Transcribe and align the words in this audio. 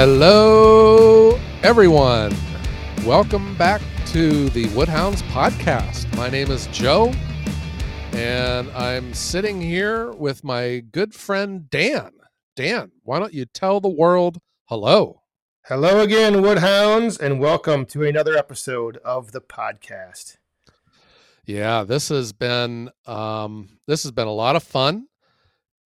Hello, 0.00 1.40
everyone. 1.64 2.32
Welcome 3.04 3.56
back 3.56 3.82
to 4.06 4.48
the 4.50 4.66
Woodhounds 4.66 5.22
podcast. 5.22 6.16
My 6.16 6.30
name 6.30 6.52
is 6.52 6.68
Joe, 6.68 7.12
and 8.12 8.70
I'm 8.70 9.12
sitting 9.12 9.60
here 9.60 10.12
with 10.12 10.44
my 10.44 10.84
good 10.92 11.14
friend 11.14 11.68
Dan. 11.68 12.12
Dan, 12.54 12.92
why 13.02 13.18
don't 13.18 13.34
you 13.34 13.44
tell 13.44 13.80
the 13.80 13.88
world 13.88 14.38
hello? 14.66 15.22
Hello 15.66 16.00
again, 16.00 16.42
Woodhounds, 16.42 17.18
and 17.18 17.40
welcome 17.40 17.84
to 17.86 18.04
another 18.04 18.36
episode 18.36 18.98
of 18.98 19.32
the 19.32 19.40
podcast. 19.40 20.36
Yeah, 21.44 21.82
this 21.82 22.10
has 22.10 22.32
been 22.32 22.90
um, 23.04 23.80
this 23.88 24.04
has 24.04 24.12
been 24.12 24.28
a 24.28 24.32
lot 24.32 24.54
of 24.54 24.62
fun. 24.62 25.08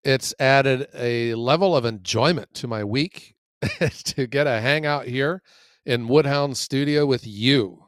It's 0.03 0.33
added 0.37 0.89
a 0.93 1.33
level 1.35 1.77
of 1.77 1.85
enjoyment 1.85 2.53
to 2.55 2.67
my 2.67 2.83
week 2.83 3.35
to 4.03 4.27
get 4.27 4.47
a 4.47 4.61
hangout 4.61 5.07
here 5.07 5.41
in 5.85 6.07
Woodhound 6.07 6.57
Studio 6.57 7.05
with 7.05 7.25
you. 7.25 7.85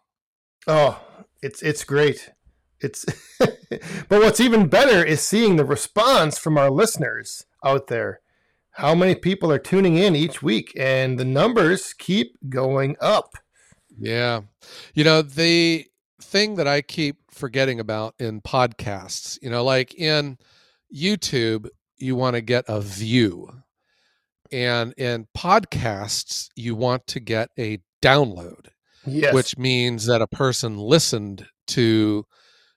Oh, 0.68 1.02
it's 1.42 1.62
it's 1.62 1.84
great. 1.84 2.32
It's 2.80 3.06
but 3.40 4.20
what's 4.22 4.40
even 4.40 4.68
better 4.68 5.04
is 5.04 5.22
seeing 5.22 5.56
the 5.56 5.66
response 5.66 6.38
from 6.38 6.58
our 6.58 6.70
listeners 6.70 7.46
out 7.64 7.88
there. 7.88 8.22
How 8.72 8.96
many 8.96 9.16
people 9.16 9.52
are 9.52 9.60
tuning 9.60 9.98
in 9.98 10.16
each 10.16 10.42
week 10.42 10.74
and 10.76 11.20
the 11.20 11.26
numbers 11.26 11.94
keep 11.94 12.38
going 12.50 12.96
up. 13.00 13.36
Yeah. 13.98 14.42
You 14.96 15.04
know, 15.04 15.22
the 15.22 15.86
thing 16.22 16.56
that 16.56 16.68
I 16.68 16.82
keep 16.82 17.18
forgetting 17.30 17.80
about 17.80 18.16
in 18.18 18.42
podcasts, 18.42 19.38
you 19.42 19.50
know, 19.50 19.64
like 19.64 19.94
in 19.94 20.38
YouTube, 20.94 21.68
you 21.98 22.16
want 22.16 22.36
to 22.36 22.42
get 22.42 22.66
a 22.68 22.82
view. 22.82 23.63
And 24.54 24.94
in 24.98 25.28
podcasts, 25.36 26.48
you 26.56 26.76
want 26.76 27.08
to 27.08 27.20
get 27.20 27.50
a 27.58 27.80
download 28.02 28.68
Yes. 29.06 29.34
which 29.34 29.58
means 29.58 30.06
that 30.06 30.22
a 30.22 30.28
person 30.28 30.78
listened 30.78 31.46
to 31.68 32.26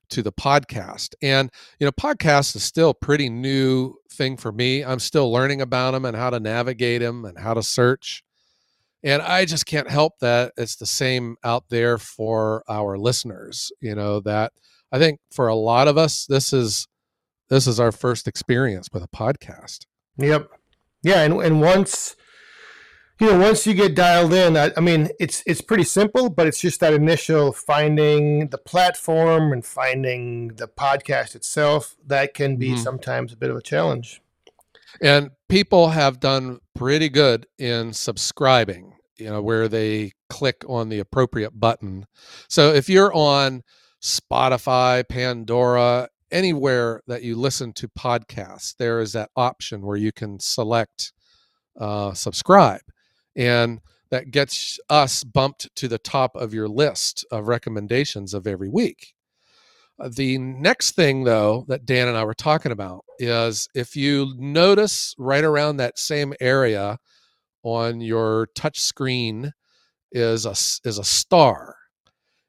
to 0.08 0.22
the 0.22 0.30
podcast 0.32 1.14
and 1.20 1.50
you 1.80 1.84
know 1.84 1.90
podcast 1.92 2.54
is 2.54 2.62
still 2.62 2.90
a 2.90 2.94
pretty 2.94 3.28
new 3.28 3.94
thing 4.12 4.36
for 4.36 4.52
me 4.52 4.84
i'm 4.84 5.00
still 5.00 5.32
learning 5.32 5.60
about 5.60 5.90
them 5.92 6.04
and 6.04 6.16
how 6.16 6.30
to 6.30 6.38
navigate 6.38 7.00
them 7.00 7.24
and 7.24 7.36
how 7.38 7.54
to 7.54 7.62
search 7.62 8.22
and 9.02 9.20
i 9.22 9.44
just 9.44 9.66
can't 9.66 9.90
help 9.90 10.12
that 10.20 10.52
it's 10.56 10.76
the 10.76 10.86
same 10.86 11.34
out 11.42 11.64
there 11.70 11.98
for 11.98 12.62
our 12.68 12.96
listeners 12.96 13.72
you 13.80 13.94
know 13.96 14.20
that 14.20 14.52
i 14.92 14.98
think 15.00 15.18
for 15.32 15.48
a 15.48 15.56
lot 15.56 15.88
of 15.88 15.98
us 15.98 16.24
this 16.26 16.52
is 16.52 16.86
this 17.50 17.66
is 17.66 17.80
our 17.80 17.90
first 17.92 18.28
experience 18.28 18.88
with 18.92 19.02
a 19.02 19.08
podcast 19.08 19.86
Yep. 20.18 20.48
Yeah, 21.02 21.22
and 21.22 21.34
and 21.42 21.60
once 21.60 22.16
you 23.18 23.28
know, 23.30 23.38
once 23.38 23.66
you 23.66 23.72
get 23.72 23.94
dialed 23.94 24.34
in, 24.34 24.56
I, 24.58 24.72
I 24.76 24.80
mean, 24.80 25.08
it's 25.18 25.42
it's 25.46 25.60
pretty 25.62 25.84
simple, 25.84 26.28
but 26.28 26.46
it's 26.46 26.60
just 26.60 26.80
that 26.80 26.92
initial 26.92 27.52
finding 27.52 28.48
the 28.48 28.58
platform 28.58 29.52
and 29.52 29.64
finding 29.64 30.48
the 30.48 30.68
podcast 30.68 31.34
itself 31.34 31.96
that 32.06 32.34
can 32.34 32.56
be 32.56 32.72
Mhm. 32.72 32.82
sometimes 32.82 33.32
a 33.32 33.36
bit 33.36 33.50
of 33.50 33.56
a 33.56 33.62
challenge. 33.62 34.20
And 35.00 35.30
people 35.48 35.88
have 35.90 36.20
done 36.20 36.60
pretty 36.74 37.08
good 37.08 37.46
in 37.58 37.92
subscribing, 37.94 38.94
you 39.16 39.30
know, 39.30 39.40
where 39.42 39.66
they 39.68 40.12
click 40.28 40.62
on 40.68 40.88
the 40.90 40.98
appropriate 40.98 41.58
button. 41.58 42.06
So 42.48 42.72
if 42.74 42.88
you're 42.88 43.12
on 43.14 43.62
Spotify, 44.02 45.06
Pandora, 45.08 46.08
anywhere 46.30 47.02
that 47.06 47.22
you 47.22 47.36
listen 47.36 47.72
to 47.74 47.88
podcasts, 47.88 48.74
there 48.76 49.00
is 49.00 49.12
that 49.12 49.30
option 49.36 49.82
where 49.82 49.96
you 49.96 50.12
can 50.12 50.38
select 50.40 51.12
uh, 51.78 52.12
subscribe. 52.14 52.80
And 53.36 53.80
that 54.10 54.30
gets 54.30 54.78
us 54.88 55.24
bumped 55.24 55.68
to 55.76 55.88
the 55.88 55.98
top 55.98 56.36
of 56.36 56.54
your 56.54 56.68
list 56.68 57.26
of 57.30 57.48
recommendations 57.48 58.34
of 58.34 58.46
every 58.46 58.68
week. 58.68 59.14
Uh, 59.98 60.10
The 60.14 60.38
next 60.38 60.92
thing, 60.92 61.24
though, 61.24 61.64
that 61.68 61.84
Dan 61.86 62.08
and 62.08 62.16
I 62.16 62.24
were 62.24 62.34
talking 62.34 62.72
about 62.72 63.04
is 63.18 63.68
if 63.74 63.96
you 63.96 64.32
notice 64.38 65.14
right 65.18 65.44
around 65.44 65.76
that 65.78 65.98
same 65.98 66.34
area 66.40 66.98
on 67.62 68.00
your 68.00 68.48
touch 68.54 68.78
screen 68.80 69.52
is 70.12 70.46
a 70.46 70.52
is 70.88 70.98
a 70.98 71.04
star, 71.04 71.74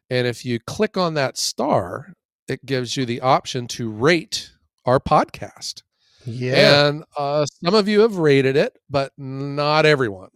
and 0.10 0.28
if 0.28 0.46
you 0.46 0.60
click 0.60 0.96
on 0.98 1.16
that 1.16 1.38
star, 1.38 2.14
it 2.48 2.66
gives 2.66 2.98
you 2.98 3.06
the 3.06 3.22
option 3.22 3.68
to 3.68 3.90
rate 3.90 4.52
our 4.86 5.00
podcast. 5.00 5.84
Yeah. 6.26 6.88
And 6.88 7.04
uh, 7.16 7.46
some 7.46 7.74
of 7.74 7.88
you 7.88 8.02
have 8.02 8.18
rated 8.18 8.56
it, 8.56 8.78
but 8.90 9.14
not 9.18 9.86
everyone. 9.86 10.30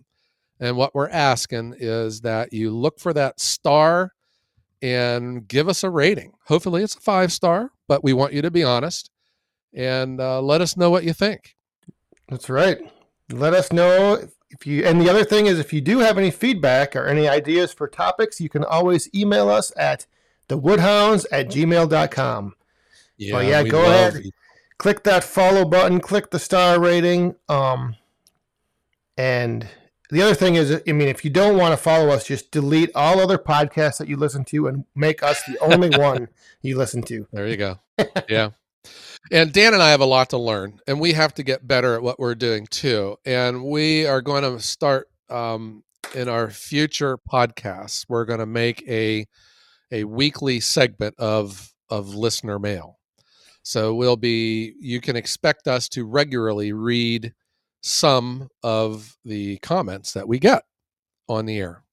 And 0.59 0.77
what 0.77 0.93
we're 0.93 1.09
asking 1.09 1.75
is 1.79 2.21
that 2.21 2.53
you 2.53 2.71
look 2.71 2.99
for 2.99 3.13
that 3.13 3.39
star 3.39 4.13
and 4.81 5.47
give 5.47 5.67
us 5.67 5.83
a 5.83 5.89
rating. 5.89 6.33
Hopefully, 6.45 6.83
it's 6.83 6.95
a 6.95 6.99
five 6.99 7.31
star, 7.31 7.71
but 7.87 8.03
we 8.03 8.13
want 8.13 8.33
you 8.33 8.41
to 8.41 8.51
be 8.51 8.63
honest 8.63 9.09
and 9.73 10.19
uh, 10.19 10.41
let 10.41 10.61
us 10.61 10.77
know 10.77 10.89
what 10.89 11.03
you 11.03 11.13
think. 11.13 11.55
That's 12.29 12.49
right. 12.49 12.79
Let 13.31 13.53
us 13.53 13.71
know 13.71 14.27
if 14.49 14.67
you. 14.67 14.85
And 14.85 15.01
the 15.01 15.09
other 15.09 15.23
thing 15.23 15.47
is, 15.47 15.59
if 15.59 15.73
you 15.73 15.81
do 15.81 15.99
have 15.99 16.17
any 16.17 16.31
feedback 16.31 16.95
or 16.95 17.05
any 17.05 17.27
ideas 17.27 17.73
for 17.73 17.87
topics, 17.87 18.39
you 18.39 18.49
can 18.49 18.63
always 18.63 19.09
email 19.13 19.49
us 19.49 19.71
at 19.77 20.05
thewoodhounds 20.51 21.25
at 21.31 21.47
gmail.com. 21.49 22.55
Yeah, 23.17 23.41
yeah, 23.41 23.63
go 23.63 23.81
ahead. 23.81 24.23
Click 24.77 25.03
that 25.03 25.23
follow 25.23 25.63
button, 25.65 25.99
click 25.99 26.31
the 26.31 26.39
star 26.39 26.79
rating. 26.79 27.35
Um, 27.47 27.95
and 29.15 29.67
the 30.09 30.21
other 30.21 30.33
thing 30.33 30.55
is, 30.55 30.81
I 30.87 30.91
mean, 30.91 31.07
if 31.07 31.23
you 31.23 31.29
don't 31.29 31.57
want 31.57 31.71
to 31.73 31.77
follow 31.77 32.09
us, 32.09 32.25
just 32.25 32.51
delete 32.51 32.89
all 32.95 33.19
other 33.19 33.37
podcasts 33.37 33.99
that 33.99 34.07
you 34.07 34.17
listen 34.17 34.43
to 34.45 34.67
and 34.67 34.85
make 34.95 35.21
us 35.21 35.43
the 35.43 35.59
only 35.59 35.89
one 35.97 36.29
you 36.61 36.77
listen 36.77 37.03
to. 37.03 37.27
There 37.31 37.47
you 37.47 37.57
go. 37.57 37.79
yeah. 38.29 38.49
And 39.31 39.53
Dan 39.53 39.73
and 39.73 39.83
I 39.83 39.91
have 39.91 40.01
a 40.01 40.05
lot 40.05 40.31
to 40.31 40.37
learn, 40.37 40.79
and 40.87 40.99
we 40.99 41.13
have 41.13 41.33
to 41.35 41.43
get 41.43 41.67
better 41.67 41.93
at 41.93 42.01
what 42.01 42.19
we're 42.19 42.35
doing 42.35 42.65
too. 42.65 43.17
And 43.23 43.63
we 43.63 44.07
are 44.07 44.21
going 44.21 44.43
to 44.43 44.59
start 44.59 45.09
um, 45.29 45.83
in 46.15 46.27
our 46.27 46.49
future 46.49 47.17
podcasts. 47.17 48.05
We're 48.09 48.25
going 48.25 48.39
to 48.39 48.47
make 48.47 48.83
a 48.89 49.27
a 49.91 50.03
weekly 50.05 50.59
segment 50.59 51.15
of 51.17 51.73
of 51.89 52.15
listener 52.15 52.57
mail. 52.57 52.99
So 53.63 53.93
we'll 53.93 54.17
be. 54.17 54.73
You 54.79 55.01
can 55.01 55.15
expect 55.15 55.67
us 55.67 55.87
to 55.89 56.05
regularly 56.05 56.73
read 56.73 57.33
some 57.81 58.49
of 58.63 59.17
the 59.23 59.57
comments 59.57 60.13
that 60.13 60.27
we 60.27 60.39
get 60.39 60.63
on 61.27 61.45
the 61.45 61.59
air. 61.59 61.83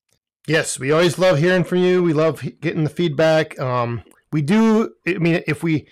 Yes, 0.47 0.79
we 0.79 0.93
always 0.93 1.19
love 1.19 1.39
hearing 1.39 1.65
from 1.65 1.79
you. 1.79 2.03
We 2.03 2.15
love 2.15 2.43
getting 2.61 2.85
the 2.85 2.91
feedback. 2.91 3.59
Um, 3.61 4.03
we 4.33 4.41
do. 4.41 4.95
I 5.07 5.19
mean, 5.19 5.43
if 5.47 5.63
we 5.63 5.87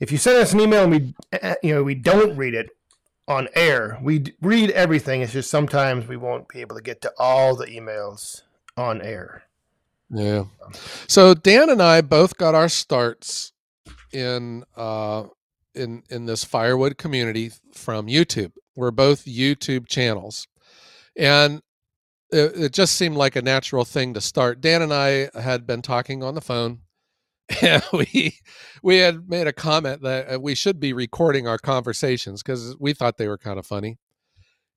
if 0.00 0.10
you 0.10 0.18
send 0.18 0.38
us 0.38 0.52
an 0.52 0.60
email 0.60 0.84
and 0.84 0.92
we 0.92 1.14
uh, 1.40 1.54
you 1.62 1.74
know 1.74 1.84
we 1.84 1.94
don't 1.94 2.36
read 2.36 2.54
it 2.54 2.70
on 3.28 3.48
air, 3.54 3.98
we 4.02 4.24
read 4.40 4.70
everything. 4.70 5.22
It's 5.22 5.32
just 5.32 5.50
sometimes 5.50 6.08
we 6.08 6.16
won't 6.16 6.48
be 6.48 6.60
able 6.60 6.74
to 6.76 6.82
get 6.82 7.00
to 7.02 7.12
all 7.18 7.54
the 7.54 7.66
emails 7.66 8.42
on 8.76 9.00
air. 9.00 9.44
Yeah. 10.10 10.44
So 11.08 11.34
Dan 11.34 11.70
and 11.70 11.82
I 11.82 12.00
both 12.00 12.36
got 12.36 12.54
our 12.54 12.68
starts 12.68 13.52
in 14.12 14.64
uh 14.76 15.24
in 15.74 16.02
in 16.10 16.26
this 16.26 16.44
firewood 16.44 16.98
community 16.98 17.52
from 17.72 18.06
YouTube. 18.06 18.52
We're 18.74 18.90
both 18.90 19.24
YouTube 19.24 19.88
channels. 19.88 20.46
And 21.16 21.62
it, 22.32 22.52
it 22.56 22.72
just 22.72 22.96
seemed 22.96 23.16
like 23.16 23.36
a 23.36 23.42
natural 23.42 23.84
thing 23.84 24.14
to 24.14 24.20
start. 24.20 24.60
Dan 24.60 24.82
and 24.82 24.92
I 24.92 25.30
had 25.38 25.66
been 25.66 25.82
talking 25.82 26.22
on 26.22 26.34
the 26.34 26.40
phone 26.40 26.80
and 27.62 27.82
we 27.92 28.38
we 28.82 28.98
had 28.98 29.28
made 29.28 29.46
a 29.46 29.52
comment 29.52 30.02
that 30.02 30.34
uh, 30.34 30.40
we 30.40 30.54
should 30.54 30.78
be 30.78 30.92
recording 30.92 31.46
our 31.48 31.58
conversations 31.58 32.42
because 32.42 32.76
we 32.78 32.92
thought 32.92 33.16
they 33.16 33.28
were 33.28 33.38
kind 33.38 33.58
of 33.58 33.66
funny. 33.66 33.98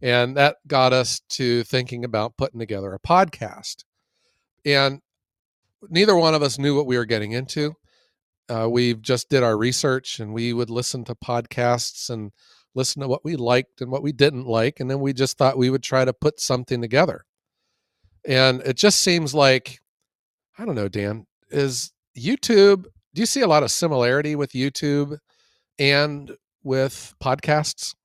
And 0.01 0.35
that 0.35 0.57
got 0.67 0.91
us 0.91 1.21
to 1.29 1.63
thinking 1.63 2.03
about 2.03 2.35
putting 2.35 2.59
together 2.59 2.93
a 2.93 2.99
podcast. 2.99 3.85
And 4.65 5.01
neither 5.89 6.15
one 6.15 6.33
of 6.33 6.41
us 6.41 6.59
knew 6.59 6.75
what 6.75 6.87
we 6.87 6.97
were 6.97 7.05
getting 7.05 7.31
into. 7.31 7.73
Uh, 8.49 8.67
we 8.69 8.93
just 8.95 9.29
did 9.29 9.43
our 9.43 9.57
research 9.57 10.19
and 10.19 10.33
we 10.33 10.53
would 10.53 10.69
listen 10.69 11.03
to 11.05 11.15
podcasts 11.15 12.09
and 12.09 12.31
listen 12.75 13.01
to 13.01 13.07
what 13.07 13.23
we 13.23 13.35
liked 13.35 13.81
and 13.81 13.91
what 13.91 14.03
we 14.03 14.11
didn't 14.11 14.45
like. 14.45 14.79
And 14.79 14.89
then 14.89 14.99
we 14.99 15.13
just 15.13 15.37
thought 15.37 15.57
we 15.57 15.69
would 15.69 15.83
try 15.83 16.03
to 16.05 16.13
put 16.13 16.39
something 16.39 16.81
together. 16.81 17.25
And 18.25 18.61
it 18.61 18.77
just 18.77 19.01
seems 19.01 19.33
like, 19.33 19.79
I 20.57 20.65
don't 20.65 20.75
know, 20.75 20.89
Dan, 20.89 21.25
is 21.49 21.91
YouTube, 22.17 22.85
do 23.13 23.21
you 23.21 23.25
see 23.25 23.41
a 23.41 23.47
lot 23.47 23.63
of 23.63 23.71
similarity 23.71 24.35
with 24.35 24.51
YouTube 24.51 25.17
and 25.77 26.31
with 26.63 27.13
podcasts? 27.21 27.95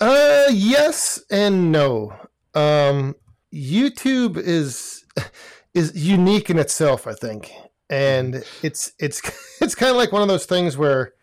Uh, 0.00 0.46
yes 0.50 1.22
and 1.30 1.70
no. 1.70 2.12
Um, 2.54 3.14
YouTube 3.52 4.36
is 4.36 5.04
is 5.74 5.92
unique 5.94 6.50
in 6.50 6.58
itself, 6.58 7.06
I 7.06 7.14
think, 7.14 7.52
and 7.90 8.44
it's 8.62 8.92
it's 8.98 9.20
it's 9.60 9.74
kind 9.74 9.90
of 9.90 9.96
like 9.96 10.12
one 10.12 10.22
of 10.22 10.28
those 10.28 10.46
things 10.46 10.76
where 10.76 11.14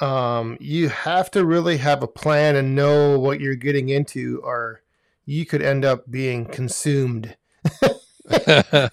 um, 0.00 0.56
you 0.60 0.88
have 0.88 1.30
to 1.32 1.44
really 1.44 1.76
have 1.76 2.02
a 2.02 2.08
plan 2.08 2.56
and 2.56 2.74
know 2.74 3.18
what 3.18 3.40
you're 3.40 3.54
getting 3.54 3.90
into, 3.90 4.40
or 4.42 4.82
you 5.26 5.44
could 5.44 5.62
end 5.62 5.84
up 5.84 6.10
being 6.10 6.46
consumed. 6.46 7.36
well, 7.82 8.90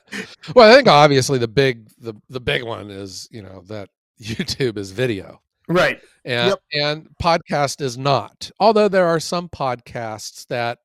I 0.57 0.73
think 0.73 0.87
obviously 0.87 1.37
the 1.37 1.47
big 1.47 1.89
the 1.99 2.15
the 2.29 2.41
big 2.41 2.63
one 2.63 2.89
is 2.89 3.29
you 3.31 3.41
know 3.41 3.61
that 3.67 3.89
YouTube 4.21 4.77
is 4.77 4.91
video, 4.91 5.41
right? 5.67 6.01
And 6.25 6.49
yep. 6.49 6.59
and 6.73 7.07
podcast 7.21 7.81
is 7.81 7.97
not. 7.97 8.51
Although 8.59 8.89
there 8.89 9.05
are 9.05 9.19
some 9.19 9.47
podcasts 9.47 10.47
that 10.47 10.79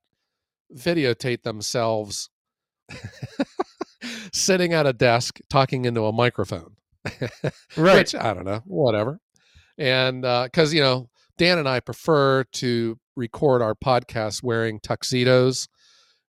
videotape 0.75 1.43
themselves 1.43 2.31
sitting 4.33 4.73
at 4.73 4.87
a 4.87 4.93
desk 4.93 5.39
talking 5.51 5.85
into 5.85 6.05
a 6.07 6.13
microphone. 6.13 6.77
right. 7.77 7.99
Which 7.99 8.15
I 8.15 8.33
don't 8.35 8.45
know, 8.45 8.63
whatever. 8.65 9.21
And 9.79 10.23
because 10.23 10.73
uh, 10.73 10.77
you 10.77 10.83
know, 10.83 11.09
Dan 11.39 11.59
and 11.59 11.69
I 11.69 11.81
prefer 11.81 12.45
to 12.45 12.99
record 13.17 13.63
our 13.63 13.75
podcast 13.75 14.43
wearing 14.43 14.81
tuxedos 14.81 15.69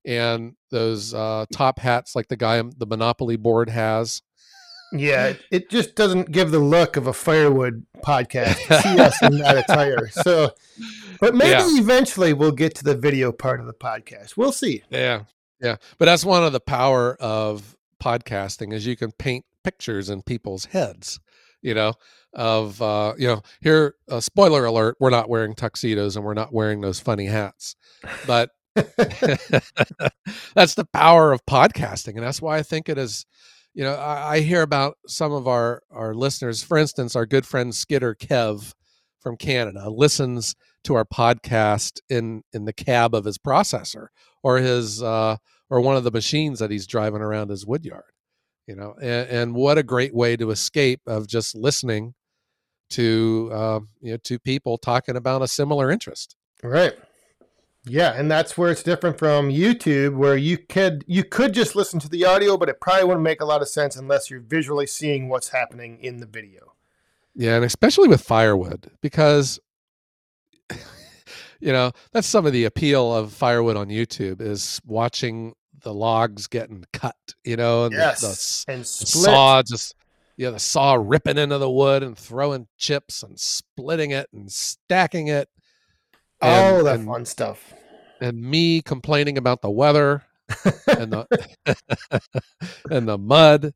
and 0.05 0.55
those 0.69 1.13
uh, 1.13 1.45
top 1.53 1.79
hats 1.79 2.15
like 2.15 2.27
the 2.27 2.35
guy 2.35 2.61
the 2.61 2.85
Monopoly 2.85 3.37
board 3.37 3.69
has. 3.69 4.21
Yeah, 4.91 5.27
it, 5.27 5.41
it 5.51 5.69
just 5.69 5.95
doesn't 5.95 6.31
give 6.31 6.51
the 6.51 6.59
look 6.59 6.97
of 6.97 7.07
a 7.07 7.13
firewood 7.13 7.85
podcast. 8.05 8.57
See 8.83 8.99
us 8.99 9.21
in 9.23 9.39
that 9.39 9.57
attire. 9.57 10.07
So, 10.09 10.51
but 11.19 11.33
maybe 11.35 11.51
yeah. 11.51 11.79
eventually 11.79 12.33
we'll 12.33 12.51
get 12.51 12.75
to 12.75 12.83
the 12.83 12.95
video 12.95 13.31
part 13.31 13.59
of 13.59 13.65
the 13.65 13.73
podcast. 13.73 14.37
We'll 14.37 14.51
see. 14.51 14.83
Yeah, 14.91 15.23
yeah. 15.63 15.77
But 15.97 16.05
that's 16.05 16.25
one 16.25 16.43
of 16.43 16.53
the 16.53 16.59
power 16.59 17.15
of 17.19 17.75
podcasting 18.01 18.73
is 18.73 18.85
you 18.85 18.95
can 18.95 19.11
paint 19.13 19.45
pictures 19.63 20.09
in 20.09 20.21
people's 20.21 20.65
heads. 20.65 21.19
You 21.61 21.73
know, 21.73 21.93
of 22.33 22.81
uh, 22.81 23.13
you 23.17 23.27
know, 23.27 23.41
here. 23.61 23.95
Uh, 24.09 24.19
spoiler 24.19 24.65
alert: 24.65 24.97
we're 24.99 25.09
not 25.09 25.29
wearing 25.29 25.55
tuxedos 25.55 26.17
and 26.17 26.25
we're 26.25 26.33
not 26.33 26.53
wearing 26.53 26.81
those 26.81 26.99
funny 26.99 27.25
hats, 27.25 27.75
but 28.27 28.51
that's 28.75 30.75
the 30.75 30.87
power 30.93 31.31
of 31.31 31.45
podcasting, 31.45 32.15
and 32.15 32.23
that's 32.23 32.41
why 32.41 32.57
I 32.57 32.63
think 32.63 32.89
it 32.89 32.97
is. 32.97 33.25
You 33.73 33.83
know, 33.83 33.95
I, 33.95 34.35
I, 34.35 34.39
hear 34.41 34.61
about 34.61 34.97
some 35.07 35.31
of 35.31 35.47
our 35.47 35.81
our 35.89 36.13
listeners. 36.13 36.61
For 36.61 36.77
instance, 36.77 37.15
our 37.15 37.25
good 37.25 37.45
friend 37.45 37.73
skitter 37.73 38.13
Kev 38.13 38.73
from 39.23 39.37
Canada 39.37 39.89
listens 39.89 40.53
to 40.83 40.95
our 40.95 41.05
podcast 41.05 42.01
in 42.09 42.43
in 42.51 42.65
the 42.65 42.73
cab 42.73 43.15
of 43.15 43.25
his 43.25 43.37
processor 43.37 44.07
or 44.43 44.57
his 44.57 45.01
uh, 45.01 45.37
or 45.69 45.81
one 45.81 45.95
of 45.95 46.03
the 46.03 46.11
machines 46.11 46.59
that 46.59 46.69
he's 46.69 46.85
driving 46.85 47.21
around 47.21 47.49
his 47.49 47.65
woodyard. 47.65 48.03
You 48.67 48.75
know, 48.75 48.93
and, 49.01 49.29
and 49.29 49.55
what 49.55 49.77
a 49.77 49.83
great 49.83 50.13
way 50.13 50.37
to 50.37 50.51
escape 50.51 51.01
of 51.07 51.27
just 51.27 51.55
listening 51.55 52.13
to 52.91 53.49
uh, 53.51 53.79
you 54.01 54.11
know 54.11 54.17
to 54.17 54.37
people 54.39 54.77
talking 54.77 55.15
about 55.15 55.41
a 55.41 55.47
similar 55.47 55.89
interest. 55.89 56.35
Right. 56.61 56.93
Yeah, 57.85 58.13
and 58.13 58.31
that's 58.31 58.57
where 58.57 58.71
it's 58.71 58.83
different 58.83 59.19
from 59.19 59.49
YouTube, 59.49 60.15
where 60.15 60.37
you 60.37 60.57
could 60.57 61.03
you 61.07 61.23
could 61.23 61.53
just 61.53 61.75
listen 61.75 61.99
to 61.99 62.09
the 62.09 62.23
audio, 62.23 62.55
but 62.55 62.69
it 62.69 62.79
probably 62.79 63.03
wouldn't 63.03 63.23
make 63.23 63.41
a 63.41 63.45
lot 63.45 63.61
of 63.61 63.67
sense 63.67 63.97
unless 63.97 64.29
you're 64.29 64.39
visually 64.39 64.87
seeing 64.87 65.27
what's 65.27 65.49
happening 65.49 65.99
in 66.01 66.19
the 66.19 66.25
video. 66.25 66.72
Yeah, 67.35 67.55
and 67.55 67.65
especially 67.65 68.07
with 68.07 68.21
firewood, 68.21 68.91
because 69.01 69.59
you 71.59 71.71
know 71.71 71.91
that's 72.11 72.27
some 72.27 72.45
of 72.45 72.53
the 72.53 72.65
appeal 72.65 73.15
of 73.15 73.33
firewood 73.33 73.77
on 73.77 73.87
YouTube 73.87 74.41
is 74.41 74.79
watching 74.85 75.53
the 75.81 75.93
logs 75.93 76.47
getting 76.47 76.85
cut. 76.93 77.15
You 77.43 77.57
know, 77.57 77.85
and 77.85 77.93
yes, 77.93 78.21
the, 78.21 78.27
the, 78.67 78.73
and 78.73 78.81
the 78.81 78.85
saw 78.85 79.63
just 79.63 79.95
yeah, 80.37 80.49
the 80.49 80.59
saw 80.59 80.95
ripping 80.99 81.37
into 81.37 81.57
the 81.57 81.69
wood 81.69 82.03
and 82.03 82.17
throwing 82.17 82.67
chips 82.77 83.23
and 83.23 83.39
splitting 83.39 84.11
it 84.11 84.27
and 84.33 84.51
stacking 84.51 85.27
it 85.27 85.49
and, 86.41 86.75
oh, 86.75 86.83
that 86.83 86.99
and, 86.99 87.07
fun 87.07 87.25
stuff. 87.25 87.73
And 88.19 88.41
me 88.41 88.81
complaining 88.81 89.37
about 89.37 89.61
the 89.61 89.69
weather 89.69 90.23
and 90.87 91.13
the 91.13 91.47
and 92.89 93.07
the 93.07 93.17
mud, 93.17 93.73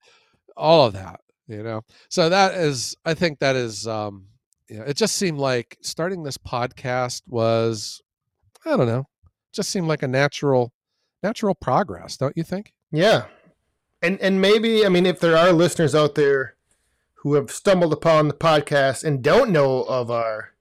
all 0.55 0.87
of 0.87 0.93
that, 0.93 1.21
you 1.47 1.63
know. 1.63 1.81
So 2.09 2.29
that 2.29 2.55
is, 2.55 2.95
I 3.05 3.13
think 3.13 3.39
that 3.39 3.55
is, 3.55 3.87
um, 3.87 4.27
you 4.69 4.79
know, 4.79 4.83
it 4.83 4.97
just 4.97 5.15
seemed 5.15 5.39
like 5.39 5.77
starting 5.81 6.23
this 6.23 6.37
podcast 6.37 7.21
was, 7.27 8.01
I 8.65 8.75
don't 8.75 8.87
know, 8.87 9.07
just 9.53 9.69
seemed 9.69 9.87
like 9.87 10.03
a 10.03 10.07
natural, 10.07 10.73
natural 11.23 11.55
progress, 11.55 12.17
don't 12.17 12.35
you 12.35 12.43
think? 12.43 12.73
Yeah, 12.91 13.25
and 14.01 14.19
and 14.21 14.41
maybe 14.41 14.85
I 14.85 14.89
mean, 14.89 15.05
if 15.05 15.19
there 15.19 15.37
are 15.37 15.51
listeners 15.51 15.95
out 15.95 16.15
there 16.15 16.55
who 17.15 17.33
have 17.33 17.51
stumbled 17.51 17.91
upon 17.91 18.27
the 18.27 18.33
podcast 18.33 19.03
and 19.03 19.23
don't 19.23 19.49
know 19.51 19.83
of 19.83 20.11
our 20.11 20.53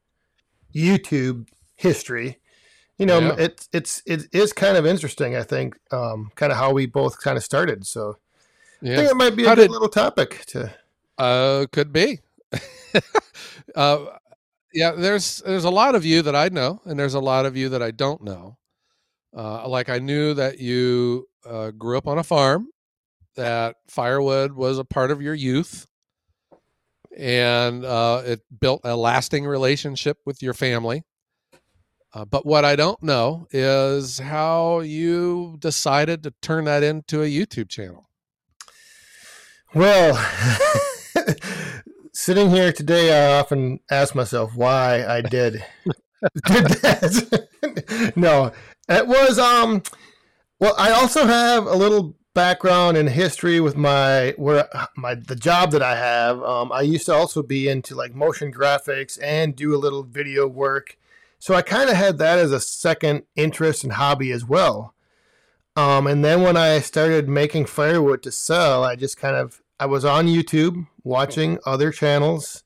YouTube 0.75 1.47
history. 1.77 2.41
You 2.99 3.07
know, 3.07 3.21
yeah. 3.21 3.37
it's 3.39 3.69
it's 3.73 4.03
it 4.07 4.23
is 4.33 4.53
kind 4.53 4.77
of 4.77 4.87
interesting. 4.87 5.37
I 5.37 5.43
think, 5.43 5.79
um, 5.91 6.31
kind 6.35 6.51
of 6.51 6.59
how 6.59 6.73
we 6.73 6.87
both 6.87 7.21
kind 7.21 7.37
of 7.37 7.45
started. 7.45 7.87
So, 7.87 8.17
yeah. 8.81 8.93
I 8.93 8.97
think 8.97 9.11
it 9.11 9.17
might 9.17 9.37
be 9.37 9.45
a 9.45 9.55
good 9.55 9.57
did, 9.57 9.71
little 9.71 9.89
topic 9.89 10.45
to. 10.47 10.73
Uh, 11.19 11.67
could 11.73 11.93
be. 11.93 12.21
uh, 13.75 14.07
yeah, 14.73 14.93
there's 14.93 15.39
there's 15.39 15.65
a 15.65 15.71
lot 15.71 15.95
of 15.95 16.05
you 16.05 16.23
that 16.23 16.37
I 16.37 16.49
know, 16.49 16.81
and 16.85 16.99
there's 16.99 17.15
a 17.15 17.21
lot 17.21 17.47
of 17.47 17.57
you 17.57 17.71
that 17.71 17.83
I 17.83 17.91
don't 17.91 18.23
know. 18.23 18.59
Uh, 19.37 19.69
like 19.69 19.89
I 19.89 19.99
knew 19.99 20.35
that 20.35 20.59
you 20.59 21.29
uh, 21.45 21.71
grew 21.71 21.99
up 21.99 22.07
on 22.07 22.19
a 22.19 22.23
farm, 22.23 22.69
that 23.37 23.77
firewood 23.89 24.53
was 24.53 24.79
a 24.79 24.85
part 24.85 25.11
of 25.11 25.23
your 25.23 25.35
youth, 25.35 25.87
and 27.17 27.85
uh, 27.85 28.23
it 28.25 28.41
built 28.61 28.83
a 28.85 28.97
lasting 28.97 29.47
relationship 29.47 30.19
with 30.25 30.43
your 30.43 30.55
family. 30.55 31.05
Uh, 32.13 32.25
but 32.25 32.47
what 32.47 32.65
I 32.65 32.77
don't 32.77 33.03
know 33.03 33.47
is 33.51 34.19
how 34.19 34.81
you 34.81 35.57
decided 35.59 36.23
to 36.23 36.33
turn 36.41 36.65
that 36.65 36.83
into 36.83 37.23
a 37.23 37.27
YouTube 37.27 37.69
channel. 37.69 38.09
Well, 39.75 40.15
sitting 42.13 42.51
here 42.51 42.73
today, 42.73 43.13
I 43.13 43.39
often 43.39 43.81
ask 43.91 44.15
myself 44.15 44.55
why 44.55 45.05
I 45.05 45.21
did 45.21 45.65
did 46.47 46.67
that. 46.83 48.13
no, 48.17 48.53
it 48.89 49.07
was 49.07 49.39
um. 49.39 49.83
Well, 50.59 50.75
I 50.79 50.91
also 50.93 51.27
have 51.27 51.67
a 51.67 51.75
little 51.75 52.17
background 52.33 52.97
and 52.97 53.09
history 53.09 53.61
with 53.61 53.77
my 53.77 54.35
where 54.37 54.69
my 54.97 55.15
the 55.15 55.37
job 55.37 55.73
that 55.73 55.83
I 55.83 55.97
have. 55.97 56.43
Um, 56.43 56.73
I 56.73 56.83
used 56.83 57.07
to 57.07 57.15
also 57.15 57.43
be 57.43 57.69
into 57.69 57.95
like 57.95 58.15
motion 58.15 58.53
graphics 58.53 59.19
and 59.23 59.55
do 59.55 59.75
a 59.75 59.79
little 59.79 60.03
video 60.03 60.47
work 60.47 60.97
so 61.39 61.55
I 61.55 61.63
kind 61.63 61.89
of 61.89 61.97
had 61.97 62.19
that 62.19 62.39
as 62.39 62.53
a 62.53 62.61
second 62.61 63.23
interest 63.37 63.85
and 63.85 63.93
hobby 63.93 64.33
as 64.33 64.45
well. 64.45 64.95
Um, 65.77 66.07
and 66.07 66.25
then 66.25 66.43
when 66.43 66.57
I 66.57 66.79
started 66.79 67.29
making 67.29 67.67
firewood 67.67 68.23
to 68.23 68.33
sell, 68.33 68.83
I 68.83 68.97
just 68.97 69.19
kind 69.19 69.37
of 69.37 69.61
I 69.79 69.87
was 69.87 70.07
on 70.07 70.27
YouTube 70.27 70.87
watching 71.05 71.59
other 71.67 71.93
channels, 71.93 72.65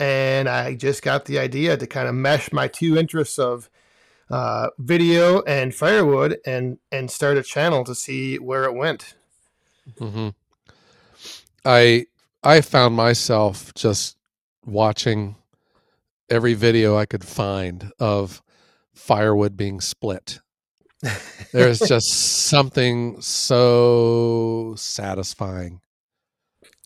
and 0.00 0.48
I 0.48 0.74
just 0.74 1.02
got 1.02 1.26
the 1.26 1.38
idea 1.38 1.76
to 1.76 1.86
kind 1.86 2.08
of 2.08 2.14
mesh 2.14 2.50
my 2.50 2.66
two 2.66 2.96
interests 2.96 3.38
of 3.38 3.68
uh, 4.30 4.68
video 4.78 5.42
and 5.42 5.74
firewood, 5.74 6.38
and 6.46 6.78
and 6.90 7.10
start 7.10 7.36
a 7.36 7.42
channel 7.42 7.84
to 7.84 7.94
see 7.94 8.38
where 8.38 8.64
it 8.64 8.74
went. 8.74 9.14
Mm-hmm. 10.00 10.28
I 11.66 12.06
I 12.42 12.62
found 12.62 12.94
myself 12.94 13.74
just 13.74 14.16
watching 14.64 15.36
every 16.30 16.54
video 16.54 16.96
I 16.96 17.04
could 17.04 17.24
find 17.24 17.92
of 17.98 18.42
firewood 18.94 19.54
being 19.54 19.82
split. 19.82 20.40
There's 21.52 21.78
just 21.80 22.08
something 22.48 23.20
so 23.20 24.74
satisfying 24.76 25.80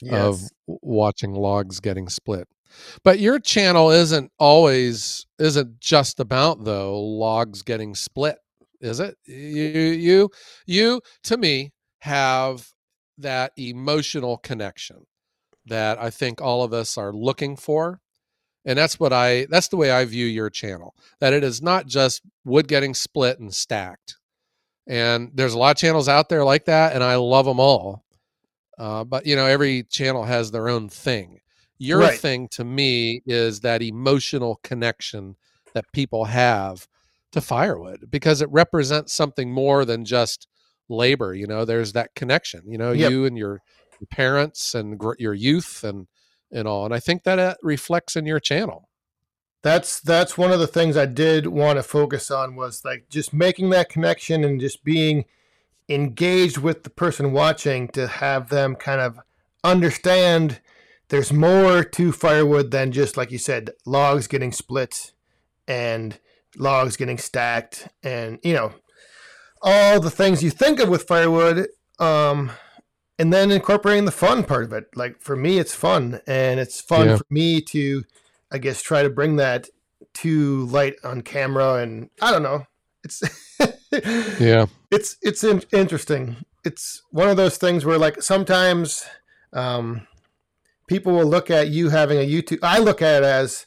yes. 0.00 0.12
of 0.12 0.40
watching 0.66 1.34
logs 1.34 1.80
getting 1.80 2.08
split. 2.08 2.48
But 3.04 3.18
your 3.18 3.38
channel 3.38 3.90
isn't 3.90 4.30
always 4.38 5.26
isn't 5.38 5.80
just 5.80 6.20
about 6.20 6.64
though 6.64 6.98
logs 7.00 7.62
getting 7.62 7.94
split, 7.94 8.38
is 8.80 9.00
it? 9.00 9.16
You 9.26 9.88
you 9.88 10.30
you 10.66 11.00
to 11.24 11.36
me 11.36 11.72
have 12.00 12.68
that 13.18 13.52
emotional 13.56 14.38
connection 14.38 15.06
that 15.66 15.98
I 15.98 16.10
think 16.10 16.40
all 16.40 16.62
of 16.62 16.72
us 16.72 16.96
are 16.98 17.12
looking 17.12 17.56
for 17.56 18.00
and 18.64 18.78
that's 18.78 18.98
what 19.00 19.12
i 19.12 19.46
that's 19.50 19.68
the 19.68 19.76
way 19.76 19.90
i 19.90 20.04
view 20.04 20.26
your 20.26 20.50
channel 20.50 20.94
that 21.20 21.32
it 21.32 21.44
is 21.44 21.62
not 21.62 21.86
just 21.86 22.22
wood 22.44 22.68
getting 22.68 22.94
split 22.94 23.38
and 23.38 23.54
stacked. 23.54 24.16
And 24.88 25.30
there's 25.32 25.54
a 25.54 25.58
lot 25.58 25.76
of 25.76 25.80
channels 25.80 26.08
out 26.08 26.28
there 26.28 26.44
like 26.44 26.64
that 26.66 26.94
and 26.94 27.04
i 27.04 27.16
love 27.16 27.46
them 27.46 27.60
all. 27.60 28.04
Uh, 28.78 29.04
but 29.04 29.26
you 29.26 29.36
know 29.36 29.46
every 29.46 29.84
channel 29.84 30.24
has 30.24 30.50
their 30.50 30.68
own 30.68 30.88
thing. 30.88 31.38
Your 31.78 32.00
right. 32.00 32.18
thing 32.18 32.48
to 32.52 32.64
me 32.64 33.22
is 33.26 33.60
that 33.60 33.82
emotional 33.82 34.60
connection 34.62 35.36
that 35.74 35.84
people 35.92 36.26
have 36.26 36.86
to 37.32 37.40
firewood 37.40 38.06
because 38.10 38.42
it 38.42 38.48
represents 38.50 39.12
something 39.12 39.50
more 39.50 39.84
than 39.84 40.04
just 40.04 40.46
labor 40.88 41.34
you 41.34 41.46
know? 41.46 41.64
There's 41.64 41.92
that 41.92 42.14
connection 42.14 42.62
you 42.66 42.78
know? 42.78 42.92
Yep. 42.92 43.10
you 43.10 43.24
and 43.24 43.38
your 43.38 43.60
parents 44.10 44.74
and 44.74 44.98
gr- 44.98 45.14
your 45.18 45.34
youth 45.34 45.84
and 45.84 46.06
and 46.52 46.68
all. 46.68 46.84
And 46.84 46.94
I 46.94 47.00
think 47.00 47.24
that 47.24 47.38
uh, 47.38 47.54
reflects 47.62 48.16
in 48.16 48.26
your 48.26 48.40
channel. 48.40 48.88
that's 49.62 50.00
that's 50.00 50.36
one 50.36 50.52
of 50.52 50.60
the 50.60 50.66
things 50.66 50.96
I 50.96 51.06
did 51.06 51.46
want 51.46 51.78
to 51.78 51.82
focus 51.82 52.30
on 52.30 52.56
was 52.56 52.84
like 52.84 53.06
just 53.08 53.32
making 53.32 53.70
that 53.70 53.88
connection 53.88 54.44
and 54.44 54.60
just 54.60 54.84
being 54.84 55.24
engaged 55.88 56.58
with 56.58 56.82
the 56.82 56.90
person 56.90 57.32
watching 57.32 57.88
to 57.88 58.06
have 58.06 58.48
them 58.48 58.74
kind 58.74 59.00
of 59.00 59.18
understand 59.64 60.60
there's 61.08 61.32
more 61.32 61.84
to 61.84 62.12
firewood 62.12 62.70
than 62.70 62.90
just 62.92 63.16
like 63.16 63.30
you 63.30 63.38
said 63.38 63.70
logs 63.84 64.26
getting 64.26 64.52
split 64.52 65.12
and 65.68 66.18
logs 66.56 66.96
getting 66.96 67.18
stacked 67.18 67.88
and 68.02 68.38
you 68.42 68.52
know 68.52 68.72
all 69.62 70.00
the 70.00 70.10
things 70.10 70.42
you 70.42 70.50
think 70.50 70.80
of 70.80 70.88
with 70.88 71.06
firewood 71.06 71.68
um 71.98 72.50
and 73.18 73.32
then 73.32 73.50
incorporating 73.50 74.04
the 74.04 74.10
fun 74.10 74.44
part 74.44 74.64
of 74.64 74.72
it 74.72 74.86
like 74.96 75.20
for 75.20 75.36
me 75.36 75.58
it's 75.58 75.74
fun 75.74 76.20
and 76.26 76.58
it's 76.58 76.80
fun 76.80 77.08
yeah. 77.08 77.16
for 77.16 77.26
me 77.30 77.60
to 77.60 78.02
i 78.50 78.58
guess 78.58 78.82
try 78.82 79.02
to 79.02 79.10
bring 79.10 79.36
that 79.36 79.68
to 80.14 80.66
light 80.66 80.94
on 81.04 81.20
camera 81.20 81.74
and 81.76 82.10
i 82.20 82.30
don't 82.30 82.42
know 82.42 82.66
it's 83.04 83.22
yeah 84.40 84.66
it's 84.90 85.16
it's 85.22 85.44
in- 85.44 85.62
interesting 85.72 86.36
it's 86.64 87.02
one 87.10 87.28
of 87.28 87.36
those 87.36 87.56
things 87.56 87.84
where 87.84 87.98
like 87.98 88.22
sometimes 88.22 89.06
um 89.52 90.06
people 90.86 91.12
will 91.12 91.26
look 91.26 91.50
at 91.50 91.68
you 91.68 91.90
having 91.90 92.18
a 92.18 92.26
youtube 92.28 92.58
i 92.62 92.78
look 92.78 93.02
at 93.02 93.22
it 93.22 93.26
as 93.26 93.66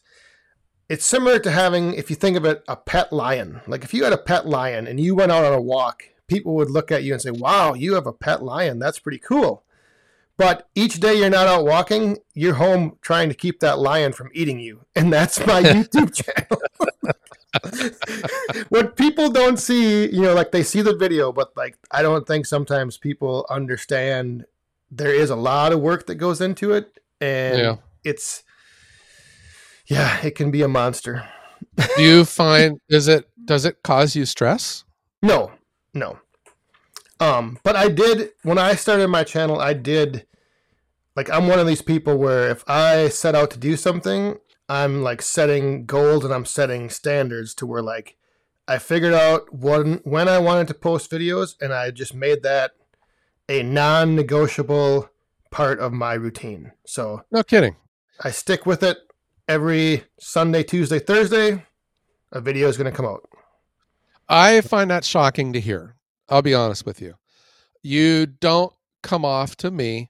it's 0.89 1.05
similar 1.05 1.39
to 1.39 1.51
having, 1.51 1.93
if 1.95 2.09
you 2.09 2.15
think 2.15 2.37
of 2.37 2.45
it, 2.45 2.63
a 2.67 2.75
pet 2.75 3.11
lion. 3.11 3.61
Like 3.67 3.83
if 3.83 3.93
you 3.93 4.03
had 4.03 4.13
a 4.13 4.17
pet 4.17 4.47
lion 4.47 4.87
and 4.87 4.99
you 4.99 5.15
went 5.15 5.31
out 5.31 5.45
on 5.45 5.53
a 5.53 5.61
walk, 5.61 6.03
people 6.27 6.55
would 6.55 6.69
look 6.69 6.91
at 6.91 7.03
you 7.03 7.13
and 7.13 7.21
say, 7.21 7.31
"Wow, 7.31 7.73
you 7.73 7.93
have 7.95 8.07
a 8.07 8.13
pet 8.13 8.43
lion. 8.43 8.79
That's 8.79 8.99
pretty 8.99 9.19
cool." 9.19 9.63
But 10.37 10.67
each 10.75 10.99
day 10.99 11.15
you're 11.15 11.29
not 11.29 11.47
out 11.47 11.65
walking, 11.65 12.17
you're 12.33 12.55
home 12.55 12.97
trying 13.01 13.29
to 13.29 13.35
keep 13.35 13.61
that 13.61 13.79
lion 13.79 14.11
from 14.11 14.29
eating 14.33 14.59
you, 14.59 14.85
and 14.95 15.11
that's 15.11 15.39
my 15.45 15.61
YouTube 15.63 16.13
channel. 16.13 16.61
what 18.69 18.97
people 18.97 19.29
don't 19.29 19.57
see, 19.57 20.07
you 20.07 20.21
know, 20.21 20.33
like 20.33 20.51
they 20.51 20.63
see 20.63 20.81
the 20.81 20.95
video, 20.95 21.31
but 21.31 21.55
like 21.55 21.77
I 21.91 22.01
don't 22.01 22.27
think 22.27 22.45
sometimes 22.45 22.97
people 22.97 23.45
understand 23.49 24.45
there 24.91 25.13
is 25.13 25.29
a 25.29 25.35
lot 25.35 25.71
of 25.71 25.79
work 25.79 26.05
that 26.07 26.15
goes 26.15 26.41
into 26.41 26.73
it, 26.73 26.99
and 27.21 27.57
yeah. 27.57 27.75
it's 28.03 28.43
yeah, 29.87 30.19
it 30.23 30.35
can 30.35 30.51
be 30.51 30.61
a 30.61 30.67
monster. 30.67 31.27
Do 31.75 32.03
you 32.03 32.25
find 32.25 32.79
is 32.89 33.07
it 33.07 33.29
does 33.45 33.65
it 33.65 33.83
cause 33.83 34.15
you 34.15 34.25
stress? 34.25 34.83
No, 35.21 35.51
no. 35.95 36.19
Um, 37.19 37.57
but 37.63 37.75
I 37.75 37.87
did 37.87 38.31
when 38.43 38.57
I 38.57 38.75
started 38.75 39.07
my 39.07 39.23
channel. 39.23 39.59
I 39.59 39.73
did 39.73 40.27
like 41.15 41.29
I'm 41.29 41.47
one 41.47 41.59
of 41.59 41.65
these 41.67 41.81
people 41.81 42.17
where 42.17 42.49
if 42.49 42.63
I 42.67 43.09
set 43.09 43.35
out 43.35 43.51
to 43.51 43.57
do 43.57 43.77
something, 43.77 44.37
I'm 44.67 45.01
like 45.01 45.21
setting 45.21 45.85
goals 45.85 46.25
and 46.25 46.33
I'm 46.33 46.45
setting 46.45 46.89
standards 46.89 47.53
to 47.55 47.65
where 47.65 47.81
like 47.81 48.17
I 48.67 48.77
figured 48.79 49.13
out 49.13 49.53
when 49.53 50.01
when 50.03 50.27
I 50.27 50.39
wanted 50.39 50.67
to 50.67 50.73
post 50.73 51.09
videos 51.09 51.55
and 51.61 51.73
I 51.73 51.91
just 51.91 52.13
made 52.13 52.43
that 52.43 52.71
a 53.47 53.63
non-negotiable 53.63 55.09
part 55.51 55.79
of 55.79 55.93
my 55.93 56.13
routine. 56.15 56.71
So 56.85 57.23
No 57.31 57.43
kidding. 57.43 57.77
I 58.21 58.31
stick 58.31 58.65
with 58.65 58.83
it 58.83 58.97
every 59.47 60.03
Sunday, 60.19 60.63
Tuesday, 60.63 60.99
Thursday, 60.99 61.63
a 62.31 62.41
video 62.41 62.67
is 62.67 62.77
going 62.77 62.91
to 62.91 62.95
come 62.95 63.05
out. 63.05 63.29
I 64.27 64.61
find 64.61 64.89
that 64.91 65.05
shocking 65.05 65.53
to 65.53 65.59
hear. 65.59 65.95
I'll 66.29 66.41
be 66.41 66.53
honest 66.53 66.85
with 66.85 67.01
you. 67.01 67.15
You 67.83 68.25
don't 68.25 68.73
come 69.03 69.23
off 69.23 69.55
to 69.57 69.69
me 69.69 70.09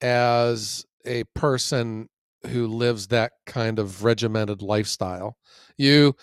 as 0.00 0.84
a 1.04 1.24
person 1.34 2.08
who 2.48 2.66
lives 2.66 3.08
that 3.08 3.32
kind 3.46 3.78
of 3.78 4.04
regimented 4.04 4.62
lifestyle. 4.62 5.36
You, 5.76 6.14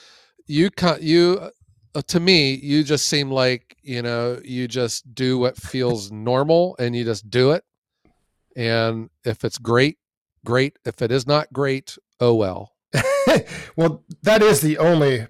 you, 0.47 0.69
you, 1.01 1.51
uh, 1.95 2.01
to 2.07 2.19
me, 2.19 2.53
you 2.53 2.83
just 2.83 3.07
seem 3.07 3.31
like 3.31 3.75
you 3.81 4.01
know 4.01 4.39
you 4.43 4.67
just 4.67 5.13
do 5.15 5.37
what 5.37 5.57
feels 5.57 6.11
normal 6.11 6.75
and 6.79 6.95
you 6.95 7.03
just 7.03 7.29
do 7.29 7.51
it. 7.51 7.63
And 8.55 9.09
if 9.25 9.43
it's 9.43 9.57
great, 9.57 9.97
great. 10.45 10.77
If 10.85 11.01
it 11.01 11.11
is 11.11 11.25
not 11.25 11.51
great, 11.51 11.97
oh 12.19 12.35
well. 12.35 12.73
well, 13.75 14.03
that 14.23 14.41
is 14.41 14.61
the 14.61 14.77
only 14.77 15.27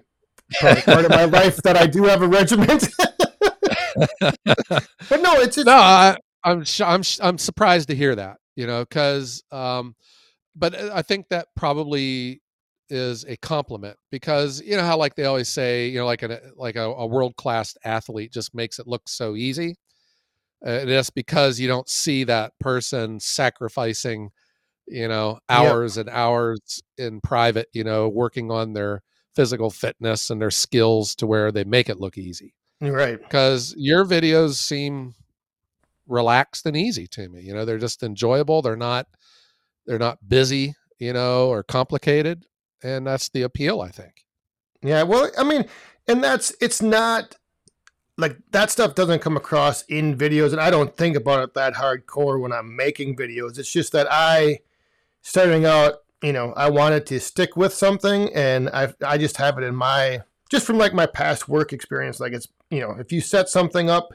part, 0.60 0.84
part 0.84 1.04
of 1.04 1.10
my 1.10 1.24
life 1.24 1.56
that 1.58 1.76
I 1.76 1.86
do 1.86 2.04
have 2.04 2.22
a 2.22 2.28
regiment. 2.28 2.88
but 4.20 5.20
no, 5.20 5.34
it's, 5.40 5.58
it's 5.58 5.66
no. 5.66 5.72
I, 5.72 6.16
am 6.44 6.64
I'm, 6.80 6.86
I'm 6.86 7.02
I'm 7.20 7.38
surprised 7.38 7.88
to 7.88 7.94
hear 7.94 8.14
that. 8.14 8.38
You 8.56 8.66
know, 8.66 8.84
because 8.84 9.42
um, 9.50 9.94
but 10.54 10.74
uh, 10.74 10.90
I 10.94 11.02
think 11.02 11.28
that 11.30 11.48
probably 11.56 12.42
is 12.88 13.24
a 13.26 13.36
compliment 13.36 13.96
because 14.10 14.60
you 14.62 14.76
know 14.76 14.82
how 14.82 14.96
like 14.96 15.14
they 15.14 15.24
always 15.24 15.48
say 15.48 15.88
you 15.88 15.98
know 15.98 16.06
like 16.06 16.22
a 16.22 16.40
like 16.56 16.76
a, 16.76 16.82
a 16.82 17.06
world 17.06 17.36
class 17.36 17.76
athlete 17.84 18.32
just 18.32 18.54
makes 18.54 18.78
it 18.78 18.86
look 18.86 19.08
so 19.08 19.36
easy. 19.36 19.76
Uh, 20.64 20.84
that's 20.84 21.10
because 21.10 21.58
you 21.58 21.66
don't 21.66 21.88
see 21.88 22.24
that 22.24 22.52
person 22.60 23.18
sacrificing 23.18 24.30
you 24.86 25.08
know 25.08 25.38
hours 25.48 25.96
yep. 25.96 26.06
and 26.06 26.14
hours 26.14 26.82
in 26.98 27.20
private 27.20 27.68
you 27.72 27.84
know 27.84 28.08
working 28.08 28.50
on 28.50 28.72
their 28.72 29.02
physical 29.34 29.70
fitness 29.70 30.30
and 30.30 30.40
their 30.40 30.50
skills 30.50 31.14
to 31.16 31.26
where 31.26 31.52
they 31.52 31.64
make 31.64 31.88
it 31.88 32.00
look 32.00 32.18
easy. 32.18 32.54
Right. 32.80 33.20
Because 33.20 33.74
your 33.76 34.04
videos 34.04 34.54
seem 34.54 35.14
relaxed 36.10 36.66
and 36.66 36.76
easy 36.76 37.06
to 37.06 37.28
me 37.28 37.40
you 37.40 37.54
know 37.54 37.64
they're 37.64 37.78
just 37.78 38.02
enjoyable 38.02 38.60
they're 38.62 38.74
not 38.74 39.06
they're 39.86 39.98
not 39.98 40.18
busy 40.28 40.74
you 40.98 41.12
know 41.12 41.48
or 41.48 41.62
complicated 41.62 42.44
and 42.82 43.06
that's 43.06 43.28
the 43.28 43.42
appeal 43.42 43.80
i 43.80 43.88
think. 43.88 44.26
Yeah 44.82 45.04
well 45.04 45.30
i 45.38 45.44
mean 45.44 45.66
and 46.08 46.22
that's 46.22 46.52
it's 46.60 46.82
not 46.82 47.36
like 48.18 48.36
that 48.50 48.70
stuff 48.70 48.96
doesn't 48.96 49.20
come 49.20 49.36
across 49.36 49.82
in 49.82 50.16
videos 50.16 50.50
and 50.50 50.60
i 50.60 50.68
don't 50.68 50.96
think 50.96 51.16
about 51.16 51.44
it 51.44 51.54
that 51.54 51.74
hardcore 51.74 52.40
when 52.40 52.52
i'm 52.52 52.74
making 52.74 53.16
videos. 53.16 53.56
It's 53.56 53.72
just 53.72 53.92
that 53.92 54.08
i 54.10 54.58
starting 55.22 55.64
out, 55.64 55.94
you 56.22 56.32
know, 56.32 56.52
I 56.54 56.70
wanted 56.70 57.06
to 57.06 57.20
stick 57.20 57.56
with 57.56 57.72
something, 57.72 58.32
and 58.34 58.68
I 58.70 58.92
I 59.04 59.18
just 59.18 59.36
have 59.38 59.58
it 59.58 59.64
in 59.64 59.74
my 59.74 60.22
just 60.50 60.66
from 60.66 60.78
like 60.78 60.92
my 60.92 61.06
past 61.06 61.48
work 61.48 61.72
experience. 61.72 62.20
Like 62.20 62.32
it's 62.32 62.48
you 62.70 62.80
know, 62.80 62.92
if 62.98 63.12
you 63.12 63.20
set 63.20 63.48
something 63.48 63.88
up, 63.88 64.10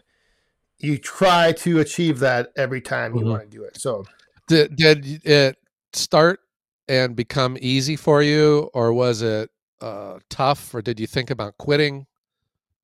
you 0.79 0.97
try 0.97 1.51
to 1.53 1.79
achieve 1.79 2.19
that 2.19 2.49
every 2.55 2.81
time 2.81 3.13
you 3.15 3.21
mm-hmm. 3.21 3.29
want 3.29 3.43
to 3.43 3.57
do 3.57 3.63
it. 3.63 3.79
So 3.79 4.05
did 4.47 4.75
did 4.75 5.25
it 5.25 5.57
start 5.93 6.41
and 6.87 7.15
become 7.15 7.57
easy 7.59 7.95
for 7.95 8.21
you, 8.21 8.69
or 8.73 8.93
was 8.93 9.21
it 9.21 9.49
uh, 9.81 10.19
tough, 10.29 10.73
or 10.73 10.81
did 10.81 10.99
you 10.99 11.07
think 11.07 11.29
about 11.29 11.57
quitting? 11.57 12.05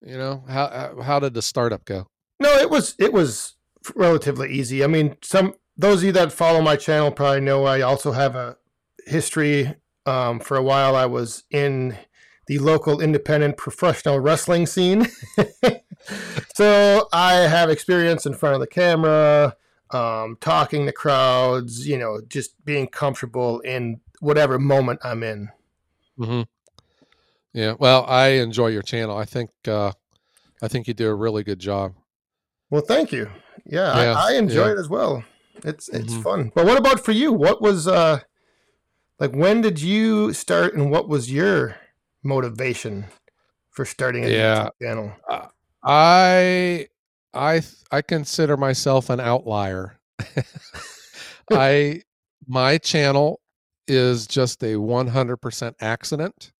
You 0.03 0.17
know, 0.17 0.43
how 0.47 1.01
how 1.03 1.19
did 1.19 1.35
the 1.35 1.41
startup 1.41 1.85
go? 1.85 2.07
No, 2.39 2.51
it 2.55 2.69
was 2.69 2.95
it 2.97 3.13
was 3.13 3.55
relatively 3.95 4.51
easy. 4.51 4.83
I 4.83 4.87
mean, 4.87 5.17
some 5.21 5.53
those 5.77 5.99
of 5.99 6.03
you 6.05 6.11
that 6.13 6.31
follow 6.31 6.61
my 6.61 6.75
channel 6.75 7.11
probably 7.11 7.41
know 7.41 7.65
I 7.65 7.81
also 7.81 8.11
have 8.11 8.35
a 8.35 8.57
history. 9.07 9.75
Um, 10.05 10.39
for 10.39 10.57
a 10.57 10.63
while, 10.63 10.95
I 10.95 11.05
was 11.05 11.43
in 11.51 11.97
the 12.47 12.59
local 12.59 12.99
independent 12.99 13.57
professional 13.57 14.19
wrestling 14.19 14.65
scene. 14.65 15.07
so 16.55 17.07
I 17.13 17.33
have 17.33 17.69
experience 17.69 18.25
in 18.25 18.33
front 18.33 18.55
of 18.55 18.61
the 18.61 18.67
camera, 18.67 19.55
um, 19.91 20.37
talking 20.39 20.85
to 20.85 20.91
crowds, 20.91 21.87
you 21.87 21.97
know, 21.97 22.21
just 22.27 22.63
being 22.65 22.87
comfortable 22.87 23.59
in 23.61 24.01
whatever 24.19 24.57
moment 24.57 24.99
I'm 25.03 25.23
in. 25.23 25.49
Mm-hmm. 26.19 26.41
Yeah. 27.53 27.75
Well, 27.79 28.05
I 28.07 28.27
enjoy 28.29 28.67
your 28.67 28.81
channel. 28.81 29.17
I 29.17 29.25
think, 29.25 29.51
uh, 29.67 29.91
I 30.61 30.67
think 30.67 30.87
you 30.87 30.93
do 30.93 31.09
a 31.09 31.15
really 31.15 31.43
good 31.43 31.59
job. 31.59 31.93
Well, 32.69 32.81
thank 32.81 33.11
you. 33.11 33.29
Yeah, 33.65 34.01
yeah 34.01 34.13
I, 34.13 34.33
I, 34.33 34.37
enjoy 34.37 34.67
yeah. 34.67 34.71
it 34.73 34.77
as 34.77 34.89
well. 34.89 35.23
It's 35.63 35.89
it's 35.89 36.13
mm-hmm. 36.13 36.21
fun. 36.21 36.51
But 36.55 36.65
what 36.65 36.77
about 36.77 37.03
for 37.03 37.11
you? 37.11 37.31
What 37.33 37.61
was 37.61 37.87
uh 37.87 38.21
like 39.21 39.35
when 39.35 39.61
did 39.61 39.79
you 39.79 40.33
start 40.33 40.73
and 40.73 40.89
what 40.89 41.07
was 41.07 41.31
your 41.31 41.77
motivation 42.23 43.05
for 43.69 43.85
starting 43.85 44.25
a 44.25 44.29
yeah. 44.29 44.65
YouTube 44.65 44.69
channel? 44.81 45.13
Uh, 45.29 45.47
I 45.83 46.87
I 47.31 47.61
I 47.91 48.01
consider 48.01 48.57
myself 48.57 49.11
an 49.11 49.19
outlier. 49.19 49.99
I 51.51 52.01
my 52.47 52.79
channel 52.79 53.39
is 53.87 54.25
just 54.25 54.63
a 54.63 54.75
100% 54.75 55.73
accident. 55.79 56.51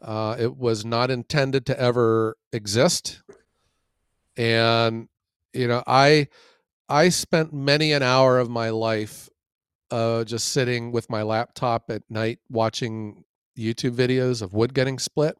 Uh, 0.00 0.36
it 0.38 0.56
was 0.56 0.84
not 0.84 1.10
intended 1.10 1.66
to 1.66 1.80
ever 1.80 2.36
exist. 2.52 3.22
And 4.36 5.08
you 5.52 5.66
know, 5.66 5.82
I 5.84 6.28
I 6.88 7.08
spent 7.08 7.52
many 7.52 7.92
an 7.92 8.04
hour 8.04 8.38
of 8.38 8.48
my 8.48 8.70
life 8.70 9.28
uh, 9.90 10.24
just 10.24 10.48
sitting 10.48 10.92
with 10.92 11.10
my 11.10 11.22
laptop 11.22 11.90
at 11.90 12.02
night 12.08 12.38
watching 12.48 13.24
YouTube 13.58 13.94
videos 13.94 14.42
of 14.42 14.52
wood 14.52 14.74
getting 14.74 14.98
split. 14.98 15.36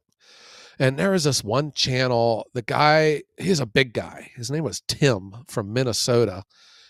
And 0.78 0.98
there 0.98 1.10
was 1.10 1.24
this 1.24 1.42
one 1.42 1.72
channel, 1.72 2.46
the 2.52 2.62
guy, 2.62 3.22
he's 3.38 3.60
a 3.60 3.66
big 3.66 3.94
guy. 3.94 4.30
His 4.36 4.50
name 4.50 4.64
was 4.64 4.82
Tim 4.86 5.32
from 5.48 5.72
Minnesota. 5.72 6.44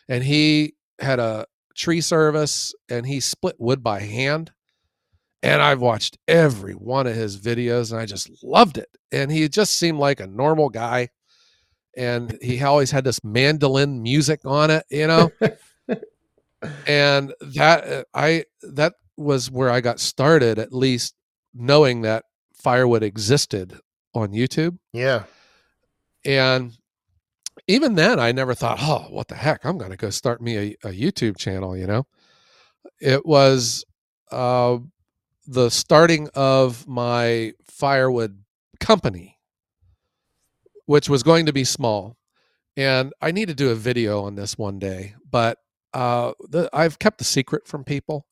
And 0.08 0.24
he 0.24 0.74
had 0.98 1.20
a 1.20 1.46
tree 1.76 2.00
service 2.00 2.74
and 2.88 3.06
he 3.06 3.20
split 3.20 3.56
wood 3.58 3.82
by 3.82 4.00
hand. 4.00 4.52
And 5.42 5.62
I've 5.62 5.80
watched 5.80 6.18
every 6.26 6.72
one 6.72 7.06
of 7.06 7.14
his 7.14 7.38
videos 7.38 7.92
and 7.92 8.00
I 8.00 8.06
just 8.06 8.30
loved 8.42 8.78
it. 8.78 8.88
And 9.12 9.30
he 9.30 9.48
just 9.48 9.78
seemed 9.78 9.98
like 9.98 10.18
a 10.18 10.26
normal 10.26 10.68
guy. 10.68 11.10
And 11.96 12.36
he 12.42 12.62
always 12.62 12.90
had 12.90 13.04
this 13.04 13.22
mandolin 13.22 14.02
music 14.02 14.40
on 14.44 14.70
it, 14.70 14.84
you 14.90 15.06
know? 15.06 15.30
and 16.86 17.34
that 17.40 17.84
uh, 17.84 18.04
I 18.14 18.44
that 18.62 18.94
was 19.16 19.50
where 19.50 19.70
I 19.70 19.80
got 19.80 20.00
started 20.00 20.58
at 20.58 20.72
least 20.72 21.14
knowing 21.54 22.02
that 22.02 22.24
firewood 22.54 23.02
existed 23.02 23.78
on 24.14 24.32
YouTube. 24.32 24.78
Yeah. 24.92 25.24
And 26.24 26.76
even 27.68 27.94
then, 27.94 28.20
I 28.20 28.32
never 28.32 28.54
thought, 28.54 28.78
oh, 28.80 29.06
what 29.10 29.28
the 29.28 29.34
heck? 29.34 29.64
I'm 29.64 29.78
going 29.78 29.90
to 29.90 29.96
go 29.96 30.10
start 30.10 30.40
me 30.40 30.56
a, 30.56 30.88
a, 30.88 30.92
YouTube 30.92 31.36
channel, 31.36 31.76
you 31.76 31.86
know? 31.86 32.06
It 33.00 33.24
was 33.24 33.84
uh, 34.30 34.78
the 35.46 35.70
starting 35.70 36.28
of 36.34 36.86
my 36.86 37.52
firewood 37.64 38.42
company, 38.80 39.38
which 40.86 41.08
was 41.08 41.22
going 41.22 41.46
to 41.46 41.52
be 41.52 41.64
small. 41.64 42.16
And 42.76 43.12
I 43.20 43.30
need 43.30 43.48
to 43.48 43.54
do 43.54 43.70
a 43.70 43.74
video 43.74 44.24
on 44.24 44.34
this 44.34 44.58
one 44.58 44.78
day, 44.78 45.14
but 45.30 45.58
uh, 45.96 46.32
the, 46.50 46.68
I've 46.74 46.98
kept 46.98 47.16
the 47.16 47.24
secret 47.24 47.66
from 47.66 47.82
people. 47.82 48.26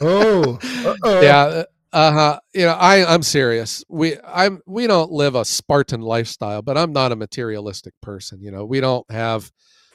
oh, 0.00 0.58
yeah. 1.04 1.62
Uh 1.92 2.12
huh. 2.12 2.40
You 2.52 2.62
know, 2.62 2.72
I 2.72 3.06
I'm 3.06 3.22
serious. 3.22 3.84
We 3.88 4.16
I'm 4.24 4.60
we 4.66 4.88
don't 4.88 5.12
live 5.12 5.36
a 5.36 5.44
Spartan 5.44 6.00
lifestyle, 6.00 6.62
but 6.62 6.76
I'm 6.76 6.92
not 6.92 7.12
a 7.12 7.16
materialistic 7.16 7.94
person. 8.02 8.42
You 8.42 8.50
know, 8.50 8.64
we 8.64 8.80
don't 8.80 9.08
have 9.08 9.52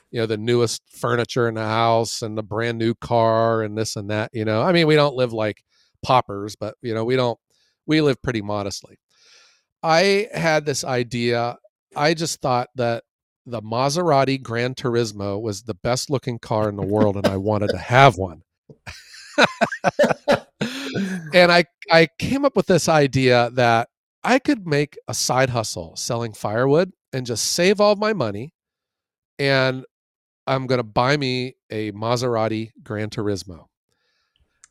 you 0.10 0.22
know 0.22 0.26
the 0.26 0.38
newest 0.38 0.84
furniture 0.90 1.50
in 1.50 1.56
the 1.56 1.66
house 1.66 2.22
and 2.22 2.38
the 2.38 2.44
brand 2.44 2.78
new 2.78 2.94
car 2.96 3.62
and 3.62 3.78
this 3.78 3.98
and 3.98 4.10
that. 4.10 4.30
You 4.32 4.46
know, 4.46 4.62
I 4.62 4.72
mean, 4.72 4.88
we 4.88 4.96
don't 4.96 5.16
live 5.16 5.34
like 5.34 5.66
paupers, 6.04 6.56
but 6.56 6.76
you 6.82 6.94
know, 6.94 7.04
we 7.04 7.18
don't 7.18 7.38
we 7.88 8.00
live 8.00 8.22
pretty 8.22 8.42
modestly. 8.42 8.98
I 9.84 10.30
had 10.34 10.66
this 10.66 10.86
idea. 10.86 11.58
I 11.94 12.14
just 12.14 12.40
thought 12.40 12.70
that 12.76 13.04
the 13.46 13.62
Maserati 13.62 14.42
Gran 14.42 14.76
Turismo 14.76 15.42
was 15.42 15.64
the 15.64 15.74
best 15.74 16.10
looking 16.10 16.40
car 16.40 16.70
in 16.70 16.76
the 16.76 16.86
world, 16.86 17.18
and 17.18 17.28
I 17.28 17.38
wanted 17.38 17.70
to 17.70 17.78
have 17.78 18.18
one. 18.18 18.44
and 21.34 21.52
I 21.52 21.66
I 21.90 22.08
came 22.20 22.46
up 22.46 22.56
with 22.56 22.68
this 22.68 22.88
idea 22.88 23.50
that 23.54 23.90
I 24.24 24.40
could 24.40 24.68
make 24.68 24.98
a 25.08 25.14
side 25.14 25.50
hustle 25.50 25.96
selling 25.96 26.34
firewood 26.34 26.94
and 27.12 27.26
just 27.26 27.46
save 27.46 27.82
all 27.82 27.96
my 27.96 28.14
money 28.14 28.54
and 29.40 29.86
I'm 30.48 30.68
going 30.68 30.80
to 30.80 30.84
buy 30.84 31.18
me 31.18 31.56
a 31.70 31.92
Maserati 31.94 32.72
Gran 32.84 33.10
Turismo. 33.10 33.66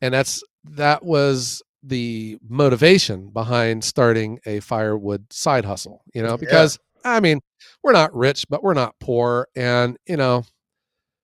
And 0.00 0.14
that's 0.14 0.42
that 0.64 1.04
was 1.04 1.62
the 1.82 2.38
motivation 2.48 3.30
behind 3.30 3.82
starting 3.82 4.38
a 4.46 4.60
firewood 4.60 5.32
side 5.32 5.64
hustle, 5.64 6.02
you 6.14 6.22
know, 6.22 6.36
because 6.36 6.78
yeah. 6.78 6.89
I 7.04 7.20
mean, 7.20 7.40
we're 7.82 7.92
not 7.92 8.14
rich, 8.14 8.46
but 8.48 8.62
we're 8.62 8.74
not 8.74 8.94
poor 9.00 9.48
and, 9.54 9.96
you 10.06 10.16
know, 10.16 10.44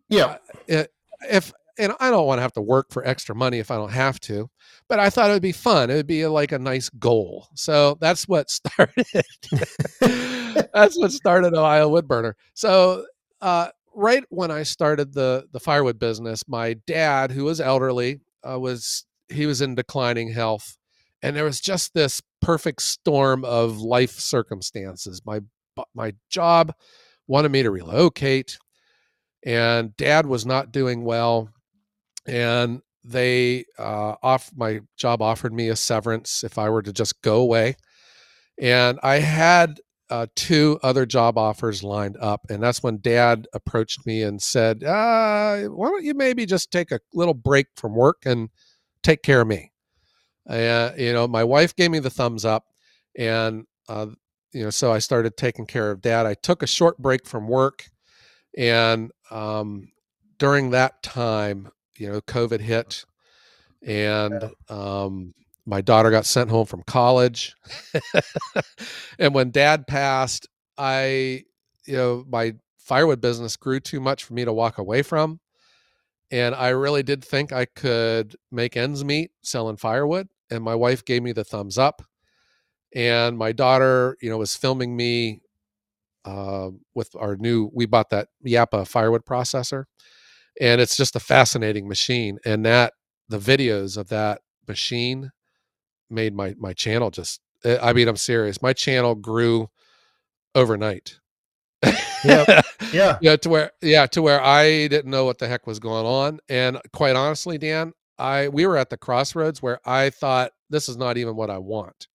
yeah. 0.09 0.39
It, 0.67 0.93
if 1.31 1.53
and 1.79 1.93
I 2.01 2.11
don't 2.11 2.27
want 2.27 2.39
to 2.39 2.43
have 2.43 2.55
to 2.55 2.63
work 2.63 2.87
for 2.91 3.07
extra 3.07 3.35
money 3.35 3.59
if 3.59 3.71
I 3.71 3.77
don't 3.77 3.93
have 3.93 4.19
to. 4.21 4.49
But 4.89 4.99
I 4.99 5.11
thought 5.11 5.31
it 5.31 5.35
would 5.35 5.43
be 5.43 5.53
fun. 5.53 5.91
It 5.91 5.95
would 5.95 6.07
be 6.07 6.27
like 6.27 6.53
a 6.53 6.59
nice 6.59 6.89
goal. 6.89 7.49
So 7.55 7.99
that's 8.01 8.27
what 8.27 8.51
started. 8.51 9.07
that's 10.01 10.99
what 10.99 11.13
started 11.13 11.55
Ohio 11.55 11.91
Woodburner. 11.91 12.33
So 12.55 13.05
uh, 13.41 13.69
right 13.95 14.25
when 14.29 14.51
I 14.51 14.63
started 14.63 15.13
the 15.13 15.47
the 15.53 15.61
firewood 15.61 15.99
business, 15.99 16.43
my 16.49 16.75
dad, 16.87 17.31
who 17.31 17.45
was 17.45 17.61
elderly, 17.61 18.21
uh, 18.49 18.59
was 18.59 19.05
he 19.29 19.47
was 19.47 19.61
in 19.61 19.75
declining 19.75 20.33
health, 20.33 20.77
and 21.23 21.37
there 21.37 21.45
was 21.45 21.61
just 21.61 21.95
this 21.95 22.23
perfect 22.41 22.83
storm 22.83 23.45
of 23.45 23.79
life 23.81 24.13
circumstances. 24.13 25.21
My 25.27 25.41
my 25.95 26.15
job 26.31 26.73
wanted 27.27 27.51
me 27.51 27.63
to 27.63 27.71
relocate 27.71 28.59
and 29.45 29.97
dad 29.97 30.27
was 30.27 30.47
not 30.47 30.73
doing 30.73 31.05
well 31.05 31.51
and 32.27 32.81
they 33.05 33.65
uh, 33.79 34.15
off 34.23 34.51
my 34.57 34.81
job 34.97 35.23
offered 35.23 35.53
me 35.53 35.69
a 35.69 35.77
severance 35.77 36.43
if 36.45 36.59
I 36.59 36.69
were 36.69 36.83
to 36.83 36.93
just 36.93 37.23
go 37.23 37.37
away, 37.37 37.77
and 38.61 38.99
I 39.03 39.17
had 39.21 39.81
uh, 40.11 40.27
two 40.37 40.79
other 40.83 41.07
job 41.07 41.39
offers 41.39 41.83
lined 41.83 42.17
up, 42.21 42.47
and 42.51 42.63
that's 42.63 42.83
when 42.83 43.01
Dad 43.01 43.47
approached 43.55 44.07
me 44.07 44.23
and 44.23 44.43
said, 44.43 44.85
uh, 44.85 45.65
"Why 45.65 45.89
don't 45.89 46.05
you 46.05 46.15
maybe 46.15 46.47
just 46.47 46.73
take 46.73 46.91
a 46.93 47.01
little 47.15 47.35
break 47.35 47.69
from 47.77 47.95
work 47.95 48.23
and 48.27 48.49
take 49.03 49.23
care 49.23 49.43
of 49.43 49.49
me?" 49.49 49.73
Uh, 50.49 50.93
you 50.97 51.13
know, 51.13 51.29
my 51.29 51.45
wife 51.45 51.75
gave 51.77 51.91
me 51.91 51.99
the 51.99 52.11
thumbs 52.11 52.45
up, 52.45 52.65
and 53.17 53.65
uh, 53.89 54.07
you 54.57 54.65
know, 54.65 54.71
so 54.71 54.91
I 54.91 55.01
started 55.01 55.37
taking 55.37 55.67
care 55.67 55.91
of 55.91 56.01
Dad. 56.01 56.25
I 56.25 56.33
took 56.33 56.63
a 56.63 56.67
short 56.67 56.97
break 56.97 57.27
from 57.27 57.47
work, 57.47 57.91
and 58.57 59.11
um, 59.31 59.89
during 60.39 60.71
that 60.71 61.03
time, 61.03 61.69
you 61.99 62.11
know, 62.11 62.23
COVID 62.23 62.61
hit, 62.61 63.05
and 63.87 64.51
um, 64.71 65.35
my 65.67 65.83
daughter 65.83 66.11
got 66.11 66.25
sent 66.25 66.49
home 66.49 66.65
from 66.65 66.83
college. 66.85 67.55
and 69.19 69.35
when 69.35 69.51
Dad 69.51 69.87
passed, 69.87 70.49
I, 70.79 71.43
you 71.85 71.97
know, 71.97 72.25
my 72.27 72.55
firewood 72.79 73.21
business 73.21 73.59
grew 73.59 73.79
too 73.79 74.01
much 74.01 74.25
for 74.25 74.33
me 74.33 74.47
to 74.47 74.55
walk 74.55 74.79
away 74.79 75.03
from, 75.03 75.39
and 76.31 76.55
I 76.55 76.71
really 76.71 77.03
did 77.03 77.23
think 77.23 77.53
I 77.53 77.67
could 77.67 78.35
make 78.51 78.75
ends 78.75 79.05
meet 79.05 79.33
selling 79.43 79.77
firewood. 79.77 80.29
And 80.51 80.65
my 80.65 80.77
wife 80.77 81.05
gave 81.05 81.23
me 81.23 81.33
the 81.33 81.45
thumbs 81.45 81.77
up, 81.77 82.01
and 82.95 83.37
my 83.39 83.53
daughter, 83.53 84.17
you 84.21 84.31
know, 84.31 84.39
was 84.39 84.57
filming 84.57 84.97
me 84.97 85.43
uh, 86.25 86.71
with 86.95 87.11
our 87.17 87.37
new. 87.37 87.71
We 87.75 87.87
bought 87.87 88.11
that 88.11 88.29
Japa 88.45 88.87
firewood 88.87 89.25
processor 89.25 89.85
and 90.61 90.81
it's 90.81 90.97
just 90.97 91.17
a 91.17 91.21
fascinating 91.21 91.89
machine 91.89 92.39
and 92.45 92.65
that 92.65 92.95
the 93.29 93.39
videos 93.39 93.97
of 93.97 94.09
that 94.09 94.41
machine 94.69 95.31
made 96.11 96.35
my 96.35 96.55
my 96.59 96.73
channel 96.73 97.11
just 97.11 97.41
eh, 97.65 97.79
i 97.83 97.93
mean 97.93 98.09
i'm 98.09 98.17
serious 98.17 98.63
my 98.63 98.73
channel 98.73 99.15
grew 99.15 99.69
overnight. 100.55 101.19
Yeah 102.25 102.63
yeah. 102.93 103.19
Yeah 103.21 103.37
to 103.37 103.49
where 103.49 103.71
yeah 103.83 104.07
to 104.07 104.23
where 104.23 104.43
i 104.43 104.89
didn't 104.89 105.11
know 105.11 105.25
what 105.25 105.39
the 105.39 105.49
heck 105.49 105.67
was 105.67 105.79
going 105.79 106.07
on 106.07 106.41
and 106.49 106.81
quite 106.93 107.15
honestly 107.15 107.59
dan 107.59 107.93
i 108.19 108.49
we 108.49 108.67
were 108.67 108.77
at 108.77 108.91
the 108.91 108.97
crossroads 108.97 109.61
where 109.63 109.81
i 109.85 110.11
thought 110.11 110.53
this 110.71 110.89
is 110.89 110.97
not 110.97 111.17
even 111.19 111.37
what 111.37 111.51
i 111.51 111.59
want 111.59 112.09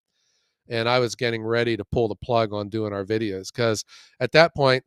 and 0.71 0.89
i 0.89 0.97
was 0.97 1.15
getting 1.15 1.43
ready 1.43 1.77
to 1.77 1.85
pull 1.85 2.07
the 2.07 2.15
plug 2.15 2.53
on 2.53 2.69
doing 2.69 2.93
our 2.93 3.05
videos 3.05 3.53
because 3.53 3.85
at 4.19 4.31
that 4.31 4.55
point 4.55 4.83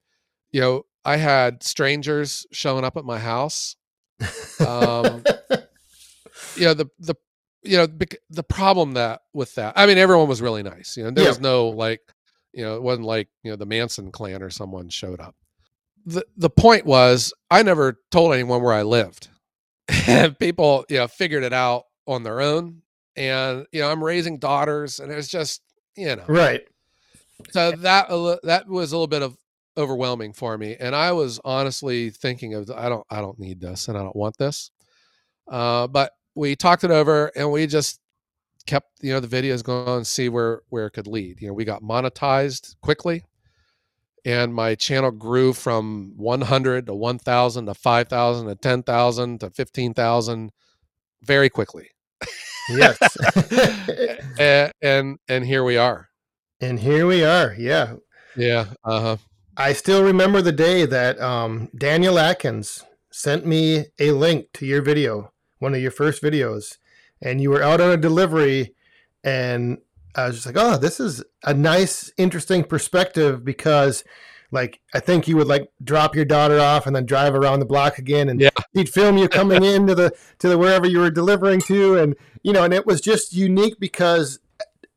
you 0.50 0.60
know 0.60 0.84
I 1.04 1.16
had 1.16 1.62
strangers 1.62 2.46
showing 2.50 2.84
up 2.84 2.96
at 2.96 3.04
my 3.04 3.18
house. 3.18 3.76
Um, 4.66 5.22
you 6.56 6.64
know 6.64 6.74
the 6.74 6.86
the 6.98 7.14
you 7.62 7.76
know 7.76 7.86
the 8.30 8.42
problem 8.42 8.92
that 8.92 9.20
with 9.34 9.54
that. 9.56 9.74
I 9.76 9.86
mean, 9.86 9.98
everyone 9.98 10.28
was 10.28 10.40
really 10.40 10.62
nice. 10.62 10.96
You 10.96 11.04
know, 11.04 11.10
there 11.10 11.24
yeah. 11.24 11.30
was 11.30 11.40
no 11.40 11.68
like, 11.68 12.00
you 12.52 12.64
know, 12.64 12.76
it 12.76 12.82
wasn't 12.82 13.06
like 13.06 13.28
you 13.42 13.50
know 13.50 13.56
the 13.56 13.66
Manson 13.66 14.12
clan 14.12 14.42
or 14.42 14.50
someone 14.50 14.88
showed 14.88 15.20
up. 15.20 15.34
the 16.06 16.24
The 16.36 16.50
point 16.50 16.86
was, 16.86 17.34
I 17.50 17.62
never 17.62 18.00
told 18.10 18.32
anyone 18.32 18.62
where 18.62 18.74
I 18.74 18.82
lived, 18.82 19.28
and 20.06 20.38
people 20.38 20.86
you 20.88 20.98
know 20.98 21.08
figured 21.08 21.44
it 21.44 21.52
out 21.52 21.84
on 22.06 22.22
their 22.22 22.40
own. 22.40 22.82
And 23.16 23.66
you 23.72 23.80
know, 23.80 23.90
I'm 23.90 24.02
raising 24.02 24.38
daughters, 24.38 25.00
and 25.00 25.12
it's 25.12 25.28
just 25.28 25.60
you 25.96 26.16
know. 26.16 26.24
Right. 26.26 26.66
So 27.50 27.72
that 27.72 28.08
that 28.42 28.68
was 28.68 28.92
a 28.92 28.96
little 28.96 29.06
bit 29.06 29.22
of 29.22 29.36
overwhelming 29.76 30.32
for 30.32 30.56
me 30.56 30.76
and 30.78 30.94
i 30.94 31.10
was 31.10 31.40
honestly 31.44 32.08
thinking 32.08 32.54
of 32.54 32.70
i 32.76 32.88
don't 32.88 33.04
i 33.10 33.20
don't 33.20 33.40
need 33.40 33.60
this 33.60 33.88
and 33.88 33.98
i 33.98 34.00
don't 34.00 34.14
want 34.14 34.36
this. 34.38 34.70
Uh, 35.48 35.86
but 35.86 36.12
we 36.34 36.56
talked 36.56 36.84
it 36.84 36.90
over 36.90 37.30
and 37.36 37.50
we 37.50 37.66
just 37.66 38.00
kept 38.66 38.88
you 39.02 39.12
know 39.12 39.20
the 39.20 39.28
videos 39.28 39.62
going 39.62 39.96
and 39.96 40.06
see 40.06 40.28
where 40.28 40.62
where 40.70 40.86
it 40.86 40.92
could 40.92 41.06
lead. 41.06 41.40
You 41.40 41.48
know 41.48 41.54
we 41.54 41.64
got 41.64 41.82
monetized 41.82 42.76
quickly 42.80 43.24
and 44.24 44.54
my 44.54 44.74
channel 44.74 45.10
grew 45.10 45.52
from 45.52 46.14
100 46.16 46.86
to 46.86 46.94
1000 46.94 47.66
to 47.66 47.74
5000 47.74 48.46
to 48.46 48.54
10000 48.54 49.40
to 49.40 49.50
15000 49.50 50.52
very 51.22 51.50
quickly 51.50 51.90
yes. 52.68 52.98
And, 54.38 54.72
and 54.82 55.18
and 55.28 55.46
here 55.46 55.62
we 55.62 55.76
are. 55.76 56.08
And 56.60 56.80
here 56.80 57.06
we 57.06 57.24
are 57.24 57.54
yeah. 57.58 57.94
Yeah 58.36 58.66
uh-huh. 58.84 59.16
I 59.56 59.72
still 59.72 60.02
remember 60.02 60.42
the 60.42 60.52
day 60.52 60.84
that 60.86 61.20
um, 61.20 61.68
Daniel 61.76 62.18
Atkins 62.18 62.82
sent 63.12 63.46
me 63.46 63.86
a 64.00 64.10
link 64.10 64.46
to 64.54 64.66
your 64.66 64.82
video, 64.82 65.32
one 65.60 65.74
of 65.74 65.80
your 65.80 65.92
first 65.92 66.20
videos, 66.20 66.78
and 67.22 67.40
you 67.40 67.50
were 67.50 67.62
out 67.62 67.80
on 67.80 67.92
a 67.92 67.96
delivery, 67.96 68.74
and 69.22 69.78
I 70.16 70.26
was 70.26 70.36
just 70.36 70.46
like, 70.46 70.56
oh, 70.58 70.76
this 70.76 70.98
is 70.98 71.22
a 71.44 71.54
nice, 71.54 72.12
interesting 72.16 72.64
perspective 72.64 73.44
because 73.44 74.02
like 74.54 74.80
I 74.94 75.00
think 75.00 75.28
you 75.28 75.36
would 75.36 75.46
like 75.48 75.68
drop 75.82 76.14
your 76.16 76.24
daughter 76.24 76.58
off 76.60 76.86
and 76.86 76.96
then 76.96 77.04
drive 77.04 77.34
around 77.34 77.60
the 77.60 77.66
block 77.66 77.98
again, 77.98 78.28
and 78.30 78.40
Yeah. 78.40 78.50
he'd 78.72 78.88
film 78.88 79.18
you 79.18 79.28
coming 79.28 79.62
into 79.74 79.94
the 79.94 80.12
to 80.38 80.48
the 80.48 80.56
wherever 80.56 80.86
you 80.86 81.00
were 81.00 81.10
delivering 81.10 81.60
to, 81.62 81.98
and 81.98 82.14
you 82.42 82.52
know, 82.52 82.64
and 82.64 82.72
it 82.72 82.86
was 82.86 83.00
just 83.00 83.32
unique 83.34 83.78
because 83.78 84.38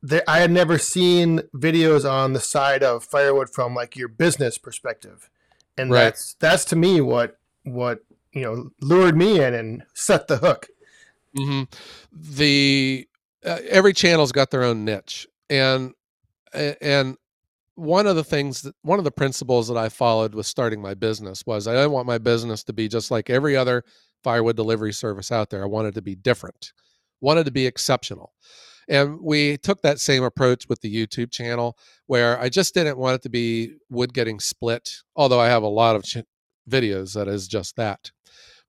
there, 0.01 0.23
I 0.27 0.39
had 0.39 0.51
never 0.51 0.77
seen 0.77 1.41
videos 1.55 2.09
on 2.09 2.33
the 2.33 2.39
side 2.39 2.83
of 2.83 3.03
firewood 3.03 3.49
from 3.49 3.73
like 3.75 3.95
your 3.97 4.07
business 4.07 4.57
perspective, 4.57 5.29
and 5.77 5.91
Right. 5.91 6.05
that's 6.05 6.35
that's 6.39 6.63
to 6.65 6.75
me 6.75 7.01
what 7.01 7.37
what 7.63 8.03
you 8.31 8.41
know 8.43 8.69
lured 8.81 9.17
me 9.17 9.41
in 9.43 9.53
and 9.53 9.83
set 9.93 10.27
the 10.27 10.37
hook. 10.37 10.67
hmm 11.35 11.63
The 12.13 13.07
uh, 13.45 13.59
every 13.69 13.93
channel's 13.93 14.31
got 14.31 14.51
their 14.51 14.63
own 14.63 14.85
niche, 14.85 15.27
and 15.49 15.93
and 16.53 17.17
one 17.77 18.07
of 18.07 18.15
the 18.15 18.23
things 18.23 18.63
that 18.63 18.73
one 18.81 18.97
of 18.97 19.05
the 19.05 19.11
principles 19.11 19.67
that 19.67 19.77
I 19.77 19.89
followed 19.89 20.33
with 20.33 20.47
starting 20.47 20.81
my 20.81 20.95
business 20.95 21.43
was 21.45 21.67
I 21.67 21.73
didn't 21.73 21.91
want 21.91 22.07
my 22.07 22.17
business 22.17 22.63
to 22.63 22.73
be 22.73 22.87
just 22.87 23.11
like 23.11 23.29
every 23.29 23.55
other 23.55 23.83
firewood 24.23 24.55
delivery 24.55 24.91
service 24.91 25.31
out 25.31 25.51
there. 25.51 25.61
I 25.61 25.67
wanted 25.67 25.93
to 25.93 26.01
be 26.01 26.15
different, 26.15 26.73
wanted 27.21 27.45
to 27.45 27.51
be 27.51 27.67
exceptional. 27.67 28.33
And 28.89 29.19
we 29.21 29.57
took 29.57 29.83
that 29.83 29.99
same 29.99 30.23
approach 30.23 30.67
with 30.67 30.81
the 30.81 30.93
YouTube 30.93 31.31
channel 31.31 31.77
where 32.07 32.39
I 32.39 32.49
just 32.49 32.73
didn't 32.73 32.97
want 32.97 33.15
it 33.15 33.21
to 33.23 33.29
be 33.29 33.73
wood 33.89 34.11
getting 34.11 34.39
split, 34.39 35.03
although 35.15 35.39
I 35.39 35.47
have 35.47 35.63
a 35.63 35.67
lot 35.67 35.95
of 35.95 36.03
ch- 36.03 36.17
videos 36.67 37.13
that 37.13 37.27
is 37.27 37.47
just 37.47 37.75
that. 37.75 38.11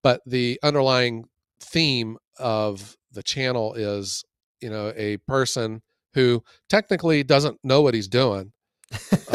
But 0.03 0.21
the 0.27 0.61
underlying 0.63 1.25
theme 1.61 2.19
of 2.39 2.95
the 3.13 3.23
channel 3.23 3.73
is, 3.73 4.23
you 4.61 4.69
know, 4.69 4.93
a 4.97 5.17
person 5.19 5.81
who 6.13 6.43
technically 6.69 7.23
doesn't 7.23 7.59
know 7.65 7.81
what 7.81 7.95
he's 7.95 8.09
doing. 8.09 8.53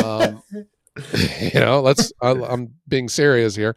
Um, 0.03 0.43
you 1.13 1.59
know, 1.59 1.81
let's, 1.81 2.11
I, 2.21 2.31
I'm 2.31 2.73
being 2.87 3.09
serious 3.09 3.55
here. 3.55 3.75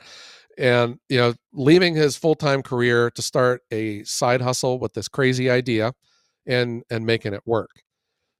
And, 0.59 0.99
you 1.09 1.19
know, 1.19 1.35
leaving 1.53 1.95
his 1.95 2.17
full 2.17 2.35
time 2.35 2.63
career 2.63 3.11
to 3.11 3.23
start 3.23 3.63
a 3.71 4.03
side 4.05 4.41
hustle 4.41 4.79
with 4.79 4.95
this 4.95 5.09
crazy 5.09 5.51
idea 5.51 5.93
and, 6.47 6.83
and 6.91 7.05
making 7.05 7.35
it 7.35 7.43
work. 7.45 7.71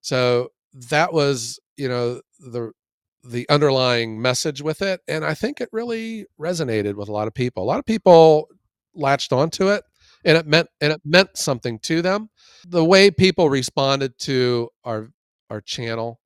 So 0.01 0.49
that 0.89 1.13
was, 1.13 1.61
you 1.77 1.89
know, 1.89 2.23
the, 2.41 2.73
the 3.23 3.47
underlying 3.49 4.21
message 4.23 4.63
with 4.63 4.81
it. 4.81 5.01
And 5.09 5.25
I 5.25 5.35
think 5.35 5.61
it 5.61 5.69
really 5.73 6.27
resonated 6.41 6.95
with 6.95 7.09
a 7.09 7.13
lot 7.13 7.29
of 7.29 7.35
people. 7.35 7.63
A 7.63 7.67
lot 7.67 7.79
of 7.79 7.85
people 7.85 8.49
latched 8.95 9.33
onto 9.33 9.69
it 9.69 9.83
and 10.25 10.37
it 10.37 10.47
meant 10.47 10.69
and 10.81 10.93
it 10.93 11.01
meant 11.05 11.37
something 11.37 11.79
to 11.81 12.03
them. 12.03 12.29
The 12.67 12.85
way 12.85 13.11
people 13.11 13.49
responded 13.49 14.19
to 14.21 14.69
our 14.85 15.09
our 15.49 15.61
channel 15.61 16.21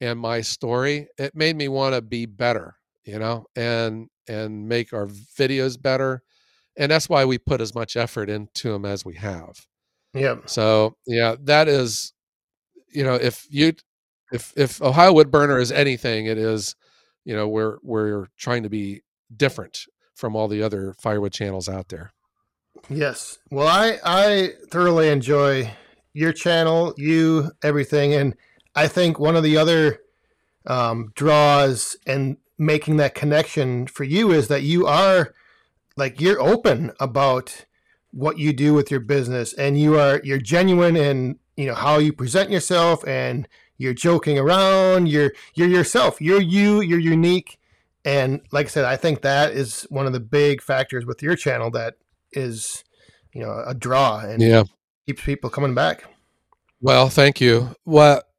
and 0.00 0.18
my 0.18 0.40
story, 0.40 1.08
it 1.18 1.34
made 1.34 1.56
me 1.56 1.68
want 1.68 1.94
to 1.94 2.02
be 2.02 2.26
better, 2.26 2.76
you 3.04 3.18
know, 3.18 3.46
and 3.56 4.08
and 4.28 4.68
make 4.68 4.92
our 4.92 5.06
videos 5.06 5.80
better. 5.80 6.22
And 6.76 6.90
that's 6.90 7.08
why 7.08 7.24
we 7.24 7.38
put 7.38 7.60
as 7.60 7.74
much 7.74 7.96
effort 7.96 8.30
into 8.30 8.70
them 8.70 8.84
as 8.84 9.04
we 9.04 9.16
have. 9.16 9.66
Yeah, 10.14 10.36
So 10.46 10.96
yeah, 11.06 11.36
that 11.42 11.68
is, 11.68 12.12
you 12.92 13.04
know, 13.04 13.14
if 13.14 13.46
you 13.50 13.74
if 14.32 14.52
if 14.56 14.80
Ohio 14.82 15.12
Wood 15.12 15.30
Burner 15.30 15.58
is 15.58 15.70
anything, 15.70 16.26
it 16.26 16.38
is, 16.38 16.74
you 17.24 17.34
know, 17.34 17.48
we're 17.48 17.78
we're 17.82 18.26
trying 18.38 18.62
to 18.62 18.70
be 18.70 19.02
different 19.36 19.84
from 20.14 20.34
all 20.34 20.48
the 20.48 20.62
other 20.62 20.94
firewood 21.00 21.32
channels 21.32 21.68
out 21.68 21.88
there. 21.88 22.12
Yes. 22.88 23.38
Well, 23.50 23.68
I 23.68 23.98
I 24.04 24.52
thoroughly 24.70 25.08
enjoy 25.08 25.70
your 26.12 26.32
channel, 26.32 26.94
you, 26.96 27.50
everything, 27.62 28.14
and 28.14 28.34
I 28.74 28.88
think 28.88 29.18
one 29.18 29.36
of 29.36 29.42
the 29.42 29.56
other 29.56 30.00
um, 30.66 31.12
draws 31.14 31.96
and 32.06 32.36
making 32.58 32.98
that 32.98 33.14
connection 33.14 33.86
for 33.86 34.04
you 34.04 34.30
is 34.32 34.48
that 34.48 34.62
you 34.62 34.86
are 34.86 35.34
like 35.96 36.20
you're 36.20 36.40
open 36.40 36.92
about 37.00 37.64
what 38.12 38.38
you 38.38 38.52
do 38.52 38.74
with 38.74 38.90
your 38.90 39.00
business, 39.00 39.52
and 39.54 39.78
you 39.78 39.98
are 39.98 40.20
you're 40.24 40.38
genuine 40.38 40.96
in 40.96 41.38
you 41.56 41.66
know 41.66 41.74
how 41.74 41.98
you 41.98 42.12
present 42.12 42.50
yourself, 42.50 43.06
and 43.06 43.48
you're 43.76 43.94
joking 43.94 44.38
around. 44.38 45.08
You're 45.08 45.32
you're 45.54 45.68
yourself. 45.68 46.20
You're 46.20 46.40
you. 46.40 46.80
You're 46.80 46.98
unique. 46.98 47.58
And 48.04 48.40
like 48.50 48.66
I 48.66 48.68
said, 48.70 48.84
I 48.84 48.96
think 48.96 49.22
that 49.22 49.52
is 49.52 49.82
one 49.90 50.06
of 50.06 50.12
the 50.12 50.20
big 50.20 50.62
factors 50.62 51.04
with 51.04 51.22
your 51.22 51.36
channel 51.36 51.70
that 51.72 51.96
is 52.32 52.84
you 53.32 53.42
know 53.42 53.62
a 53.66 53.74
draw 53.74 54.20
and 54.20 54.42
Yeah. 54.42 54.64
keeps 55.06 55.22
people 55.22 55.50
coming 55.50 55.74
back 55.74 56.04
Well, 56.80 57.08
thank 57.08 57.40
you. 57.40 57.74
What 57.84 58.29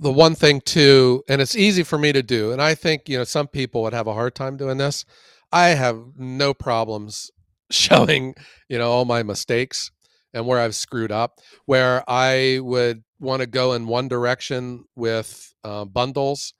the 0.00 0.12
one 0.12 0.34
thing 0.34 0.60
too, 0.62 1.22
and 1.28 1.40
it's 1.40 1.54
easy 1.54 1.82
for 1.82 1.98
me 1.98 2.12
to 2.12 2.22
do, 2.22 2.52
and 2.52 2.60
I 2.60 2.74
think 2.74 3.08
you 3.08 3.18
know 3.18 3.24
some 3.24 3.46
people 3.46 3.82
would 3.82 3.92
have 3.92 4.06
a 4.06 4.14
hard 4.14 4.34
time 4.34 4.56
doing 4.56 4.78
this. 4.78 5.04
I 5.52 5.68
have 5.68 6.00
no 6.16 6.54
problems 6.54 7.30
showing 7.70 8.34
you 8.68 8.78
know 8.78 8.90
all 8.90 9.04
my 9.04 9.22
mistakes 9.22 9.90
and 10.32 10.46
where 10.46 10.58
I've 10.58 10.74
screwed 10.74 11.12
up. 11.12 11.40
Where 11.66 12.02
I 12.08 12.60
would 12.62 13.04
want 13.18 13.40
to 13.40 13.46
go 13.46 13.74
in 13.74 13.86
one 13.86 14.08
direction 14.08 14.84
with 14.96 15.52
uh, 15.62 15.84
bundles, 15.84 16.54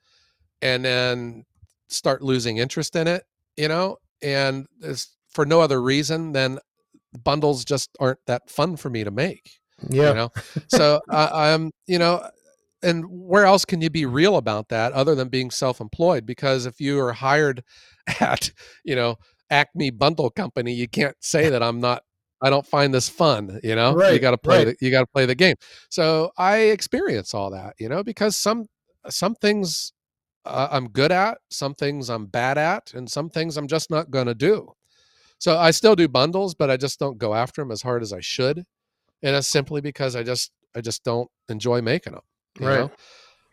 and 0.61 0.85
then 0.85 1.45
start 1.89 2.21
losing 2.21 2.57
interest 2.57 2.95
in 2.95 3.07
it, 3.07 3.23
you 3.57 3.67
know, 3.67 3.97
and 4.21 4.67
it's 4.81 5.15
for 5.31 5.45
no 5.45 5.61
other 5.61 5.81
reason 5.81 6.31
than 6.31 6.59
bundles 7.23 7.65
just 7.65 7.89
aren't 7.99 8.23
that 8.27 8.49
fun 8.49 8.77
for 8.77 8.89
me 8.89 9.03
to 9.03 9.11
make 9.11 9.59
yeah 9.89 10.09
you 10.09 10.15
know 10.15 10.31
so 10.67 11.01
I 11.09 11.51
i'm 11.51 11.71
you 11.87 11.99
know 11.99 12.25
and 12.83 13.05
where 13.07 13.45
else 13.45 13.65
can 13.65 13.81
you 13.81 13.89
be 13.89 14.05
real 14.05 14.37
about 14.37 14.69
that 14.69 14.91
other 14.93 15.15
than 15.15 15.29
being 15.29 15.51
self-employed 15.51 16.25
because 16.25 16.65
if 16.65 16.79
you 16.79 16.99
are 16.99 17.13
hired 17.13 17.63
at 18.19 18.51
you 18.83 18.95
know 18.95 19.15
acme 19.49 19.89
bundle 19.89 20.29
company 20.29 20.73
you 20.73 20.87
can't 20.87 21.15
say 21.19 21.49
that 21.49 21.61
i'm 21.61 21.79
not 21.79 22.03
i 22.41 22.49
don't 22.49 22.65
find 22.65 22.93
this 22.93 23.09
fun 23.09 23.59
you 23.63 23.75
know 23.75 23.93
you 24.11 24.19
got 24.19 24.31
to 24.31 24.37
play 24.37 24.65
right. 24.65 24.77
the, 24.79 24.85
you 24.85 24.91
got 24.91 25.01
to 25.01 25.07
play 25.07 25.25
the 25.25 25.35
game 25.35 25.55
so 25.89 26.31
i 26.37 26.57
experience 26.57 27.33
all 27.33 27.51
that 27.51 27.73
you 27.77 27.89
know 27.89 28.03
because 28.03 28.35
some 28.35 28.65
some 29.09 29.35
things 29.35 29.91
uh, 30.45 30.69
i'm 30.71 30.87
good 30.87 31.11
at 31.11 31.37
some 31.49 31.73
things 31.75 32.09
i'm 32.09 32.25
bad 32.25 32.57
at 32.57 32.93
and 32.93 33.09
some 33.09 33.29
things 33.29 33.57
i'm 33.57 33.67
just 33.67 33.91
not 33.91 34.09
going 34.09 34.27
to 34.27 34.33
do 34.33 34.71
so 35.37 35.57
i 35.57 35.69
still 35.69 35.95
do 35.95 36.07
bundles 36.07 36.55
but 36.55 36.71
i 36.71 36.77
just 36.77 36.97
don't 36.97 37.17
go 37.17 37.35
after 37.35 37.61
them 37.61 37.71
as 37.71 37.81
hard 37.81 38.01
as 38.01 38.13
i 38.13 38.19
should 38.21 38.65
and 39.23 39.35
that's 39.35 39.47
simply 39.47 39.81
because 39.81 40.15
I 40.15 40.23
just 40.23 40.51
I 40.75 40.81
just 40.81 41.03
don't 41.03 41.29
enjoy 41.49 41.81
making 41.81 42.13
them. 42.13 42.21
Right. 42.59 42.89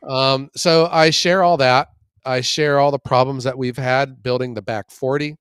know? 0.03 0.13
Um, 0.15 0.51
so 0.57 0.89
I 0.91 1.11
share 1.11 1.43
all 1.43 1.57
that. 1.59 1.89
I 2.25 2.41
share 2.41 2.79
all 2.79 2.91
the 2.91 2.99
problems 2.99 3.45
that 3.45 3.59
we've 3.59 3.77
had 3.77 4.23
building 4.23 4.55
the 4.55 4.63
back 4.63 4.91
forty. 4.91 5.37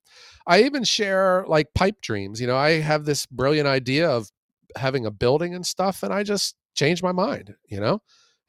I 0.47 0.63
even 0.63 0.83
share 0.83 1.45
like 1.47 1.73
pipe 1.75 2.01
dreams. 2.01 2.39
You 2.39 2.47
know, 2.47 2.57
I 2.57 2.79
have 2.79 3.05
this 3.05 3.25
brilliant 3.25 3.67
idea 3.67 4.09
of 4.09 4.29
having 4.75 5.05
a 5.05 5.11
building 5.11 5.53
and 5.55 5.65
stuff, 5.65 6.03
and 6.03 6.13
I 6.13 6.23
just 6.23 6.55
change 6.75 7.03
my 7.03 7.11
mind. 7.11 7.55
You 7.69 7.79
know, 7.79 8.01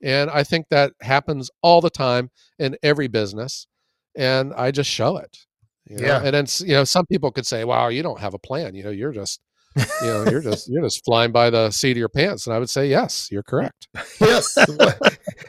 and 0.02 0.30
I 0.30 0.44
think 0.44 0.68
that 0.70 0.92
happens 1.02 1.50
all 1.62 1.80
the 1.80 1.90
time 1.90 2.30
in 2.58 2.76
every 2.82 3.08
business, 3.08 3.66
and 4.16 4.54
I 4.54 4.70
just 4.70 4.90
show 4.90 5.16
it. 5.16 5.38
You 5.88 5.98
know? 5.98 6.06
Yeah. 6.06 6.22
and 6.22 6.34
then 6.34 6.46
you 6.60 6.74
know 6.74 6.84
some 6.84 7.06
people 7.06 7.32
could 7.32 7.46
say, 7.46 7.64
"Wow, 7.64 7.88
you 7.88 8.02
don't 8.02 8.20
have 8.20 8.34
a 8.34 8.38
plan. 8.38 8.74
You 8.74 8.84
know, 8.84 8.90
you're 8.90 9.12
just." 9.12 9.40
You 10.02 10.06
know 10.06 10.24
you're 10.30 10.42
just 10.42 10.68
you're 10.68 10.82
just 10.82 11.04
flying 11.04 11.32
by 11.32 11.50
the 11.50 11.70
seat 11.70 11.92
of 11.92 11.96
your 11.96 12.08
pants 12.08 12.46
and 12.46 12.54
i 12.54 12.58
would 12.58 12.70
say 12.70 12.86
yes 12.88 13.28
you're 13.30 13.42
correct. 13.42 13.88
Yes. 14.20 14.56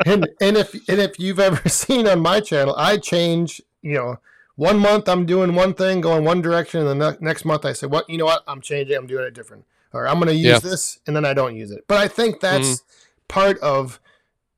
And 0.06 0.30
and 0.40 0.58
if 0.58 0.74
and 0.88 1.00
if 1.00 1.20
you've 1.20 1.40
ever 1.40 1.68
seen 1.70 2.08
on 2.08 2.20
my 2.20 2.40
channel 2.40 2.76
i 2.78 2.98
change 2.98 3.62
you 3.82 3.94
know 3.94 4.18
one 4.56 4.78
month 4.80 5.10
i'm 5.10 5.26
doing 5.26 5.56
one 5.56 5.74
thing 5.74 6.02
going 6.02 6.24
one 6.24 6.42
direction 6.42 6.86
and 6.86 7.02
the 7.02 7.12
ne- 7.12 7.18
next 7.22 7.46
month 7.46 7.66
i 7.66 7.74
say 7.74 7.88
what 7.88 8.10
you 8.10 8.18
know 8.18 8.26
what? 8.26 8.44
I'm 8.48 8.62
changing 8.62 8.96
i'm 8.96 9.08
doing 9.08 9.26
it 9.26 9.34
different. 9.34 9.66
Or 9.94 10.08
i'm 10.08 10.16
going 10.16 10.28
to 10.28 10.36
use 10.36 10.46
Yeah. 10.46 10.60
this 10.60 11.00
and 11.08 11.16
then 11.16 11.26
i 11.26 11.34
don't 11.34 11.56
use 11.56 11.72
it. 11.72 11.86
But 11.88 11.98
i 11.98 12.08
think 12.08 12.40
that's 12.40 12.68
mm-hmm. 12.70 13.28
part 13.28 13.58
of 13.60 14.00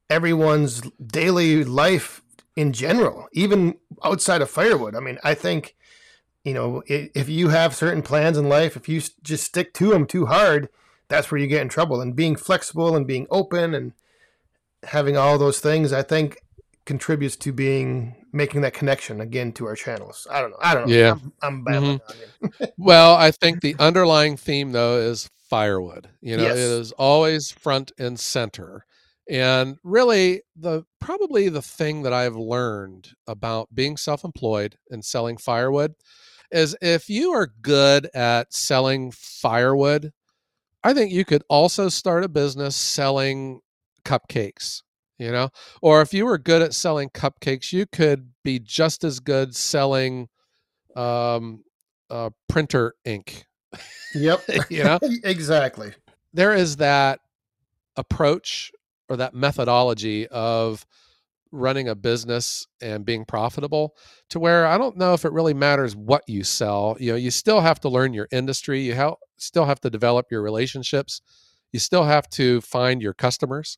everyone's 0.09 0.81
daily 1.05 1.63
life 1.63 2.21
in 2.55 2.73
general 2.73 3.27
even 3.31 3.75
outside 4.03 4.41
of 4.41 4.49
firewood. 4.49 4.95
I 4.95 4.99
mean 4.99 5.17
i 5.23 5.33
think 5.33 5.75
you 6.43 6.53
know 6.53 6.83
if 6.87 7.29
you 7.29 7.49
have 7.49 7.75
certain 7.75 8.01
plans 8.01 8.37
in 8.37 8.49
life 8.49 8.75
if 8.75 8.89
you 8.89 9.01
just 9.23 9.43
stick 9.43 9.73
to 9.73 9.89
them 9.89 10.05
too 10.05 10.25
hard 10.25 10.69
that's 11.11 11.29
where 11.29 11.39
you 11.41 11.47
get 11.47 11.61
in 11.61 11.67
trouble. 11.67 11.99
And 11.99 12.15
being 12.15 12.37
flexible 12.37 12.95
and 12.95 13.05
being 13.05 13.27
open 13.29 13.75
and 13.75 13.91
having 14.83 15.15
all 15.15 15.37
those 15.37 15.59
things 15.59 15.93
i 15.93 16.01
think 16.01 16.37
contributes 16.85 17.35
to 17.35 17.53
being 17.53 18.15
making 18.33 18.61
that 18.61 18.73
connection 18.73 19.21
again 19.21 19.51
to 19.51 19.67
our 19.67 19.75
channels. 19.75 20.25
I 20.31 20.41
don't 20.41 20.49
know. 20.51 20.57
I 20.61 20.73
don't 20.73 20.87
know. 20.87 20.95
Yeah. 20.95 21.11
i'm, 21.11 21.33
I'm 21.43 21.63
babbling 21.63 21.99
mm-hmm. 21.99 22.45
on 22.45 22.51
here. 22.57 22.67
well 22.77 23.15
i 23.15 23.29
think 23.29 23.61
the 23.61 23.75
underlying 23.77 24.37
theme 24.37 24.71
though 24.71 24.97
is 24.97 25.29
firewood. 25.49 26.09
You 26.21 26.37
know 26.37 26.43
Yes. 26.43 26.57
it 26.57 26.59
is 26.59 26.91
always 26.93 27.51
front 27.51 27.91
and 27.99 28.19
center. 28.19 28.85
And 29.29 29.77
really 29.83 30.41
the 30.55 30.83
probably 30.99 31.49
the 31.49 31.61
thing 31.61 32.01
that 32.01 32.13
i've 32.13 32.35
learned 32.35 33.09
about 33.27 33.73
being 33.73 33.97
self-employed 33.97 34.77
and 34.89 35.05
selling 35.05 35.37
firewood 35.37 35.93
is 36.51 36.75
if 36.81 37.09
you 37.09 37.31
are 37.31 37.51
good 37.61 38.09
at 38.13 38.53
selling 38.53 39.11
firewood 39.11 40.11
i 40.83 40.93
think 40.93 41.11
you 41.11 41.25
could 41.25 41.43
also 41.49 41.89
start 41.89 42.23
a 42.23 42.29
business 42.29 42.75
selling 42.75 43.59
cupcakes 44.03 44.81
you 45.17 45.31
know 45.31 45.49
or 45.81 46.01
if 46.01 46.13
you 46.13 46.25
were 46.25 46.37
good 46.37 46.61
at 46.61 46.73
selling 46.73 47.09
cupcakes 47.09 47.71
you 47.71 47.85
could 47.85 48.31
be 48.43 48.59
just 48.59 49.03
as 49.03 49.19
good 49.19 49.55
selling 49.55 50.27
um 50.95 51.63
uh, 52.09 52.29
printer 52.49 52.93
ink 53.05 53.45
Yep. 54.13 54.43
you 54.69 54.83
know 54.83 54.99
exactly. 55.23 55.93
there 56.33 56.53
is 56.53 56.77
that 56.77 57.19
approach 57.95 58.71
or 59.09 59.17
that 59.17 59.33
methodology 59.33 60.27
of 60.27 60.85
running 61.51 61.89
a 61.89 61.95
business 61.95 62.65
and 62.81 63.05
being 63.05 63.25
profitable 63.25 63.95
to 64.29 64.39
where 64.39 64.65
I 64.65 64.77
don't 64.77 64.97
know 64.97 65.13
if 65.13 65.25
it 65.25 65.31
really 65.33 65.53
matters 65.53 65.95
what 65.95 66.23
you 66.27 66.43
sell. 66.43 66.95
You 66.99 67.11
know, 67.11 67.17
you 67.17 67.31
still 67.31 67.59
have 67.61 67.79
to 67.81 67.89
learn 67.89 68.13
your 68.13 68.27
industry, 68.31 68.81
you 68.81 68.95
ha- 68.95 69.15
still 69.37 69.65
have 69.65 69.79
to 69.81 69.89
develop 69.89 70.27
your 70.31 70.41
relationships, 70.41 71.21
you 71.71 71.79
still 71.79 72.03
have 72.03 72.29
to 72.31 72.61
find 72.61 73.01
your 73.01 73.13
customers. 73.13 73.77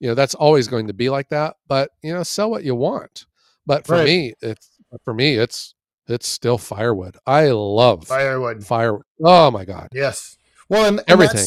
You 0.00 0.08
know, 0.08 0.14
that's 0.14 0.34
always 0.34 0.66
going 0.68 0.86
to 0.86 0.94
be 0.94 1.10
like 1.10 1.28
that, 1.28 1.56
but 1.68 1.90
you 2.02 2.12
know, 2.12 2.22
sell 2.22 2.50
what 2.50 2.64
you 2.64 2.74
want. 2.74 3.26
But 3.66 3.86
for 3.86 3.96
Right. 3.96 4.04
me, 4.04 4.34
it's 4.40 4.70
for 5.04 5.14
me 5.14 5.36
it's 5.36 5.74
it's 6.08 6.26
still 6.26 6.58
firewood. 6.58 7.16
I 7.26 7.48
love 7.50 8.08
Firewood. 8.08 8.64
fire. 8.66 8.98
Oh 9.22 9.50
my 9.52 9.64
god. 9.64 9.88
Yes. 9.92 10.36
Well, 10.68 10.86
and, 10.86 10.98
and 11.00 11.08
Everything. 11.08 11.46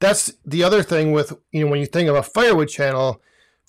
That's, 0.00 0.28
that's 0.28 0.38
the 0.44 0.64
other 0.64 0.82
thing 0.82 1.12
with 1.12 1.32
you 1.52 1.64
know 1.64 1.70
when 1.70 1.80
you 1.80 1.86
think 1.86 2.08
of 2.10 2.16
a 2.16 2.22
firewood 2.22 2.68
channel, 2.68 3.22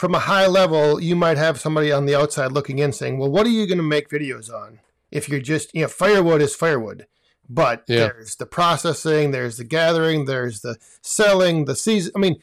from 0.03 0.15
a 0.15 0.19
high 0.19 0.47
level, 0.47 0.99
you 0.99 1.15
might 1.15 1.37
have 1.37 1.61
somebody 1.61 1.89
on 1.89 2.05
the 2.05 2.13
outside 2.13 2.51
looking 2.51 2.77
in 2.79 2.91
saying, 2.91 3.17
"Well, 3.17 3.31
what 3.31 3.45
are 3.47 3.49
you 3.49 3.65
going 3.65 3.77
to 3.77 3.83
make 3.83 4.09
videos 4.09 4.53
on?" 4.53 4.81
If 5.11 5.29
you're 5.29 5.39
just 5.39 5.73
you 5.73 5.83
know, 5.83 5.87
firewood 5.87 6.41
is 6.41 6.53
firewood, 6.53 7.07
but 7.47 7.85
Yeah. 7.87 8.07
there's 8.09 8.35
the 8.35 8.45
processing, 8.45 9.31
there's 9.31 9.55
the 9.55 9.63
gathering, 9.63 10.25
there's 10.25 10.59
the 10.59 10.75
selling, 11.01 11.63
the 11.63 11.75
season. 11.77 12.11
I 12.17 12.19
mean, 12.19 12.41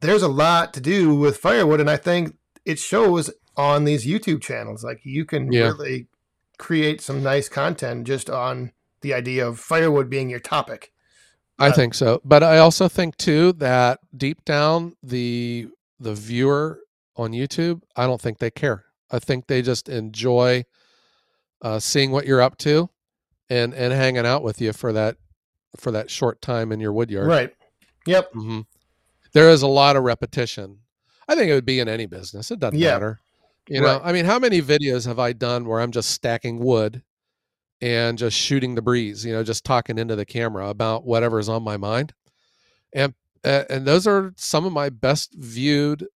there's 0.00 0.20
a 0.22 0.28
lot 0.28 0.74
to 0.74 0.80
do 0.82 1.14
with 1.14 1.38
firewood, 1.38 1.80
and 1.80 1.88
I 1.88 1.96
think 1.96 2.36
it 2.66 2.78
shows 2.78 3.30
on 3.56 3.84
these 3.84 4.04
YouTube 4.06 4.42
channels. 4.42 4.84
Like 4.84 5.00
you 5.02 5.24
can 5.24 5.50
Yeah. 5.50 5.68
really 5.68 6.06
create 6.58 7.00
some 7.00 7.22
nice 7.22 7.48
content 7.48 8.06
just 8.06 8.28
on 8.28 8.72
the 9.00 9.14
idea 9.14 9.48
of 9.48 9.58
firewood 9.58 10.10
being 10.10 10.28
your 10.28 10.38
topic. 10.38 10.92
I 11.58 11.70
Uh, 11.70 11.72
think 11.72 11.94
so, 11.94 12.20
but 12.26 12.42
I 12.42 12.58
also 12.58 12.88
think 12.88 13.16
too 13.16 13.54
that 13.54 14.00
deep 14.14 14.44
down 14.44 14.96
the 15.02 15.68
the 15.98 16.12
viewer 16.14 16.80
on 17.20 17.32
YouTube, 17.32 17.82
I 17.96 18.06
don't 18.06 18.20
think 18.20 18.38
they 18.38 18.50
care. 18.50 18.84
I 19.10 19.18
think 19.18 19.46
they 19.46 19.62
just 19.62 19.88
enjoy 19.88 20.64
uh, 21.62 21.78
seeing 21.78 22.10
what 22.10 22.26
you're 22.26 22.40
up 22.40 22.56
to 22.58 22.88
and 23.48 23.74
and 23.74 23.92
hanging 23.92 24.26
out 24.26 24.42
with 24.42 24.60
you 24.60 24.72
for 24.72 24.92
that 24.92 25.16
for 25.76 25.90
that 25.92 26.10
short 26.10 26.40
time 26.40 26.72
in 26.72 26.80
your 26.80 26.92
wood 26.92 27.10
yard. 27.10 27.28
Right. 27.28 27.52
Yep. 28.06 28.32
hmm 28.32 28.60
There 29.32 29.50
is 29.50 29.62
a 29.62 29.66
lot 29.68 29.96
of 29.96 30.02
repetition. 30.04 30.78
I 31.28 31.34
think 31.34 31.50
it 31.50 31.54
would 31.54 31.66
be 31.66 31.78
in 31.80 31.88
any 31.88 32.06
business. 32.06 32.50
It 32.50 32.58
doesn't 32.58 32.78
Yeah. 32.78 32.94
matter. 32.94 33.20
You 33.68 33.80
know, 33.80 33.98
Right. 33.98 34.00
I 34.04 34.12
mean, 34.12 34.24
how 34.24 34.38
many 34.38 34.60
videos 34.62 35.06
have 35.06 35.18
I 35.18 35.32
done 35.32 35.66
where 35.66 35.80
I'm 35.80 35.92
just 35.92 36.10
stacking 36.10 36.58
wood 36.58 37.02
and 37.80 38.18
just 38.18 38.36
shooting 38.36 38.74
the 38.74 38.82
breeze, 38.82 39.24
you 39.24 39.32
know, 39.32 39.44
just 39.44 39.64
talking 39.64 39.96
into 39.98 40.16
the 40.16 40.24
camera 40.26 40.68
about 40.68 41.04
whatever's 41.04 41.48
on 41.48 41.62
my 41.62 41.76
mind. 41.76 42.12
And 42.92 43.14
uh, 43.44 43.64
and 43.70 43.86
those 43.86 44.06
are 44.06 44.32
some 44.36 44.66
of 44.66 44.72
my 44.72 44.88
best 44.90 45.34
viewed 45.34 46.06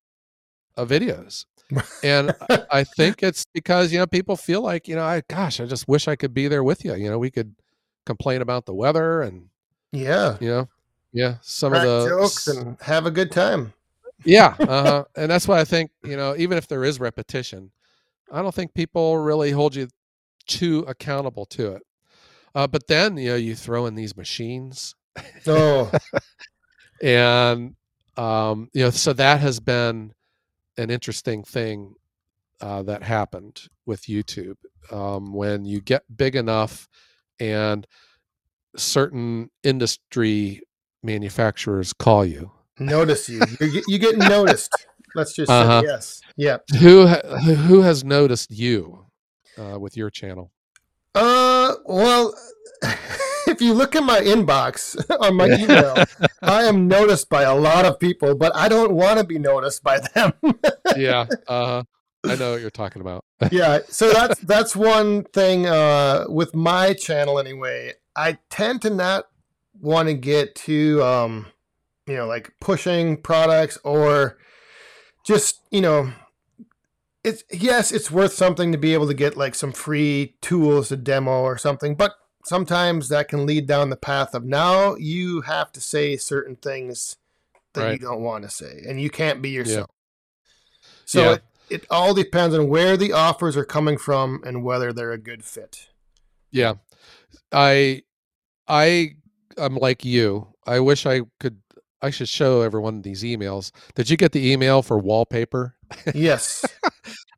uh, 0.77 0.85
videos. 0.85 1.47
And 2.05 2.35
I 2.71 2.85
think 2.85 3.23
it's 3.23 3.47
because, 3.55 3.93
you 3.93 3.99
know, 3.99 4.07
people 4.07 4.37
feel 4.37 4.61
like, 4.61 4.87
you 4.87 4.95
know, 4.95 5.03
I 5.05 5.23
gosh, 5.29 5.61
I 5.61 5.65
just 5.67 5.89
wish 5.89 6.07
I 6.09 6.15
could 6.15 6.35
be 6.35 6.47
there 6.47 6.63
with 6.63 6.85
you. 6.85 6.95
You 6.95 7.11
know, 7.11 7.19
we 7.19 7.31
could 7.31 7.55
complain 8.07 8.43
about 8.43 8.67
the 8.67 8.75
weather 8.75 9.23
and, 9.23 9.49
Yeah. 9.93 10.37
you 10.41 10.49
know, 10.49 10.69
yeah, 11.13 11.37
some 11.41 11.73
Crack 11.73 11.87
of 11.87 12.03
the 12.05 12.09
jokes 12.11 12.47
and 12.49 12.77
have 12.83 13.07
a 13.07 13.11
good 13.11 13.33
time. 13.33 13.73
yeah, 14.25 14.55
uh-huh. 14.61 15.05
and 15.17 15.31
that's 15.31 15.49
why 15.49 15.59
I 15.61 15.65
think 15.65 15.91
you 16.05 16.17
know, 16.17 16.35
even 16.37 16.59
if 16.59 16.69
there 16.69 16.85
is 16.85 17.01
repetition, 17.01 17.71
I 18.31 18.43
don't 18.43 18.55
think 18.55 18.75
people 18.75 19.17
really 19.19 19.51
hold 19.51 19.75
you 19.75 19.89
too 20.47 20.85
accountable 20.87 21.47
to 21.47 21.73
it. 21.77 21.83
Uh, 22.55 22.67
but 22.67 22.87
then 22.89 23.17
you 23.17 23.31
know, 23.31 23.37
you 23.37 23.55
throw 23.57 23.87
in 23.87 23.95
these 23.95 24.17
machines, 24.17 24.95
Oh, 25.47 25.91
and 27.03 27.75
um, 28.17 28.69
you 28.73 28.85
know, 28.85 28.91
so 28.91 29.13
that 29.15 29.41
has 29.41 29.61
been 29.61 30.13
an 30.77 30.91
interesting 30.91 31.43
thing 31.45 31.95
uh, 32.61 32.83
that 32.85 33.03
happened 33.03 33.63
with 33.87 34.03
YouTube 34.03 34.57
um, 34.91 35.33
when 35.33 35.65
you 35.65 35.81
get 35.81 36.03
big 36.17 36.35
enough, 36.37 36.89
and 37.41 37.87
certain 38.77 39.51
industry 39.63 40.61
manufacturers 41.03 41.93
call 41.93 42.25
you. 42.25 42.51
notice 42.79 43.29
you. 43.29 43.41
Get- 43.59 43.85
you 43.89 43.99
getting 43.99 44.19
noticed. 44.21 44.73
Let's 45.15 45.33
just 45.37 45.49
say 45.49 45.61
Uh-huh. 45.61 45.83
yes. 45.85 46.21
Yeah. 46.37 46.59
Who 46.81 47.07
who 47.07 47.83
has 47.83 48.03
noticed 48.05 48.51
you 48.51 49.07
uh, 49.59 49.79
with 49.79 49.97
your 49.97 50.11
channel? 50.11 50.51
Uh, 51.15 51.75
well, 51.85 52.35
if 53.55 53.63
you 53.63 53.73
look 53.73 53.95
at 53.95 54.03
my 54.03 54.21
inbox 54.21 54.99
on 55.21 55.37
my 55.37 55.47
email, 55.47 55.95
I 56.43 56.65
am 56.65 56.89
noticed 56.89 57.29
by 57.29 57.43
a 57.43 57.55
lot 57.55 57.85
of 57.85 58.01
people, 58.01 58.35
but 58.35 58.55
I 58.55 58.69
don't 58.69 58.93
want 58.93 59.19
to 59.19 59.25
be 59.25 59.39
noticed 59.39 59.83
by 59.83 60.01
them. 60.01 60.33
yeah, 60.97 61.27
uh, 61.47 61.85
I 62.25 62.35
know 62.35 62.53
what 62.53 62.61
you're 62.61 62.71
talking 62.71 63.01
about. 63.01 63.25
yeah, 63.51 63.79
so 63.89 64.13
that's 64.13 64.41
that's 64.41 64.75
one 64.75 65.25
thing 65.25 65.67
uh, 65.67 66.25
with 66.29 66.55
my 66.55 66.95
channel 66.95 67.39
anyway. 67.39 67.93
I 68.17 68.39
tend 68.51 68.83
to 68.83 68.91
not 68.91 69.27
want 69.81 70.09
to 70.09 70.15
get 70.15 70.55
too, 70.55 71.03
um, 71.03 71.47
you 72.07 72.17
know, 72.17 72.27
like 72.27 72.53
pushing 72.61 73.17
products 73.17 73.79
or 73.85 74.39
just 75.25 75.61
you 75.71 75.81
know, 75.81 76.13
it's 77.23 77.45
yes, 77.53 77.93
it's 77.93 78.11
worth 78.11 78.33
something 78.33 78.73
to 78.73 78.79
be 78.79 78.95
able 78.95 79.07
to 79.07 79.15
get 79.15 79.37
like 79.37 79.55
some 79.55 79.73
free 79.73 80.35
tools 80.41 80.89
to 80.89 80.97
demo 80.97 81.43
or 81.43 81.57
something, 81.57 81.95
but 81.95 82.15
sometimes 82.47 83.09
that 83.09 83.29
can 83.29 83.47
lead 83.47 83.67
down 83.67 83.91
the 83.91 83.97
path 83.97 84.35
of 84.35 84.45
now 84.45 84.95
you 84.97 85.41
have 85.43 85.73
to 85.73 85.81
say 85.81 86.17
certain 86.17 86.57
things 86.57 87.17
that 87.75 87.93
you 87.93 87.99
don't 87.99 88.21
want 88.23 88.45
to 88.45 88.51
say, 88.51 88.83
and 88.89 89.01
you 89.01 89.11
can't 89.11 89.43
be 89.43 89.51
Yeah. 89.51 89.59
yourself. 89.59 89.91
So 91.07 91.21
Yeah. 91.23 91.33
it, 91.35 91.43
it 91.71 91.87
all 91.91 92.15
depends 92.15 92.55
on 92.55 92.69
where 92.69 92.97
the 92.97 93.13
offers 93.13 93.57
are 93.57 93.65
coming 93.65 93.99
from 93.99 94.43
and 94.45 94.63
whether 94.63 94.93
they're 94.93 95.13
a 95.13 95.19
good 95.19 95.45
fit. 95.45 95.89
Yeah, 96.51 96.75
I 97.51 98.03
I 98.69 99.17
I'm 99.59 99.77
like 99.77 100.05
you. 100.05 100.55
I 100.67 100.81
wish 100.81 101.05
I 101.07 101.23
could. 101.41 101.59
I 102.01 102.11
should 102.11 102.29
show 102.29 102.61
everyone 102.61 103.01
these 103.03 103.23
emails. 103.23 103.71
Did 103.95 104.11
you 104.11 104.17
get 104.17 104.33
the 104.33 104.53
email 104.53 104.83
for 104.83 104.99
wallpaper? 104.99 105.75
Yes. 106.15 106.65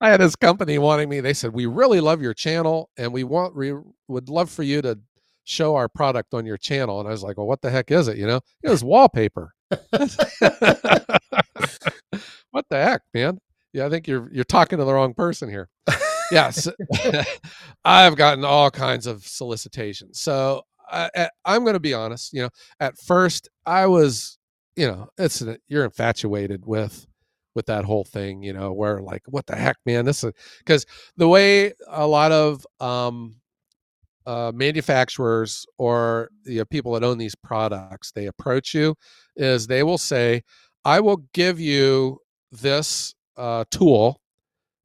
I 0.00 0.10
had 0.10 0.20
this 0.20 0.36
company 0.36 0.78
wanting 0.78 1.08
me. 1.08 1.20
They 1.20 1.34
said 1.34 1.52
we 1.52 1.66
really 1.66 2.00
love 2.00 2.22
your 2.22 2.34
channel 2.34 2.90
and 2.96 3.12
we 3.12 3.24
want 3.24 3.56
we 3.56 3.74
would 4.08 4.28
love 4.28 4.50
for 4.50 4.62
you 4.62 4.82
to 4.82 4.98
show 5.44 5.76
our 5.76 5.88
product 5.88 6.34
on 6.34 6.44
your 6.44 6.56
channel. 6.56 7.00
And 7.00 7.08
I 7.08 7.12
was 7.12 7.22
like, 7.22 7.36
well, 7.36 7.46
what 7.46 7.62
the 7.62 7.70
heck 7.70 7.90
is 7.90 8.08
it? 8.08 8.16
You 8.16 8.26
know, 8.26 8.40
it 8.62 8.70
was 8.70 8.84
wallpaper. 8.84 9.52
what 9.70 9.82
the 12.68 12.70
heck, 12.70 13.02
man? 13.14 13.38
Yeah, 13.72 13.86
I 13.86 13.90
think 13.90 14.06
you're 14.06 14.28
you're 14.32 14.44
talking 14.44 14.78
to 14.78 14.84
the 14.84 14.92
wrong 14.92 15.14
person 15.14 15.48
here. 15.48 15.68
Yes, 16.30 16.68
I've 17.84 18.16
gotten 18.16 18.44
all 18.44 18.70
kinds 18.70 19.06
of 19.06 19.24
solicitations. 19.24 20.20
So 20.20 20.62
I, 20.90 21.28
I'm 21.44 21.62
going 21.62 21.74
to 21.74 21.80
be 21.80 21.94
honest. 21.94 22.32
You 22.32 22.42
know, 22.42 22.50
at 22.80 22.98
first 22.98 23.48
I 23.64 23.86
was, 23.86 24.38
you 24.76 24.86
know, 24.86 25.08
it's 25.18 25.42
you're 25.68 25.84
infatuated 25.84 26.66
with 26.66 27.06
with 27.56 27.66
that 27.66 27.84
whole 27.84 28.04
thing. 28.04 28.42
You 28.44 28.52
know, 28.54 28.72
where 28.74 29.02
like, 29.02 29.22
what 29.28 29.46
the 29.46 29.56
heck, 29.56 29.78
man? 29.86 30.04
This 30.06 30.24
is 30.24 30.32
because 30.60 30.86
the 31.16 31.28
way 31.28 31.72
a 31.88 32.06
lot 32.06 32.32
of 32.32 32.66
um, 32.80 33.36
uh, 34.26 34.52
manufacturers 34.54 35.66
or 35.78 36.30
you 36.44 36.58
know, 36.58 36.64
people 36.66 36.92
that 36.92 37.04
own 37.04 37.18
these 37.18 37.34
products 37.36 38.12
they 38.12 38.26
approach 38.26 38.74
you 38.74 38.94
is 39.36 39.66
they 39.66 39.82
will 39.82 39.98
say, 39.98 40.42
"I 40.84 41.00
will 41.00 41.18
give 41.34 41.60
you 41.60 42.20
this 42.52 43.14
uh, 43.36 43.64
tool 43.70 44.20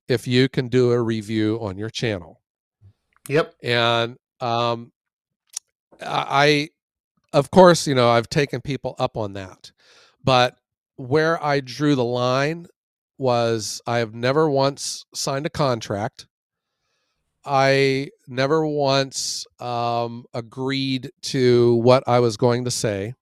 if 0.08 0.28
you 0.28 0.50
can 0.50 0.68
do 0.70 0.92
a 0.92 1.02
review 1.02 1.60
on 1.62 1.78
your 1.78 1.90
channel." 1.90 2.42
Yep. 3.30 3.56
and 3.64 4.18
um 4.40 4.92
i 6.02 6.26
I- 6.48 6.70
of 7.38 7.52
course 7.52 7.88
you 7.88 7.96
know 7.96 8.10
i've 8.10 8.30
taken 8.30 8.62
people 8.62 8.96
up 9.00 9.18
on 9.18 9.34
that 9.34 9.72
but 10.24 10.58
where 11.08 11.44
i 11.44 11.60
drew 11.60 11.96
the 11.96 12.04
line 12.04 12.66
was 13.18 13.82
i 13.88 13.98
have 14.00 14.14
never 14.14 14.50
once 14.50 15.06
signed 15.14 15.46
a 15.46 15.50
contract 15.50 16.28
i 17.46 18.10
never 18.28 18.66
once 18.68 19.46
um 19.60 20.26
agreed 20.34 21.12
to 21.22 21.76
what 21.78 22.04
i 22.08 22.20
was 22.20 22.38
going 22.38 22.66
to 22.66 22.72
say 22.72 23.14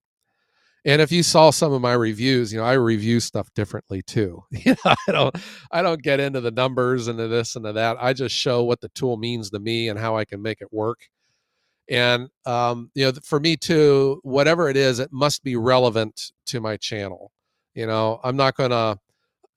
and 0.85 1.01
if 1.01 1.11
you 1.11 1.23
saw 1.23 1.49
some 1.51 1.73
of 1.73 1.81
my 1.81 1.93
reviews 1.93 2.53
you 2.53 2.59
know 2.59 2.65
i 2.65 2.73
review 2.73 3.19
stuff 3.19 3.49
differently 3.55 4.01
too 4.03 4.41
you 4.51 4.75
know 4.85 4.95
i 5.07 5.11
don't 5.11 5.35
I 5.71 5.81
don't 5.81 6.01
get 6.03 6.19
into 6.19 6.41
the 6.41 6.51
numbers 6.51 7.07
and 7.07 7.19
the 7.19 7.27
this 7.27 7.55
and 7.55 7.65
the 7.65 7.73
that. 7.73 7.97
I 8.01 8.13
just 8.13 8.35
show 8.35 8.63
what 8.63 8.81
the 8.81 8.89
tool 8.89 9.17
means 9.17 9.49
to 9.51 9.59
me 9.59 9.89
and 9.89 9.99
how 9.99 10.17
I 10.17 10.25
can 10.25 10.41
make 10.41 10.61
it 10.61 10.73
work. 10.73 10.99
And 11.89 12.29
um, 12.45 12.91
you 12.95 13.05
know, 13.05 13.13
for 13.23 13.39
me 13.39 13.57
too, 13.57 14.19
whatever 14.23 14.69
it 14.69 14.77
is, 14.77 14.99
it 14.99 15.11
must 15.11 15.43
be 15.43 15.55
relevant 15.55 16.31
to 16.47 16.61
my 16.61 16.77
channel. 16.77 17.31
You 17.73 17.87
know, 17.87 18.19
I'm 18.23 18.35
not 18.35 18.55
gonna 18.55 18.99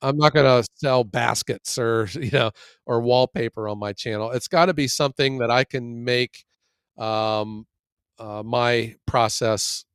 I'm 0.03 0.17
not 0.17 0.33
going 0.33 0.45
to 0.45 0.67
sell 0.75 1.03
baskets 1.05 1.77
or 1.77 2.07
you 2.13 2.31
know 2.31 2.51
or 2.85 2.99
wallpaper 2.99 3.67
on 3.67 3.79
my 3.79 3.93
channel. 3.93 4.31
It's 4.31 4.47
got 4.47 4.67
to 4.67 4.73
be 4.73 4.87
something 4.87 5.39
that 5.39 5.49
I 5.49 5.63
can 5.63 6.03
make 6.03 6.45
um, 6.97 7.65
uh, 8.19 8.43
my 8.43 8.95
process 9.07 9.85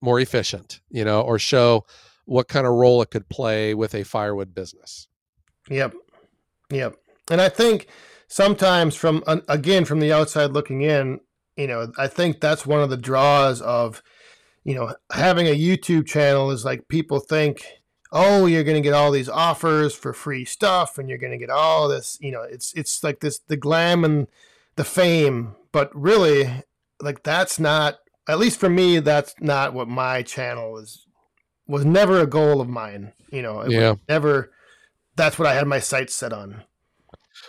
more 0.00 0.20
efficient, 0.20 0.80
you 0.90 1.04
know, 1.04 1.22
or 1.22 1.38
show 1.38 1.86
what 2.26 2.48
kind 2.48 2.66
of 2.66 2.74
role 2.74 3.02
it 3.02 3.10
could 3.10 3.28
play 3.28 3.74
with 3.74 3.94
a 3.94 4.04
firewood 4.04 4.54
business. 4.54 5.08
Yep, 5.70 5.94
yep. 6.70 6.96
And 7.30 7.40
I 7.40 7.48
think 7.48 7.88
sometimes 8.28 8.94
from 8.94 9.24
again 9.48 9.84
from 9.84 10.00
the 10.00 10.12
outside 10.12 10.50
looking 10.52 10.82
in, 10.82 11.20
you 11.56 11.66
know, 11.66 11.90
I 11.98 12.08
think 12.08 12.40
that's 12.40 12.66
one 12.66 12.82
of 12.82 12.90
the 12.90 12.96
draws 12.96 13.62
of 13.62 14.02
you 14.66 14.74
know 14.74 14.94
having 15.12 15.46
a 15.46 15.58
YouTube 15.58 16.06
channel 16.06 16.50
is 16.50 16.64
like 16.64 16.88
people 16.88 17.20
think 17.20 17.64
oh 18.12 18.46
you're 18.46 18.64
going 18.64 18.76
to 18.76 18.86
get 18.86 18.92
all 18.92 19.12
these 19.12 19.28
offers 19.28 19.94
for 19.94 20.12
free 20.12 20.44
stuff 20.44 20.98
and 20.98 21.08
you're 21.08 21.18
going 21.18 21.32
to 21.32 21.38
get 21.38 21.50
all 21.50 21.88
this 21.88 22.18
you 22.20 22.32
know 22.32 22.42
it's 22.42 22.72
it's 22.74 23.02
like 23.02 23.20
this 23.20 23.38
the 23.46 23.56
glam 23.56 24.04
and 24.04 24.26
the 24.74 24.84
fame 24.84 25.54
but 25.72 25.94
really 25.94 26.64
like 27.00 27.22
that's 27.22 27.58
not 27.58 27.98
at 28.28 28.38
least 28.38 28.58
for 28.58 28.68
me 28.68 28.98
that's 28.98 29.34
not 29.40 29.72
what 29.72 29.88
my 29.88 30.22
channel 30.22 30.78
is 30.78 31.06
was 31.68 31.84
never 31.84 32.20
a 32.20 32.26
goal 32.26 32.60
of 32.60 32.68
mine 32.68 33.12
you 33.30 33.42
know 33.42 33.64
yeah. 33.66 33.94
never 34.08 34.50
that's 35.14 35.38
what 35.38 35.46
i 35.46 35.54
had 35.54 35.66
my 35.66 35.78
sights 35.78 36.14
set 36.14 36.32
on. 36.32 36.62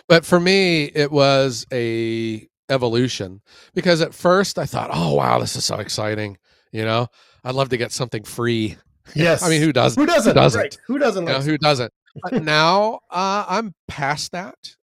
But 0.06 0.24
for 0.24 0.38
me 0.38 0.84
it 0.84 1.10
was 1.10 1.66
a 1.72 2.48
evolution 2.70 3.40
because 3.74 4.02
at 4.02 4.14
first 4.14 4.58
i 4.58 4.66
thought 4.66 4.90
oh 4.92 5.14
wow 5.14 5.38
this 5.38 5.56
is 5.56 5.64
so 5.64 5.76
exciting 5.76 6.36
you 6.72 6.84
know 6.84 7.06
i'd 7.44 7.54
love 7.54 7.68
to 7.68 7.76
get 7.76 7.92
something 7.92 8.22
free 8.22 8.76
Yes. 9.14 9.42
I 9.44 9.48
mean, 9.48 9.62
who 9.62 9.72
doesn't? 9.72 10.00
Who 10.00 10.06
doesn't? 10.06 10.32
Who 10.32 10.40
doesn't? 10.40 10.60
Right. 10.60 10.78
Who 10.86 10.98
doesn't? 10.98 11.24
Like 11.24 11.42
who 11.42 11.58
doesn't? 11.58 11.92
But 12.22 12.42
now 12.42 13.00
uh, 13.10 13.44
I'm 13.48 13.74
past 13.86 14.32
that, 14.32 14.76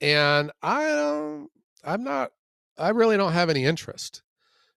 and 0.00 0.50
I 0.62 0.88
don't. 0.88 1.48
I'm 1.84 2.04
not. 2.04 2.32
I 2.78 2.90
really 2.90 3.16
don't 3.16 3.32
have 3.32 3.50
any 3.50 3.64
interest. 3.64 4.22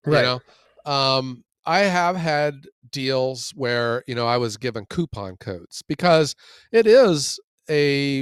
Right. 0.05 0.19
You 0.19 0.39
know, 0.85 0.91
um, 0.91 1.43
I 1.65 1.79
have 1.79 2.15
had 2.15 2.67
deals 2.91 3.51
where 3.55 4.03
you 4.07 4.15
know 4.15 4.27
I 4.27 4.37
was 4.37 4.57
given 4.57 4.85
coupon 4.85 5.37
codes 5.37 5.81
because 5.87 6.35
it 6.71 6.87
is 6.87 7.39
a 7.69 8.19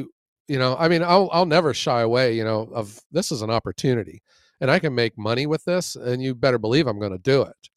you 0.47 0.59
know 0.59 0.75
I 0.79 0.87
mean 0.87 1.03
I'll 1.03 1.29
I'll 1.31 1.45
never 1.45 1.73
shy 1.73 2.01
away 2.01 2.35
you 2.35 2.43
know 2.43 2.69
of 2.73 2.99
this 3.11 3.31
is 3.31 3.41
an 3.41 3.51
opportunity 3.51 4.23
and 4.61 4.71
I 4.71 4.79
can 4.79 4.95
make 4.95 5.17
money 5.17 5.45
with 5.45 5.63
this 5.65 5.95
and 5.95 6.23
you 6.23 6.33
better 6.33 6.57
believe 6.57 6.87
I'm 6.87 6.99
going 6.99 7.11
to 7.11 7.17
do 7.19 7.41
it 7.43 7.69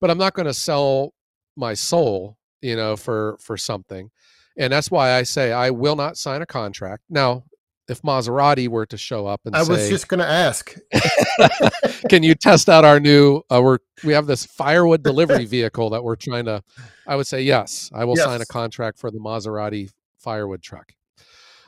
but 0.00 0.10
I'm 0.10 0.18
not 0.18 0.34
going 0.34 0.46
to 0.46 0.54
sell 0.54 1.12
my 1.56 1.74
soul 1.74 2.36
you 2.62 2.76
know 2.76 2.96
for 2.96 3.36
for 3.40 3.56
something 3.56 4.10
and 4.58 4.72
that's 4.72 4.90
why 4.90 5.12
i 5.12 5.22
say 5.22 5.52
i 5.52 5.70
will 5.70 5.96
not 5.96 6.16
sign 6.16 6.42
a 6.42 6.46
contract. 6.46 7.02
Now 7.08 7.44
if 7.88 8.02
maserati 8.02 8.66
were 8.66 8.84
to 8.86 8.96
show 8.96 9.28
up 9.28 9.42
and 9.44 9.54
say, 9.54 9.60
i 9.60 9.64
say, 9.64 9.72
was 9.72 9.88
just 9.88 10.08
going 10.08 10.18
to 10.18 10.26
ask. 10.26 10.74
Can 12.10 12.24
you 12.24 12.34
test 12.34 12.68
out 12.68 12.84
our 12.84 12.98
new 12.98 13.42
uh, 13.50 13.62
we're 13.62 13.78
we 14.02 14.12
have 14.12 14.26
this 14.26 14.44
firewood 14.44 15.04
delivery 15.04 15.44
vehicle 15.56 15.90
that 15.90 16.02
we're 16.02 16.16
trying 16.16 16.46
to 16.46 16.62
i 17.06 17.14
would 17.14 17.26
say 17.26 17.42
yes 17.42 17.90
i 17.94 18.04
will 18.04 18.16
yes. 18.16 18.24
sign 18.24 18.40
a 18.40 18.46
contract 18.46 18.98
for 18.98 19.10
the 19.10 19.18
maserati 19.18 19.90
firewood 20.18 20.62
truck. 20.62 20.92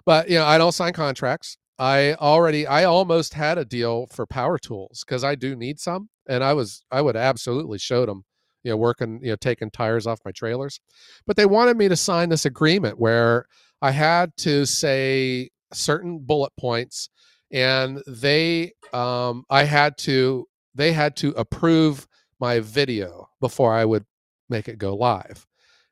But 0.05 0.29
you 0.29 0.39
know 0.39 0.47
i 0.47 0.59
don't 0.59 0.73
sign 0.73 0.93
contracts 0.93 1.59
i 1.79 2.15
already 2.15 2.67
i 2.67 2.85
almost 2.85 3.35
had 3.35 3.59
a 3.59 3.65
deal 3.65 4.07
for 4.09 4.27
power 4.27 4.59
tools 4.59 5.05
because 5.07 5.25
i 5.25 5.35
do 5.35 5.55
need 5.55 5.79
some 5.79 6.09
and 6.29 6.43
i 6.43 6.53
was 6.53 6.85
i 6.91 7.01
would 7.01 7.17
absolutely 7.17 7.79
show 7.79 8.07
them 8.07 8.25
you 8.63 8.71
know, 8.71 8.77
working, 8.77 9.21
you 9.23 9.31
know, 9.31 9.37
taking 9.37 9.71
tires 9.71 10.07
off 10.07 10.21
my 10.25 10.33
trailers. 10.33 10.81
But 11.27 11.37
they 11.37 11.47
wanted 11.47 11.77
me 11.77 11.89
to 11.89 11.97
sign 11.97 12.29
this 12.29 12.45
agreement 12.45 12.99
where 12.99 13.47
I 13.81 13.93
had 13.93 14.37
to 14.39 14.67
say 14.67 15.51
certain 15.73 16.19
bullet 16.19 16.53
points 16.59 17.09
and 17.51 18.03
they 18.07 18.73
um 18.93 19.45
I 19.49 19.65
had 19.65 19.97
to 19.99 20.47
they 20.75 20.93
had 20.93 21.17
to 21.17 21.31
approve 21.31 22.07
my 22.41 22.61
video 22.61 23.29
before 23.41 23.75
I 23.75 23.85
would 23.85 24.05
make 24.49 24.69
it 24.69 24.79
go 24.79 24.95
live. 24.95 25.47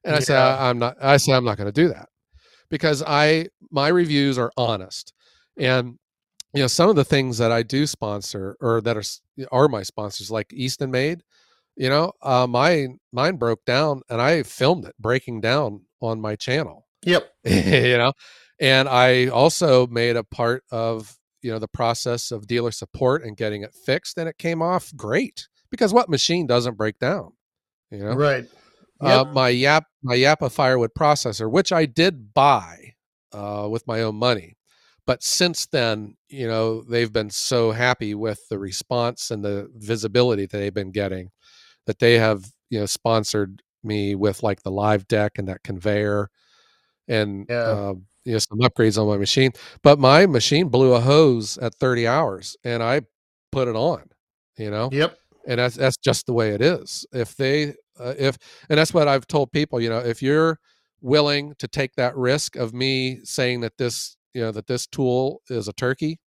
And 0.04 0.14
I 0.14 0.18
yeah. 0.18 0.24
said 0.24 0.38
I'm 0.38 0.78
not 0.78 0.96
I 1.00 1.16
said 1.16 1.34
I'm 1.34 1.44
not 1.44 1.56
going 1.56 1.72
to 1.72 1.72
do 1.72 1.88
that. 1.88 2.08
Because 2.68 3.02
I 3.06 3.46
my 3.70 3.88
reviews 3.88 4.38
are 4.38 4.52
honest. 4.56 5.12
And 5.58 5.98
you 6.54 6.62
know 6.62 6.66
some 6.68 6.88
of 6.88 6.96
the 6.96 7.04
things 7.04 7.38
that 7.38 7.52
I 7.52 7.62
do 7.62 7.86
sponsor 7.86 8.56
or 8.60 8.80
that 8.80 8.96
are 8.96 9.02
are 9.52 9.68
my 9.68 9.82
sponsors 9.82 10.30
like 10.30 10.48
Eastonmade 10.48 11.20
you 11.76 11.88
know 11.88 12.12
uh 12.22 12.46
mine 12.46 12.98
mine 13.12 13.36
broke 13.36 13.64
down 13.64 14.00
and 14.08 14.20
i 14.20 14.42
filmed 14.42 14.84
it 14.86 14.94
breaking 14.98 15.40
down 15.40 15.82
on 16.00 16.20
my 16.20 16.34
channel 16.34 16.86
yep. 17.04 17.30
you 17.44 17.96
know? 17.96 18.12
And 18.58 18.88
i 18.88 19.26
also 19.26 19.86
made 19.86 20.16
a 20.16 20.24
part 20.24 20.64
of 20.70 21.16
you 21.42 21.52
know 21.52 21.58
the 21.58 21.68
process 21.68 22.30
of 22.30 22.46
dealer 22.46 22.72
support 22.72 23.22
and 23.22 23.36
getting 23.36 23.62
it 23.62 23.74
fixed 23.74 24.18
and 24.18 24.28
it 24.28 24.38
came 24.38 24.62
off 24.62 24.92
great 24.96 25.48
because 25.70 25.92
what? 25.92 26.08
Machine 26.08 26.46
doesn't 26.46 26.76
break 26.76 26.98
down 26.98 27.32
you 27.90 27.98
know? 27.98 28.14
Right. 28.14 28.46
Uh, 29.02 29.08
yep. 29.08 29.26
uh, 29.26 29.32
my 29.32 29.48
yap 29.50 29.84
my 30.02 30.16
Japa 30.16 30.50
firewood 30.50 30.92
processor 30.98 31.50
which 31.50 31.70
i 31.70 31.84
did 31.84 32.32
buy 32.32 32.94
uh, 33.32 33.68
with 33.70 33.86
my 33.86 34.00
own 34.00 34.16
money 34.16 34.56
but 35.06 35.22
since 35.22 35.66
then 35.66 36.16
you 36.28 36.46
know 36.46 36.82
they've 36.82 37.12
been 37.12 37.30
so 37.30 37.72
happy 37.72 38.14
with 38.14 38.40
the 38.48 38.58
response 38.58 39.30
and 39.30 39.44
the 39.44 39.70
visibility 39.76 40.46
that 40.46 40.58
they've 40.58 40.74
been 40.74 40.92
getting 40.92 41.30
that 41.86 41.98
they 41.98 42.18
have 42.18 42.44
you 42.70 42.78
know 42.78 42.86
sponsored 42.86 43.62
me 43.84 44.14
with 44.14 44.42
like 44.42 44.62
the 44.62 44.70
live 44.70 45.06
deck 45.08 45.32
and 45.38 45.48
that 45.48 45.62
conveyor 45.62 46.28
and 47.08 47.46
yeah. 47.48 47.56
uh, 47.56 47.94
you 48.24 48.32
know 48.32 48.38
some 48.38 48.58
upgrades 48.58 49.00
on 49.00 49.06
my 49.06 49.16
machine 49.16 49.52
but 49.82 49.98
my 49.98 50.26
machine 50.26 50.68
blew 50.68 50.92
a 50.94 51.00
hose 51.00 51.56
at 51.58 51.74
30 51.74 52.06
hours 52.06 52.56
and 52.64 52.82
i 52.82 53.00
put 53.52 53.68
it 53.68 53.76
on 53.76 54.02
you 54.56 54.70
know? 54.70 54.88
Yep. 54.92 55.18
And 55.46 55.60
that's 55.60 55.76
that's 55.76 55.96
just 55.96 56.26
the 56.26 56.32
way 56.32 56.50
it 56.50 56.60
is. 56.60 57.06
If 57.12 57.36
they 57.36 57.74
uh, 58.00 58.14
if 58.18 58.36
and 58.68 58.78
that's 58.78 58.92
what 58.92 59.08
i've 59.08 59.26
told 59.26 59.50
people 59.52 59.80
you 59.80 59.88
know 59.88 60.00
if 60.00 60.20
you're 60.20 60.58
willing 61.00 61.54
to 61.58 61.68
take 61.68 61.94
that 61.94 62.14
risk 62.16 62.56
of 62.56 62.74
me 62.74 63.20
saying 63.22 63.60
that 63.60 63.78
this 63.78 64.15
you 64.36 64.42
know 64.42 64.52
that 64.52 64.66
this 64.66 64.86
tool 64.86 65.40
is 65.48 65.66
a 65.66 65.72
turkey 65.72 66.20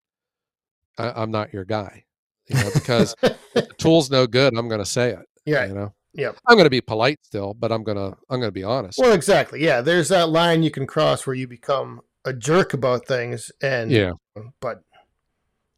I, 0.97 1.23
am 1.23 1.31
not 1.31 1.53
your 1.53 1.65
guy 1.65 2.05
you 2.47 2.55
know 2.55 2.69
because 2.73 3.15
the 3.21 3.67
tool's 3.77 4.09
no 4.09 4.27
good 4.27 4.57
i'm 4.57 4.67
going 4.67 4.81
to 4.81 4.85
say 4.85 5.11
it 5.11 5.25
yeah. 5.49 5.65
You 5.65 5.73
know? 5.73 5.93
Yeah. 6.13 6.31
I'm 6.47 6.55
going 6.55 6.65
to 6.65 6.71
be 6.71 6.81
polite 6.81 7.19
still, 7.23 7.53
but 7.53 7.71
I'm 7.71 7.83
going 7.83 7.97
to 7.97 8.17
I'm 8.29 8.39
going 8.39 8.49
to 8.49 8.51
be 8.51 8.63
honest. 8.63 8.99
Well, 8.99 9.13
exactly. 9.13 9.63
Yeah, 9.63 9.81
there's 9.81 10.09
that 10.09 10.29
line 10.29 10.63
you 10.63 10.71
can 10.71 10.87
cross 10.87 11.25
where 11.25 11.35
you 11.35 11.47
become 11.47 12.01
a 12.25 12.33
jerk 12.33 12.73
about 12.73 13.07
things 13.07 13.51
and 13.61 13.89
Yeah. 13.91 14.13
But 14.59 14.81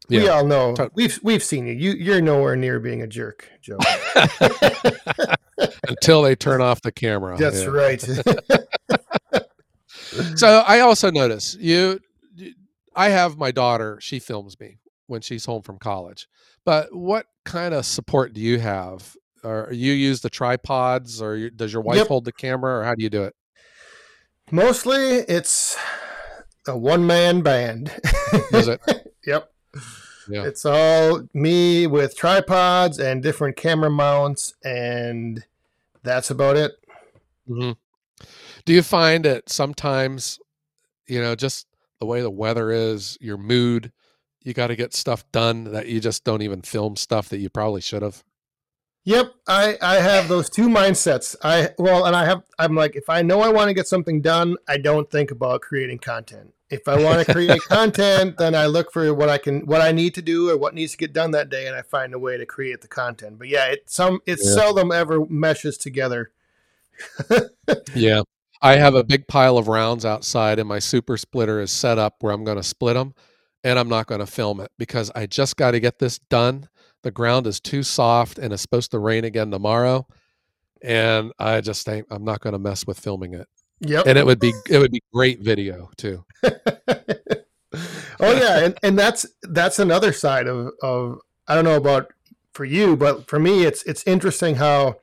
we 0.08 0.28
all 0.28 0.44
know 0.44 0.74
we've 0.94 1.18
we've 1.22 1.42
seen 1.42 1.66
you. 1.66 1.74
You 1.74 1.92
you're 1.92 2.20
nowhere 2.20 2.56
near 2.56 2.80
being 2.80 3.02
a 3.02 3.06
jerk, 3.06 3.48
Joe. 3.60 3.78
Until 5.88 6.22
they 6.22 6.34
turn 6.34 6.60
off 6.60 6.82
the 6.82 6.92
camera. 6.92 7.36
That's 7.38 7.62
yeah. 7.62 7.68
right. 7.68 8.00
so 10.36 10.64
I 10.66 10.80
also 10.80 11.10
notice 11.10 11.56
you 11.58 12.00
I 12.94 13.08
have 13.08 13.36
my 13.36 13.50
daughter, 13.50 13.98
she 14.00 14.18
films 14.18 14.58
me 14.60 14.78
when 15.06 15.20
she's 15.20 15.44
home 15.44 15.62
from 15.62 15.78
college. 15.78 16.28
But 16.64 16.94
what 16.94 17.26
kind 17.44 17.74
of 17.74 17.84
support 17.84 18.32
do 18.32 18.40
you 18.40 18.58
have 18.58 19.16
or 19.44 19.68
you 19.72 19.92
use 19.92 20.20
the 20.20 20.30
tripods 20.30 21.20
or 21.20 21.50
does 21.50 21.72
your 21.72 21.82
wife 21.82 21.96
yep. 21.96 22.08
hold 22.08 22.24
the 22.24 22.32
camera 22.32 22.78
or 22.78 22.84
how 22.84 22.94
do 22.94 23.02
you 23.02 23.10
do 23.10 23.24
it 23.24 23.34
mostly 24.50 25.00
it's 25.00 25.76
a 26.68 26.76
one-man 26.76 27.40
band 27.42 27.92
is 28.52 28.68
it 28.68 28.80
yep 29.26 29.50
yeah. 30.28 30.44
it's 30.44 30.64
all 30.64 31.26
me 31.34 31.86
with 31.86 32.16
tripods 32.16 32.98
and 32.98 33.22
different 33.22 33.56
camera 33.56 33.90
mounts 33.90 34.54
and 34.64 35.44
that's 36.02 36.30
about 36.30 36.56
it 36.56 36.72
mm-hmm. 37.48 37.72
do 38.64 38.72
you 38.72 38.82
find 38.82 39.24
that 39.24 39.48
sometimes 39.48 40.38
you 41.08 41.20
know 41.20 41.34
just 41.34 41.66
the 42.02 42.06
way 42.06 42.20
the 42.20 42.30
weather 42.30 42.72
is 42.72 43.16
your 43.20 43.38
mood 43.38 43.92
you 44.42 44.52
got 44.52 44.66
to 44.66 44.74
get 44.74 44.92
stuff 44.92 45.24
done 45.30 45.62
that 45.62 45.86
you 45.86 46.00
just 46.00 46.24
don't 46.24 46.42
even 46.42 46.60
film 46.60 46.96
stuff 46.96 47.28
that 47.28 47.38
you 47.38 47.48
probably 47.48 47.80
should 47.80 48.02
have 48.02 48.24
Yep, 49.04 49.34
I 49.48 49.76
I 49.82 49.96
have 49.96 50.28
those 50.28 50.48
two 50.48 50.68
mindsets. 50.68 51.34
I 51.42 51.70
well, 51.76 52.04
and 52.06 52.14
I 52.14 52.24
have 52.24 52.44
I'm 52.56 52.76
like 52.76 52.94
if 52.94 53.10
I 53.10 53.22
know 53.22 53.40
I 53.40 53.48
want 53.48 53.68
to 53.68 53.74
get 53.74 53.88
something 53.88 54.20
done, 54.20 54.56
I 54.68 54.76
don't 54.76 55.10
think 55.10 55.32
about 55.32 55.60
creating 55.60 55.98
content. 55.98 56.54
If 56.70 56.86
I 56.86 57.02
want 57.02 57.26
to 57.26 57.32
create 57.32 57.60
content, 57.68 58.38
then 58.38 58.54
I 58.54 58.66
look 58.66 58.92
for 58.92 59.12
what 59.12 59.28
I 59.28 59.38
can 59.38 59.66
what 59.66 59.80
I 59.80 59.90
need 59.90 60.14
to 60.14 60.22
do 60.22 60.50
or 60.50 60.56
what 60.56 60.74
needs 60.74 60.92
to 60.92 60.98
get 60.98 61.12
done 61.12 61.32
that 61.32 61.50
day 61.50 61.66
and 61.66 61.74
I 61.74 61.82
find 61.82 62.14
a 62.14 62.18
way 62.18 62.36
to 62.36 62.46
create 62.46 62.80
the 62.80 62.86
content. 62.86 63.40
But 63.40 63.48
yeah, 63.48 63.66
it 63.66 63.90
some 63.90 64.20
it 64.24 64.38
yeah. 64.40 64.50
seldom 64.52 64.92
ever 64.92 65.26
meshes 65.26 65.76
together. 65.76 66.30
yeah. 67.96 68.22
I 68.62 68.76
have 68.76 68.94
a 68.94 69.04
big 69.04 69.26
pile 69.26 69.58
of 69.58 69.68
rounds 69.68 70.04
outside 70.04 70.58
and 70.58 70.68
my 70.68 70.78
super 70.78 71.16
splitter 71.16 71.60
is 71.60 71.70
set 71.70 71.98
up 71.98 72.16
where 72.20 72.32
I'm 72.32 72.44
going 72.44 72.56
to 72.56 72.62
split 72.62 72.94
them 72.94 73.14
and 73.64 73.78
I'm 73.78 73.88
not 73.88 74.06
going 74.06 74.20
to 74.20 74.26
film 74.26 74.60
it 74.60 74.70
because 74.78 75.10
I 75.14 75.26
just 75.26 75.56
got 75.56 75.72
to 75.72 75.80
get 75.80 75.98
this 75.98 76.18
done 76.18 76.68
the 77.02 77.10
ground 77.10 77.48
is 77.48 77.58
too 77.58 77.82
soft 77.82 78.38
and 78.38 78.52
it's 78.52 78.62
supposed 78.62 78.92
to 78.92 78.98
rain 79.00 79.24
again 79.24 79.50
tomorrow 79.50 80.06
and 80.82 81.32
i 81.38 81.60
just 81.60 81.84
think 81.84 82.06
i'm 82.10 82.24
not 82.24 82.40
going 82.40 82.52
to 82.52 82.60
mess 82.60 82.86
with 82.86 82.98
filming 82.98 83.34
it 83.34 83.48
Yep. 83.84 84.06
and 84.06 84.16
it 84.16 84.24
would 84.24 84.38
be 84.38 84.52
it 84.70 84.78
would 84.78 84.92
be 84.92 85.02
great 85.12 85.40
video 85.40 85.90
too. 85.96 86.24
oh 86.44 86.52
yeah, 88.20 88.64
and, 88.64 88.78
and 88.82 88.96
that's 88.96 89.26
that's 89.42 89.80
another 89.80 90.12
side 90.12 90.46
of 90.46 90.70
of 90.82 91.18
I 91.48 91.56
don't 91.56 91.64
know 91.64 91.76
about 91.76 92.12
for 92.52 92.64
you, 92.64 92.96
but 92.96 93.28
for 93.28 93.40
me, 93.40 93.64
it's 93.64 93.82
it's 93.82 94.06
interesting 94.06 94.54
how 94.56 95.00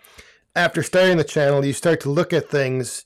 after 0.55 0.81
starting 0.81 1.17
the 1.17 1.25
channel, 1.25 1.65
you 1.65 1.73
start 1.73 1.99
to 2.01 2.09
look 2.09 2.31
at 2.31 2.49
things 2.49 3.03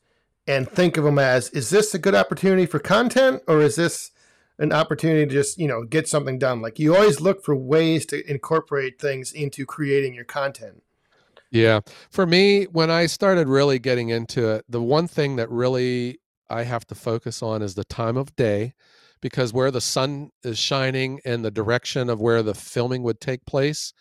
and 0.47 0.69
think 0.69 0.97
of 0.97 1.03
them 1.03 1.19
as 1.19 1.49
is 1.49 1.69
this 1.69 1.93
a 1.93 1.99
good 1.99 2.15
opportunity 2.15 2.65
for 2.65 2.79
content 2.79 3.41
or 3.47 3.61
is 3.61 3.75
this 3.75 4.11
an 4.59 4.71
opportunity 4.71 5.25
to 5.25 5.31
just 5.31 5.57
you 5.57 5.67
know 5.67 5.83
get 5.83 6.07
something 6.07 6.37
done 6.37 6.61
like 6.61 6.79
you 6.79 6.95
always 6.95 7.19
look 7.19 7.43
for 7.43 7.55
ways 7.55 8.05
to 8.05 8.29
incorporate 8.29 8.99
things 8.99 9.31
into 9.31 9.65
creating 9.65 10.13
your 10.13 10.25
content 10.25 10.83
Yeah. 11.53 11.81
For 12.09 12.25
me, 12.25 12.63
when 12.63 12.89
I 12.89 13.05
started 13.05 13.47
really 13.47 13.77
getting 13.77 14.09
into 14.09 14.49
it, 14.49 14.65
the 14.67 14.81
one 14.81 15.07
thing 15.07 15.35
that 15.35 15.51
really 15.51 16.19
I 16.49 16.63
have 16.63 16.87
to 16.87 16.95
focus 16.95 17.43
on 17.43 17.61
is 17.61 17.75
the 17.75 17.83
time 17.83 18.17
of 18.17 18.35
day 18.35 18.73
because 19.21 19.53
where 19.53 19.69
the 19.69 19.79
sun 19.79 20.31
is 20.43 20.57
shining 20.57 21.21
and 21.23 21.45
the 21.45 21.51
direction 21.51 22.09
of 22.09 22.19
where 22.19 22.41
the 22.41 22.55
filming 22.55 23.03
would 23.03 23.21
take 23.21 23.45
place, 23.45 23.93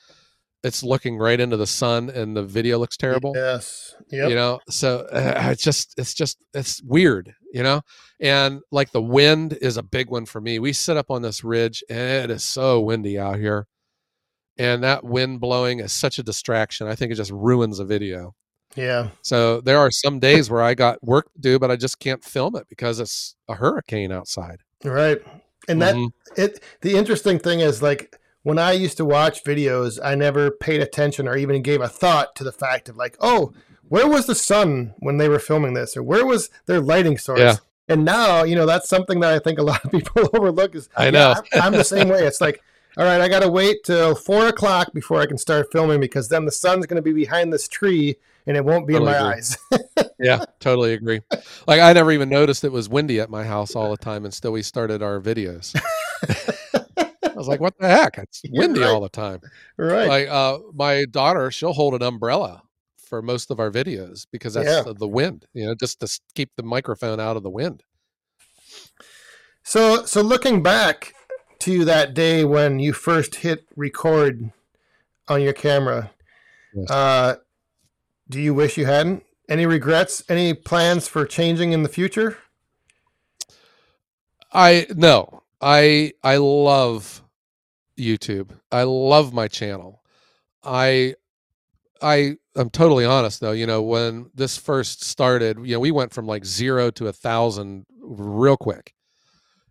it's 0.64 0.82
looking 0.82 1.16
right 1.18 1.40
into 1.40 1.56
the 1.56 1.66
sun 1.66 2.08
and 2.10 2.36
the 2.36 2.42
video 2.42 2.78
looks 2.78 2.96
terrible. 2.96 3.32
yes 3.34 3.94
yep 4.10 4.28
You 4.30 4.34
know, 4.36 4.60
so 4.68 5.00
uh, 5.12 5.48
it's 5.52 5.62
just 5.62 5.94
it's 5.98 6.14
just 6.14 6.38
it's 6.54 6.82
weird, 6.82 7.34
you 7.52 7.62
know. 7.62 7.80
And 8.20 8.60
like 8.70 8.92
the 8.92 9.02
wind 9.02 9.58
is 9.60 9.76
a 9.76 9.82
big 9.82 10.08
one 10.10 10.26
for 10.26 10.40
me. 10.40 10.58
We 10.58 10.72
sit 10.72 10.96
up 10.96 11.10
on 11.10 11.22
this 11.22 11.42
ridge 11.42 11.82
and 11.90 12.30
it 12.30 12.34
is 12.34 12.44
so 12.44 12.80
windy 12.80 13.18
out 13.18 13.38
here. 13.38 13.66
And 14.58 14.82
that 14.84 15.02
wind 15.02 15.40
blowing 15.40 15.80
is 15.80 15.92
such 15.92 16.18
a 16.18 16.22
distraction. 16.22 16.86
I 16.86 16.94
think 16.94 17.10
it 17.10 17.16
just 17.16 17.30
ruins 17.32 17.78
a 17.80 17.84
video. 17.84 18.34
yeah 18.76 19.08
So 19.22 19.60
there 19.62 19.78
are 19.78 19.90
some 19.90 20.18
days 20.20 20.50
where 20.50 20.62
I 20.62 20.74
got 20.74 21.02
work 21.02 21.32
to 21.32 21.40
do, 21.40 21.58
but 21.58 21.70
I 21.70 21.76
just 21.76 21.98
can't 21.98 22.22
film 22.22 22.54
it 22.56 22.66
because 22.68 23.00
it's 23.00 23.34
a 23.48 23.54
hurricane 23.54 24.12
outside. 24.12 24.60
right 24.84 25.20
and 25.68 25.80
that 25.80 25.94
Mhm. 25.94 26.10
it 26.36 26.60
the 26.80 26.94
interesting 26.96 27.38
thing 27.38 27.60
is 27.60 27.80
like 27.82 28.18
when 28.42 28.58
I 28.58 28.72
used 28.72 28.96
to 28.96 29.04
watch 29.04 29.44
videos, 29.44 29.98
I 30.02 30.14
never 30.14 30.50
paid 30.50 30.80
attention 30.80 31.28
or 31.28 31.36
even 31.36 31.62
gave 31.62 31.80
a 31.80 31.88
thought 31.88 32.34
to 32.36 32.44
the 32.44 32.52
fact 32.52 32.88
of 32.88 32.96
like, 32.96 33.16
oh, 33.20 33.52
where 33.88 34.08
was 34.08 34.26
the 34.26 34.34
sun 34.34 34.94
when 34.98 35.18
they 35.18 35.28
were 35.28 35.38
filming 35.38 35.74
this, 35.74 35.96
or 35.96 36.02
where 36.02 36.24
was 36.24 36.50
their 36.66 36.80
lighting 36.80 37.18
source? 37.18 37.40
Yeah. 37.40 37.56
And 37.88 38.04
now, 38.04 38.42
you 38.42 38.54
know, 38.54 38.64
that's 38.64 38.88
something 38.88 39.20
that 39.20 39.34
I 39.34 39.38
think 39.38 39.58
a 39.58 39.62
lot 39.70 39.84
of 39.84 39.90
people 39.90 40.30
overlook. 40.34 40.74
Is 40.74 40.88
I 40.96 41.06
yeah, 41.06 41.10
know. 41.10 41.34
I'm, 41.52 41.62
I'm 41.62 41.72
the 41.72 41.84
same 41.84 42.08
way. 42.08 42.26
It's 42.26 42.40
like, 42.40 42.62
all 42.96 43.04
right, 43.04 43.20
I 43.20 43.28
got 43.28 43.40
to 43.40 43.50
wait 43.50 43.84
till 43.84 44.14
four 44.14 44.48
o'clock 44.48 44.92
before 44.92 45.20
I 45.20 45.26
can 45.26 45.38
start 45.38 45.70
filming 45.70 46.00
because 46.00 46.28
then 46.28 46.44
the 46.44 46.52
sun's 46.52 46.86
going 46.86 46.96
to 46.96 47.02
be 47.02 47.12
behind 47.12 47.52
this 47.52 47.68
tree 47.68 48.16
and 48.46 48.56
it 48.56 48.64
won't 48.64 48.88
be 48.88 48.96
in 48.96 49.04
my 49.04 49.14
agree. 49.14 49.34
eyes. 49.34 49.56
yeah, 50.18 50.44
totally 50.58 50.94
agree. 50.94 51.20
Like 51.66 51.80
I 51.80 51.92
never 51.92 52.10
even 52.10 52.28
noticed 52.28 52.64
it 52.64 52.72
was 52.72 52.88
windy 52.88 53.20
at 53.20 53.30
my 53.30 53.44
house 53.44 53.76
all 53.76 53.90
the 53.90 53.96
time, 53.96 54.24
and 54.24 54.34
still 54.34 54.52
we 54.52 54.62
started 54.62 55.00
our 55.00 55.20
videos. 55.20 55.78
I 57.42 57.44
was 57.44 57.48
like, 57.48 57.60
"What 57.60 57.78
the 57.78 57.88
heck? 57.88 58.18
It's 58.18 58.42
windy 58.50 58.80
right. 58.80 58.88
all 58.90 59.00
the 59.00 59.08
time." 59.08 59.40
right. 59.76 60.08
Like 60.08 60.28
uh, 60.28 60.58
my 60.74 61.04
daughter, 61.10 61.50
she'll 61.50 61.72
hold 61.72 61.94
an 61.94 62.02
umbrella 62.02 62.62
for 62.96 63.20
most 63.22 63.50
of 63.50 63.60
our 63.60 63.70
videos 63.70 64.26
because 64.30 64.54
that's 64.54 64.66
Yeah. 64.68 64.82
the, 64.82 64.94
the 64.94 65.08
wind. 65.08 65.46
You 65.54 65.66
know, 65.66 65.74
just 65.74 66.00
to 66.00 66.20
keep 66.34 66.50
the 66.56 66.62
microphone 66.62 67.20
out 67.20 67.36
of 67.36 67.42
the 67.42 67.50
wind. 67.50 67.82
So, 69.64 70.04
so 70.06 70.22
looking 70.22 70.62
back 70.62 71.14
to 71.60 71.84
that 71.84 72.14
day 72.14 72.44
when 72.44 72.78
you 72.80 72.92
first 72.92 73.36
hit 73.36 73.66
record 73.76 74.50
on 75.28 75.40
your 75.42 75.52
camera, 75.52 76.10
Yes. 76.74 76.90
uh, 76.90 77.34
do 78.28 78.40
you 78.40 78.54
wish 78.54 78.76
you 78.78 78.86
hadn't? 78.86 79.24
Any 79.48 79.66
regrets? 79.66 80.22
Any 80.28 80.54
plans 80.54 81.06
for 81.06 81.26
changing 81.26 81.72
in 81.72 81.82
the 81.82 81.88
future? 81.88 82.38
I 84.52 84.86
no, 84.94 85.42
I 85.60 86.12
I 86.22 86.36
love 86.38 87.21
YouTube. 87.98 88.50
I 88.70 88.84
love 88.84 89.32
my 89.32 89.48
channel. 89.48 90.02
I 90.64 91.14
I 92.02 92.36
I'm 92.56 92.70
totally 92.70 93.04
honest 93.04 93.40
though. 93.40 93.52
You 93.52 93.66
know, 93.66 93.82
when 93.82 94.30
this 94.34 94.56
first 94.56 95.04
started, 95.04 95.58
you 95.64 95.74
know, 95.74 95.80
we 95.80 95.90
went 95.90 96.12
from 96.12 96.26
like 96.26 96.44
zero 96.44 96.90
to 96.92 97.08
a 97.08 97.12
thousand 97.12 97.86
real 98.00 98.56
quick, 98.56 98.92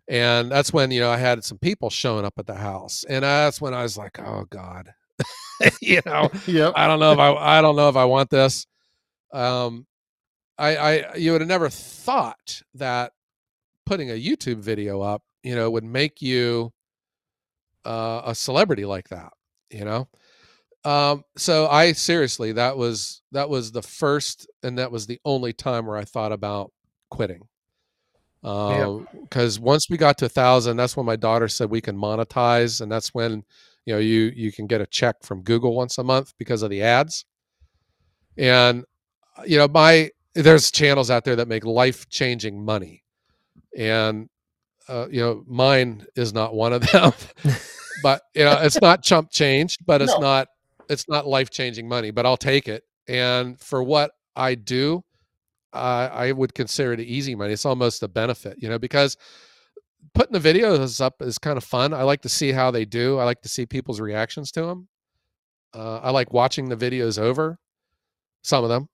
and 0.08 0.50
that's 0.50 0.72
when 0.72 0.90
you 0.90 1.00
know 1.00 1.10
I 1.10 1.16
had 1.18 1.44
some 1.44 1.58
people 1.58 1.90
showing 1.90 2.24
up 2.24 2.34
at 2.38 2.46
the 2.46 2.54
house, 2.54 3.04
and 3.08 3.24
that's 3.24 3.60
when 3.60 3.74
I 3.74 3.82
was 3.82 3.96
like, 3.96 4.18
oh 4.20 4.46
god, 4.50 4.92
you 5.80 6.00
know, 6.06 6.30
Yep. 6.46 6.74
I 6.76 6.86
don't 6.86 7.00
know 7.00 7.12
if 7.12 7.18
I 7.18 7.32
I 7.58 7.60
don't 7.60 7.76
know 7.76 7.88
if 7.88 7.96
I 7.96 8.04
want 8.04 8.30
this. 8.30 8.66
Um, 9.32 9.86
I 10.58 10.76
I 10.76 11.14
you 11.16 11.32
would 11.32 11.40
have 11.40 11.48
never 11.48 11.68
thought 11.68 12.62
that 12.74 13.12
putting 13.86 14.10
a 14.10 14.14
YouTube 14.20 14.58
video 14.58 15.00
up, 15.00 15.22
you 15.42 15.54
know, 15.54 15.70
would 15.70 15.84
make 15.84 16.22
you 16.22 16.72
uh, 17.84 18.22
a 18.24 18.34
celebrity 18.34 18.84
like 18.84 19.08
that. 19.08 19.32
You 19.70 19.84
know, 19.84 20.08
um, 20.84 21.24
so 21.36 21.68
I 21.68 21.92
seriously 21.92 22.52
that 22.52 22.76
was 22.76 23.22
that 23.32 23.48
was 23.48 23.72
the 23.72 23.82
first 23.82 24.48
and 24.62 24.78
that 24.78 24.90
was 24.90 25.06
the 25.06 25.20
only 25.24 25.52
time 25.52 25.86
where 25.86 25.96
I 25.96 26.04
thought 26.04 26.32
about 26.32 26.72
quitting. 27.10 27.42
Because 28.42 29.60
once 29.60 29.88
we 29.88 29.96
got 29.96 30.18
to 30.18 30.26
a 30.26 30.28
thousand, 30.28 30.76
that's 30.76 30.96
when 30.96 31.06
my 31.06 31.16
daughter 31.16 31.46
said 31.46 31.70
we 31.70 31.80
can 31.80 31.96
monetize, 31.96 32.80
and 32.80 32.90
that's 32.90 33.14
when 33.14 33.44
you 33.86 33.94
know 33.94 34.00
you 34.00 34.32
you 34.34 34.50
can 34.50 34.66
get 34.66 34.80
a 34.80 34.86
check 34.86 35.16
from 35.22 35.42
Google 35.42 35.74
once 35.76 35.98
a 35.98 36.04
month 36.04 36.34
because 36.38 36.62
of 36.62 36.70
the 36.70 36.82
ads. 36.82 37.24
And 38.36 38.84
uh, 39.38 39.42
you 39.46 39.58
know, 39.58 39.68
my 39.68 40.10
there's 40.34 40.70
channels 40.72 41.10
out 41.10 41.24
there 41.24 41.36
that 41.36 41.48
make 41.48 41.64
life 41.64 42.08
changing 42.08 42.64
money, 42.64 43.04
and 43.76 44.28
uh, 44.88 45.06
you 45.10 45.20
know, 45.20 45.44
mine 45.46 46.04
is 46.16 46.32
not 46.32 46.54
one 46.54 46.72
of 46.72 46.82
them. 46.90 47.12
but 48.02 48.22
you 48.34 48.44
know, 48.44 48.58
it's 48.60 48.80
not 48.80 49.02
chump 49.02 49.30
change, 49.30 49.78
but 49.86 50.02
it's 50.02 50.12
No. 50.12 50.18
not 50.20 50.48
it's 50.88 51.08
not 51.08 51.26
life 51.26 51.50
changing 51.50 51.88
money. 51.88 52.10
But 52.10 52.26
I'll 52.26 52.36
take 52.36 52.68
it, 52.68 52.82
and 53.08 53.58
for 53.60 53.82
what 53.82 54.10
I 54.34 54.54
do, 54.54 55.02
uh, 55.72 56.08
I 56.12 56.32
would 56.32 56.54
consider 56.54 56.92
it 56.92 57.00
easy 57.00 57.34
money. 57.34 57.52
It's 57.52 57.64
almost 57.66 58.02
a 58.02 58.08
benefit, 58.08 58.56
you 58.58 58.68
know, 58.68 58.78
because 58.78 59.16
putting 60.14 60.38
the 60.38 60.52
videos 60.52 61.00
up 61.00 61.22
is 61.22 61.38
kind 61.38 61.56
of 61.56 61.64
fun. 61.64 61.94
I 61.94 62.02
like 62.02 62.22
to 62.22 62.28
see 62.28 62.52
how 62.52 62.70
they 62.70 62.84
do. 62.84 63.18
I 63.18 63.24
like 63.24 63.42
to 63.42 63.48
see 63.48 63.66
people's 63.66 64.00
reactions 64.00 64.50
to 64.52 64.62
them. 64.62 64.88
Uh, 65.74 65.98
I 66.02 66.10
like 66.10 66.32
watching 66.32 66.68
the 66.68 66.76
videos 66.76 67.18
over, 67.18 67.58
some 68.42 68.64
of 68.64 68.68
them, 68.68 68.88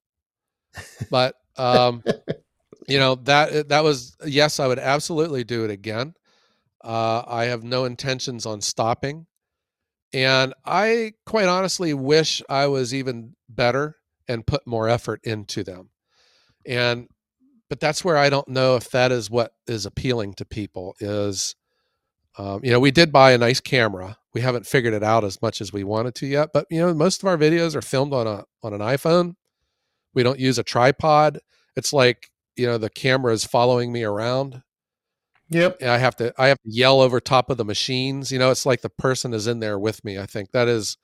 but 1.10 1.34
um, 1.56 2.04
you 2.88 2.98
know 2.98 3.16
that 3.16 3.68
that 3.68 3.84
was 3.84 4.16
yes, 4.24 4.58
I 4.60 4.66
would 4.66 4.78
absolutely 4.78 5.44
do 5.44 5.64
it 5.64 5.70
again. 5.70 6.14
Uh, 6.82 7.22
I 7.26 7.44
have 7.46 7.62
no 7.62 7.84
intentions 7.84 8.46
on 8.46 8.60
stopping, 8.60 9.26
and 10.12 10.54
I 10.64 11.12
quite 11.26 11.48
honestly 11.48 11.94
wish 11.94 12.42
I 12.48 12.66
was 12.66 12.94
even 12.94 13.36
better 13.48 13.96
and 14.26 14.46
put 14.46 14.66
more 14.66 14.88
effort 14.88 15.20
into 15.24 15.64
them. 15.64 15.90
And 16.66 17.08
but 17.68 17.80
that's 17.80 18.04
where 18.04 18.16
I 18.16 18.30
don't 18.30 18.48
know 18.48 18.76
if 18.76 18.90
that 18.90 19.12
is 19.12 19.30
what 19.30 19.52
is 19.66 19.86
appealing 19.86 20.34
to 20.34 20.44
people 20.44 20.94
is 21.00 21.54
um, 22.36 22.60
you 22.62 22.70
know 22.70 22.80
we 22.80 22.90
did 22.90 23.12
buy 23.12 23.32
a 23.32 23.38
nice 23.38 23.60
camera 23.60 24.16
we 24.34 24.40
haven't 24.40 24.66
figured 24.66 24.94
it 24.94 25.02
out 25.02 25.24
as 25.24 25.40
much 25.42 25.60
as 25.60 25.72
we 25.72 25.84
wanted 25.84 26.14
to 26.16 26.26
yet 26.26 26.50
but 26.52 26.66
you 26.70 26.80
know 26.80 26.94
most 26.94 27.22
of 27.22 27.28
our 27.28 27.36
videos 27.36 27.74
are 27.74 27.82
filmed 27.82 28.12
on 28.12 28.26
a 28.26 28.44
on 28.62 28.72
an 28.72 28.80
iphone 28.80 29.34
we 30.14 30.22
don't 30.22 30.38
use 30.38 30.58
a 30.58 30.62
tripod 30.62 31.38
it's 31.76 31.92
like 31.92 32.30
you 32.58 32.66
know 32.66 32.78
the 32.78 32.90
camera 32.90 33.32
is 33.32 33.44
following 33.44 33.92
me 33.92 34.02
around 34.04 34.62
Yep. 35.50 35.78
and 35.80 35.90
i 35.90 35.98
have 35.98 36.16
to 36.16 36.32
i 36.38 36.48
have 36.48 36.58
to 36.58 36.70
yell 36.70 37.00
over 37.00 37.20
top 37.20 37.48
of 37.50 37.56
the 37.56 37.64
machines 37.64 38.30
you 38.30 38.38
know 38.38 38.50
it's 38.50 38.66
like 38.66 38.82
the 38.82 38.90
person 38.90 39.32
is 39.32 39.46
in 39.46 39.60
there 39.60 39.78
with 39.78 40.04
me 40.04 40.18
i 40.18 40.26
think 40.26 40.50
that 40.52 40.68
is 40.68 40.96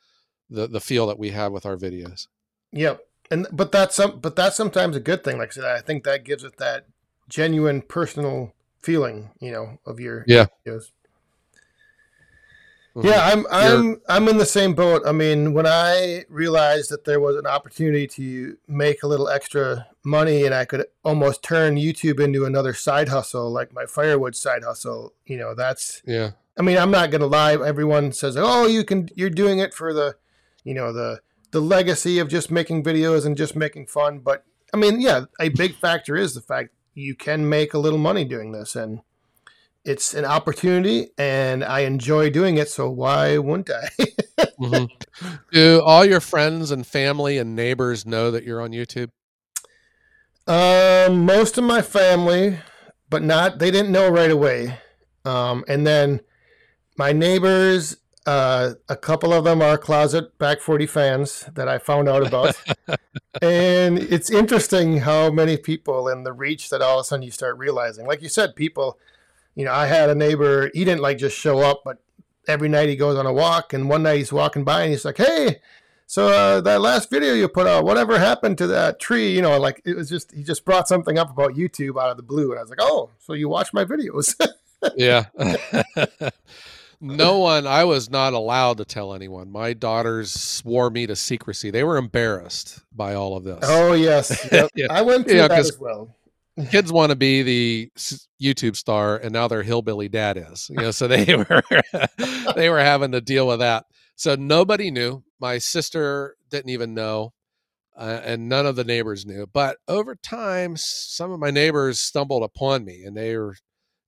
the 0.51 0.67
the 0.67 0.81
feel 0.81 1.07
that 1.07 1.19
we 1.19 1.31
have 1.31 1.53
with 1.53 1.65
our 1.67 1.77
videos 1.77 2.27
Yep. 2.73 3.07
And 3.31 3.47
but 3.53 3.71
that's 3.73 3.95
some 3.95 4.19
but 4.19 4.35
that's 4.37 4.57
sometimes 4.57 4.97
a 4.97 5.01
good 5.01 5.23
thing. 5.25 5.39
Like 5.39 5.51
I 5.51 5.53
said, 5.53 5.65
I 5.65 5.81
think 5.81 6.03
that 6.05 6.25
gives 6.25 6.43
it 6.45 6.57
that 6.59 6.87
genuine 7.29 7.83
personal 7.83 8.53
feeling, 8.81 9.31
you 9.41 9.53
know, 9.53 9.79
of 9.87 10.01
your 10.01 10.25
Yeah. 10.27 10.47
videos. 10.67 10.91
Mhm. 12.97 13.05
Yeah, 13.05 13.27
I'm 13.27 13.47
I'm 13.51 14.01
I'm 14.09 14.29
in 14.29 14.39
the 14.39 14.47
same 14.47 14.75
boat. 14.75 15.03
I 15.05 15.13
mean, 15.13 15.53
when 15.53 15.67
I 15.67 16.25
realized 16.29 16.91
that 16.91 17.05
there 17.05 17.19
was 17.19 17.37
an 17.37 17.47
opportunity 17.47 18.07
to 18.09 18.57
make 18.69 19.03
a 19.03 19.09
little 19.09 19.29
extra 19.29 19.89
money 20.05 20.45
and 20.45 20.55
I 20.55 20.65
could 20.65 20.87
almost 21.03 21.43
turn 21.43 21.77
YouTube 21.77 22.21
into 22.21 22.45
another 22.45 22.73
side 22.73 23.09
hustle, 23.09 23.51
like 23.51 23.73
my 23.73 23.87
firewood 23.87 24.37
side 24.37 24.63
hustle, 24.63 25.13
you 25.27 25.37
know, 25.37 25.55
that's 25.55 26.03
yeah 26.07 26.33
I 26.57 26.63
mean, 26.63 26.79
I'm 26.79 26.91
not 26.91 27.11
gonna 27.11 27.27
lie. 27.27 27.55
Everyone 27.55 28.13
says, 28.13 28.37
"Oh, 28.39 28.67
you 28.67 28.85
can. 28.85 29.09
You're 29.17 29.31
doing 29.31 29.59
it 29.59 29.75
for 29.75 29.93
the, 29.93 30.17
you 30.63 30.75
know, 30.75 30.93
the 30.93 31.21
the 31.51 31.61
legacy 31.61 32.19
of 32.19 32.29
just 32.29 32.51
making 32.51 32.85
videos 32.85 33.27
and 33.27 33.37
just 33.37 33.57
making 33.57 33.87
fun." 33.87 34.21
But 34.21 34.45
I 34.73 34.77
mean, 34.77 35.01
yeah, 35.01 35.25
a 35.41 35.49
big 35.49 35.75
factor 35.75 36.17
is 36.17 36.35
the 36.35 36.41
fact 36.41 36.71
you 36.95 37.17
can 37.17 37.49
make 37.49 37.75
a 37.75 37.79
little 37.79 37.99
money 37.99 38.25
doing 38.25 38.53
this, 38.53 38.77
and 38.77 39.01
it's 39.85 40.15
an 40.15 40.25
opportunity, 40.25 41.09
and 41.19 41.63
I 41.65 41.81
enjoy 41.81 42.31
doing 42.31 42.57
it. 42.57 42.69
So 42.69 42.91
why 42.91 43.39
wouldn't 43.39 43.71
I? 43.71 43.89
Mhm. 44.61 44.89
do 45.53 45.83
all 45.85 46.05
your 46.05 46.21
friends 46.21 46.71
and 46.71 46.87
family 46.87 47.39
and 47.39 47.57
neighbors 47.57 48.07
know 48.07 48.31
that 48.31 48.45
you're 48.45 48.61
on 48.61 48.71
youtube 48.71 49.11
Um, 50.47 51.25
most 51.25 51.57
of 51.59 51.65
my 51.65 51.83
family, 51.83 52.59
but 53.11 53.23
not 53.23 53.59
they 53.59 53.71
didn't 53.71 53.91
know 53.93 54.09
right 54.09 54.31
away. 54.31 54.79
Um, 55.25 55.65
and 55.69 55.87
then 55.87 56.21
my 56.97 57.13
neighbors, 57.13 57.97
uh, 58.27 58.75
a 58.89 58.97
couple 58.97 59.33
of 59.33 59.45
them 59.45 59.63
are 59.63 59.79
closet 59.79 60.37
back 60.39 60.61
40 60.61 60.87
fans 60.87 61.49
that 61.55 61.69
I 61.69 61.79
found 61.79 62.09
out 62.09 62.27
about. 62.27 62.55
and 63.43 63.99
it's 63.99 64.31
interesting 64.31 64.99
how 64.99 65.31
many 65.31 65.57
people 65.57 66.09
and 66.09 66.25
the 66.27 66.33
reach 66.33 66.71
that 66.71 66.83
all 66.83 66.99
of 66.99 67.03
a 67.03 67.05
sudden 67.05 67.23
you 67.23 67.31
start 67.31 67.57
realizing. 67.59 68.07
Like 68.07 68.23
you 68.23 68.29
said, 68.29 68.55
people, 68.57 68.99
you 69.55 69.65
know, 69.65 69.73
I 69.73 69.87
had 69.87 70.11
a 70.11 70.15
neighbor, 70.15 70.71
he 70.75 70.85
didn't 70.85 71.03
like 71.03 71.19
just 71.19 71.39
show 71.39 71.59
up, 71.61 71.83
but 71.85 71.99
every 72.49 72.69
night 72.69 72.89
he 72.89 72.97
goes 72.97 73.17
on 73.17 73.27
a 73.27 73.33
walk. 73.33 73.73
And 73.73 73.89
one 73.89 74.03
night 74.03 74.19
he's 74.19 74.33
walking 74.33 74.65
by 74.65 74.83
and 74.83 74.91
he's 74.91 75.05
like, 75.05 75.19
hey, 75.19 75.61
so 76.07 76.29
uh, 76.29 76.61
that 76.63 76.81
last 76.81 77.11
video 77.11 77.35
you 77.35 77.49
put 77.49 77.67
out, 77.67 77.85
whatever 77.85 78.19
happened 78.19 78.59
to 78.59 78.67
that 78.69 79.01
tree? 79.01 79.35
You 79.35 79.43
know, 79.43 79.59
like 79.59 79.81
it 79.85 79.97
was 79.97 80.09
just 80.09 80.33
he 80.33 80.43
just 80.43 80.65
brought 80.65 80.87
something 80.87 81.19
up 81.19 81.31
about 81.31 81.55
YouTube 81.55 82.01
out 82.01 82.11
of 82.11 82.17
the 82.17 82.23
blue, 82.23 82.51
and 82.51 82.59
I 82.59 82.63
was 82.63 82.71
like, 82.71 82.81
oh, 82.81 83.11
so 83.19 83.33
you 83.33 83.49
watch 83.49 83.73
my 83.73 83.85
videos? 83.85 84.35
yeah. 84.97 85.25
no 87.01 87.39
one. 87.39 87.67
I 87.67 87.85
was 87.85 88.11
not 88.11 88.35
allowed 88.35 88.79
to 88.79 88.85
tell 88.85 89.15
anyone. 89.15 89.51
My 89.51 89.73
daughters 89.73 90.31
swore 90.33 90.91
me 90.91 91.07
to 91.07 91.17
secrecy. 91.17 91.71
They 91.71 91.85
were 91.85 91.97
embarrassed 91.97 92.83
by 92.95 93.15
all 93.15 93.37
of 93.37 93.45
this. 93.45 93.61
Oh 93.63 93.95
yes, 93.95 94.47
yep. 94.53 94.71
yeah. 94.75 94.87
I 94.91 95.03
went 95.03 95.27
through 95.27 95.39
yeah, 95.39 95.49
that 95.49 95.59
as 95.59 95.79
well. 95.79 96.15
Kids 96.71 96.93
want 96.93 97.11
to 97.11 97.17
be 97.17 97.43
the 97.43 97.91
YouTube 98.41 98.77
star, 98.77 99.17
and 99.17 99.33
now 99.33 99.49
their 99.49 99.63
hillbilly 99.63 100.09
dad 100.09 100.37
is. 100.37 100.69
You 100.71 100.77
know, 100.77 100.91
so 100.91 101.09
they 101.09 101.35
were 101.37 101.63
they 102.55 102.69
were 102.71 102.81
having 102.81 103.13
to 103.13 103.21
deal 103.21 103.47
with 103.47 103.61
that. 103.61 103.85
So 104.17 104.35
nobody 104.35 104.91
knew. 104.91 105.25
My 105.41 105.59
sister 105.59 106.37
didn't 106.51 106.71
even 106.71 106.95
know, 106.95 107.33
uh, 107.97 108.21
and 108.25 108.49
none 108.49 108.67
of 108.67 108.77
the 108.77 108.85
neighbors 108.85 109.27
knew. 109.27 109.47
But 109.53 109.79
over 109.89 110.15
time, 110.15 110.77
some 110.77 111.33
of 111.33 111.41
my 111.41 111.51
neighbors 111.51 112.01
stumbled 112.01 112.45
upon 112.45 112.85
me, 112.85 113.03
and 113.05 113.17
they 113.17 113.37
were, 113.37 113.57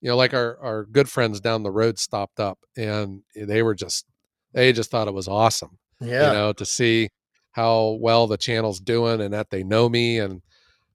you 0.01 0.09
know, 0.09 0.17
like 0.17 0.33
our 0.33 0.57
our 0.61 0.85
good 0.85 1.09
friends 1.09 1.39
down 1.41 1.63
the 1.63 1.71
road 1.71 1.99
stopped 1.99 2.39
up, 2.39 2.59
and 2.77 3.21
they 3.35 3.61
were 3.61 3.75
just 3.75 4.05
they 4.53 4.71
just 4.71 4.89
thought 4.89 5.07
it 5.07 5.13
was 5.13 5.27
awesome. 5.27 5.77
Yeah, 5.99 6.27
you 6.27 6.33
know, 6.33 6.53
to 6.53 6.65
see 6.65 7.09
how 7.51 7.97
well 7.99 8.27
the 8.27 8.37
channel's 8.37 8.79
doing, 8.79 9.19
and 9.19 9.33
that 9.33 9.49
they 9.49 9.63
know 9.63 9.89
me, 9.89 10.19
and 10.19 10.41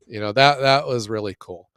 you 0.06 0.20
know 0.20 0.32
that 0.32 0.60
that 0.60 0.86
was 0.86 1.08
really 1.08 1.36
cool. 1.38 1.68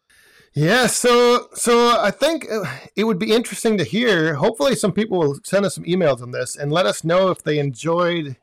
Yeah, 0.56 0.88
so 0.88 1.50
so 1.54 2.00
I 2.00 2.12
think 2.12 2.50
uh, 2.50 2.64
it 2.96 3.04
would 3.04 3.20
be 3.20 3.34
interesting 3.34 3.78
to 3.78 3.84
hear. 3.84 4.36
Hopefully, 4.36 4.76
some 4.76 4.94
people 4.94 5.20
will 5.20 5.40
send 5.44 5.66
us 5.66 5.76
some 5.76 5.84
emails 5.84 6.22
on 6.22 6.32
this 6.32 6.56
and 6.56 6.72
let 6.72 6.86
us 6.86 7.04
know 7.04 7.30
if 7.30 7.44
they 7.44 7.60
enjoyed 7.60 8.38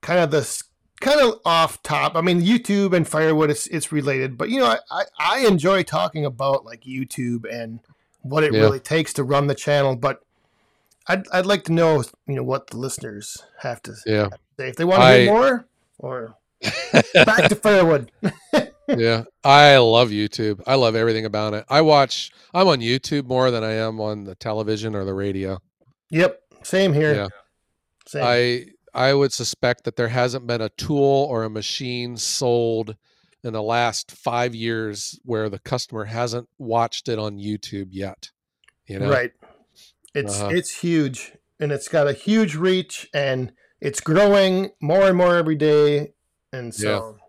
kind 0.00 0.18
of 0.18 0.32
this 0.32 0.64
kind 1.00 1.20
of 1.20 1.38
off 1.44 1.80
top. 1.84 2.16
I 2.16 2.22
mean, 2.22 2.42
YouTube 2.42 2.92
and 2.92 3.06
firewood 3.06 3.50
it's 3.50 3.68
it's 3.68 3.92
related, 3.92 4.36
but 4.36 4.50
you 4.50 4.58
know, 4.58 4.76
I 4.90 5.04
I, 5.16 5.46
enjoy 5.46 5.84
talking 5.84 6.24
about 6.24 6.64
like 6.64 6.82
YouTube 6.82 7.44
and 7.48 7.78
what 8.22 8.42
it 8.42 8.52
yeah. 8.52 8.60
really 8.60 8.80
takes 8.80 9.12
to 9.14 9.22
run 9.22 9.46
the 9.46 9.54
channel. 9.54 9.94
But 9.94 10.24
I'd 11.06 11.28
I'd 11.32 11.46
like 11.46 11.62
to 11.64 11.72
know 11.72 12.02
you 12.26 12.34
know 12.34 12.42
what 12.42 12.68
the 12.68 12.78
listeners 12.78 13.44
have 13.60 13.80
to, 13.82 13.94
yeah. 14.06 14.28
Say 14.58 14.70
if 14.70 14.76
they 14.76 14.84
want 14.84 15.02
to 15.02 15.06
I... 15.06 15.20
hear 15.20 15.32
more 15.32 15.66
or 15.98 16.36
back 17.14 17.48
to 17.48 17.54
firewood. 17.54 18.10
yeah, 18.88 19.24
I 19.42 19.76
love 19.78 20.10
YouTube. 20.10 20.62
I 20.66 20.74
love 20.74 20.94
everything 20.94 21.24
about 21.24 21.54
it. 21.54 21.64
I 21.68 21.80
watch. 21.80 22.30
I'm 22.52 22.68
on 22.68 22.80
YouTube 22.80 23.26
more 23.26 23.50
than 23.50 23.64
I 23.64 23.72
am 23.72 24.00
on 24.00 24.24
the 24.24 24.34
television 24.34 24.94
or 24.94 25.04
the 25.04 25.14
radio. 25.14 25.58
Yep, 26.10 26.40
same 26.62 26.92
here. 26.92 27.14
Yeah, 27.14 27.28
same. 28.06 28.24
I 28.24 28.66
I 28.92 29.14
would 29.14 29.32
suspect 29.32 29.84
that 29.84 29.96
there 29.96 30.08
hasn't 30.08 30.46
been 30.46 30.60
a 30.60 30.68
tool 30.70 31.26
or 31.30 31.44
a 31.44 31.50
machine 31.50 32.16
sold 32.16 32.96
in 33.42 33.52
the 33.52 33.62
last 33.62 34.12
five 34.12 34.54
years 34.54 35.18
where 35.24 35.48
the 35.48 35.58
customer 35.58 36.04
hasn't 36.04 36.48
watched 36.58 37.08
it 37.08 37.18
on 37.18 37.38
YouTube 37.38 37.88
yet. 37.90 38.30
You 38.86 38.98
know, 38.98 39.10
right? 39.10 39.32
It's 40.14 40.40
uh-huh. 40.40 40.50
it's 40.52 40.78
huge, 40.78 41.32
and 41.58 41.72
it's 41.72 41.88
got 41.88 42.06
a 42.06 42.12
huge 42.12 42.54
reach, 42.54 43.08
and 43.14 43.52
it's 43.80 44.00
growing 44.00 44.70
more 44.80 45.08
and 45.08 45.16
more 45.16 45.36
every 45.36 45.56
day, 45.56 46.12
and 46.52 46.74
so. 46.74 47.16
Yeah 47.16 47.23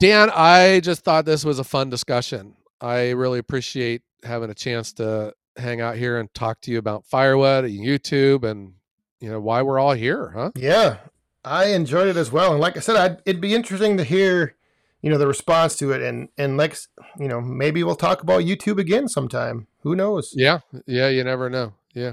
Dan, 0.00 0.30
I 0.32 0.80
just 0.80 1.02
thought 1.02 1.24
this 1.24 1.44
was 1.44 1.58
a 1.58 1.64
fun 1.64 1.90
discussion. 1.90 2.54
I 2.80 3.10
really 3.10 3.38
appreciate 3.38 4.02
having 4.22 4.50
a 4.50 4.54
chance 4.54 4.92
to 4.94 5.34
hang 5.56 5.80
out 5.80 5.96
here 5.96 6.18
and 6.18 6.32
talk 6.34 6.60
to 6.62 6.70
you 6.70 6.78
about 6.78 7.04
firewood 7.04 7.64
and 7.64 7.80
YouTube 7.80 8.44
and 8.44 8.74
you 9.20 9.28
know 9.28 9.40
why 9.40 9.62
we're 9.62 9.80
all 9.80 9.94
here, 9.94 10.30
huh? 10.30 10.52
Yeah, 10.54 10.98
I 11.44 11.66
enjoyed 11.66 12.06
it 12.06 12.16
as 12.16 12.30
well. 12.30 12.52
And 12.52 12.60
like 12.60 12.76
I 12.76 12.80
said, 12.80 12.96
I'd, 12.96 13.22
it'd 13.26 13.40
be 13.40 13.54
interesting 13.54 13.96
to 13.96 14.04
hear 14.04 14.54
you 15.02 15.10
know 15.10 15.18
the 15.18 15.26
response 15.26 15.76
to 15.76 15.92
it 15.92 16.02
and 16.02 16.28
and 16.36 16.56
like 16.56 16.76
you 17.18 17.28
know 17.28 17.40
maybe 17.40 17.82
we'll 17.82 17.96
talk 17.96 18.22
about 18.22 18.42
YouTube 18.42 18.78
again 18.78 19.08
sometime. 19.08 19.66
Who 19.82 19.96
knows? 19.96 20.32
Yeah, 20.36 20.60
yeah, 20.86 21.08
you 21.08 21.24
never 21.24 21.50
know. 21.50 21.74
Yeah. 21.92 22.12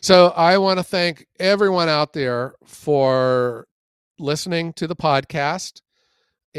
So 0.00 0.28
I 0.28 0.56
want 0.58 0.78
to 0.78 0.84
thank 0.84 1.26
everyone 1.38 1.88
out 1.88 2.14
there 2.14 2.54
for 2.64 3.68
listening 4.18 4.72
to 4.72 4.86
the 4.86 4.96
podcast 4.96 5.82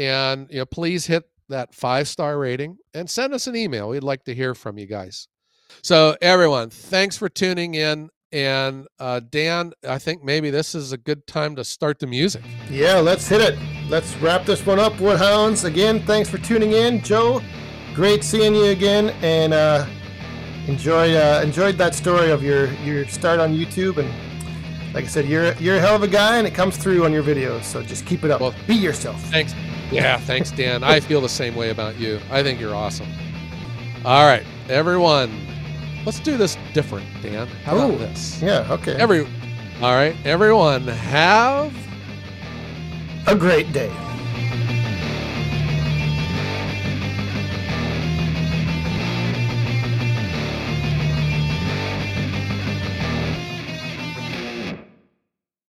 and 0.00 0.46
you 0.50 0.58
know, 0.58 0.64
please 0.64 1.06
hit 1.06 1.24
that 1.50 1.74
five 1.74 2.08
star 2.08 2.38
rating 2.38 2.78
and 2.94 3.08
send 3.08 3.34
us 3.34 3.46
an 3.46 3.54
email. 3.54 3.90
We'd 3.90 4.02
like 4.02 4.24
to 4.24 4.34
hear 4.34 4.54
from 4.54 4.78
you 4.78 4.86
guys. 4.86 5.28
So, 5.82 6.16
everyone, 6.22 6.70
thanks 6.70 7.16
for 7.16 7.28
tuning 7.28 7.74
in. 7.74 8.08
And 8.32 8.86
uh, 8.98 9.20
Dan, 9.28 9.72
I 9.86 9.98
think 9.98 10.22
maybe 10.22 10.50
this 10.50 10.74
is 10.74 10.92
a 10.92 10.96
good 10.96 11.26
time 11.26 11.56
to 11.56 11.64
start 11.64 11.98
the 11.98 12.06
music. 12.06 12.42
Yeah, 12.70 12.96
let's 12.96 13.28
hit 13.28 13.40
it. 13.40 13.58
Let's 13.88 14.16
wrap 14.16 14.46
this 14.46 14.64
one 14.64 14.78
up, 14.78 14.94
Woodhounds. 15.00 15.64
Again, 15.64 16.00
thanks 16.06 16.30
for 16.30 16.38
tuning 16.38 16.72
in, 16.72 17.02
Joe. 17.02 17.42
Great 17.94 18.22
seeing 18.22 18.54
you 18.54 18.66
again, 18.66 19.10
and 19.20 19.52
uh, 19.52 19.84
enjoy 20.68 21.16
uh, 21.16 21.42
enjoyed 21.42 21.76
that 21.78 21.94
story 21.94 22.30
of 22.30 22.42
your 22.42 22.72
your 22.84 23.06
start 23.08 23.40
on 23.40 23.52
YouTube. 23.52 23.98
And 23.98 24.08
like 24.94 25.04
I 25.04 25.08
said, 25.08 25.26
you're 25.26 25.52
you're 25.54 25.76
a 25.76 25.80
hell 25.80 25.94
of 25.94 26.02
a 26.02 26.08
guy, 26.08 26.38
and 26.38 26.46
it 26.46 26.54
comes 26.54 26.76
through 26.76 27.04
on 27.04 27.12
your 27.12 27.22
videos. 27.22 27.64
So 27.64 27.82
just 27.82 28.06
keep 28.06 28.24
it 28.24 28.30
up. 28.30 28.40
Well, 28.40 28.54
Be 28.66 28.74
yourself. 28.74 29.20
Thanks. 29.24 29.54
Yeah, 29.90 30.18
thanks, 30.18 30.52
Dan. 30.52 30.84
I 30.84 31.00
feel 31.00 31.20
the 31.20 31.28
same 31.28 31.56
way 31.56 31.70
about 31.70 31.98
you. 31.98 32.20
I 32.30 32.42
think 32.42 32.60
you're 32.60 32.74
awesome. 32.74 33.08
All 34.04 34.24
right, 34.24 34.44
everyone, 34.68 35.46
let's 36.06 36.20
do 36.20 36.36
this 36.36 36.56
different, 36.72 37.06
Dan. 37.22 37.46
How 37.64 37.76
Ooh, 37.76 37.94
about 37.94 37.98
this? 37.98 38.40
Yeah, 38.40 38.66
okay. 38.70 38.94
Every, 38.94 39.26
all 39.82 39.94
right, 39.94 40.16
everyone, 40.24 40.86
have 40.86 41.74
a 43.26 43.34
great 43.34 43.72
day. 43.72 43.90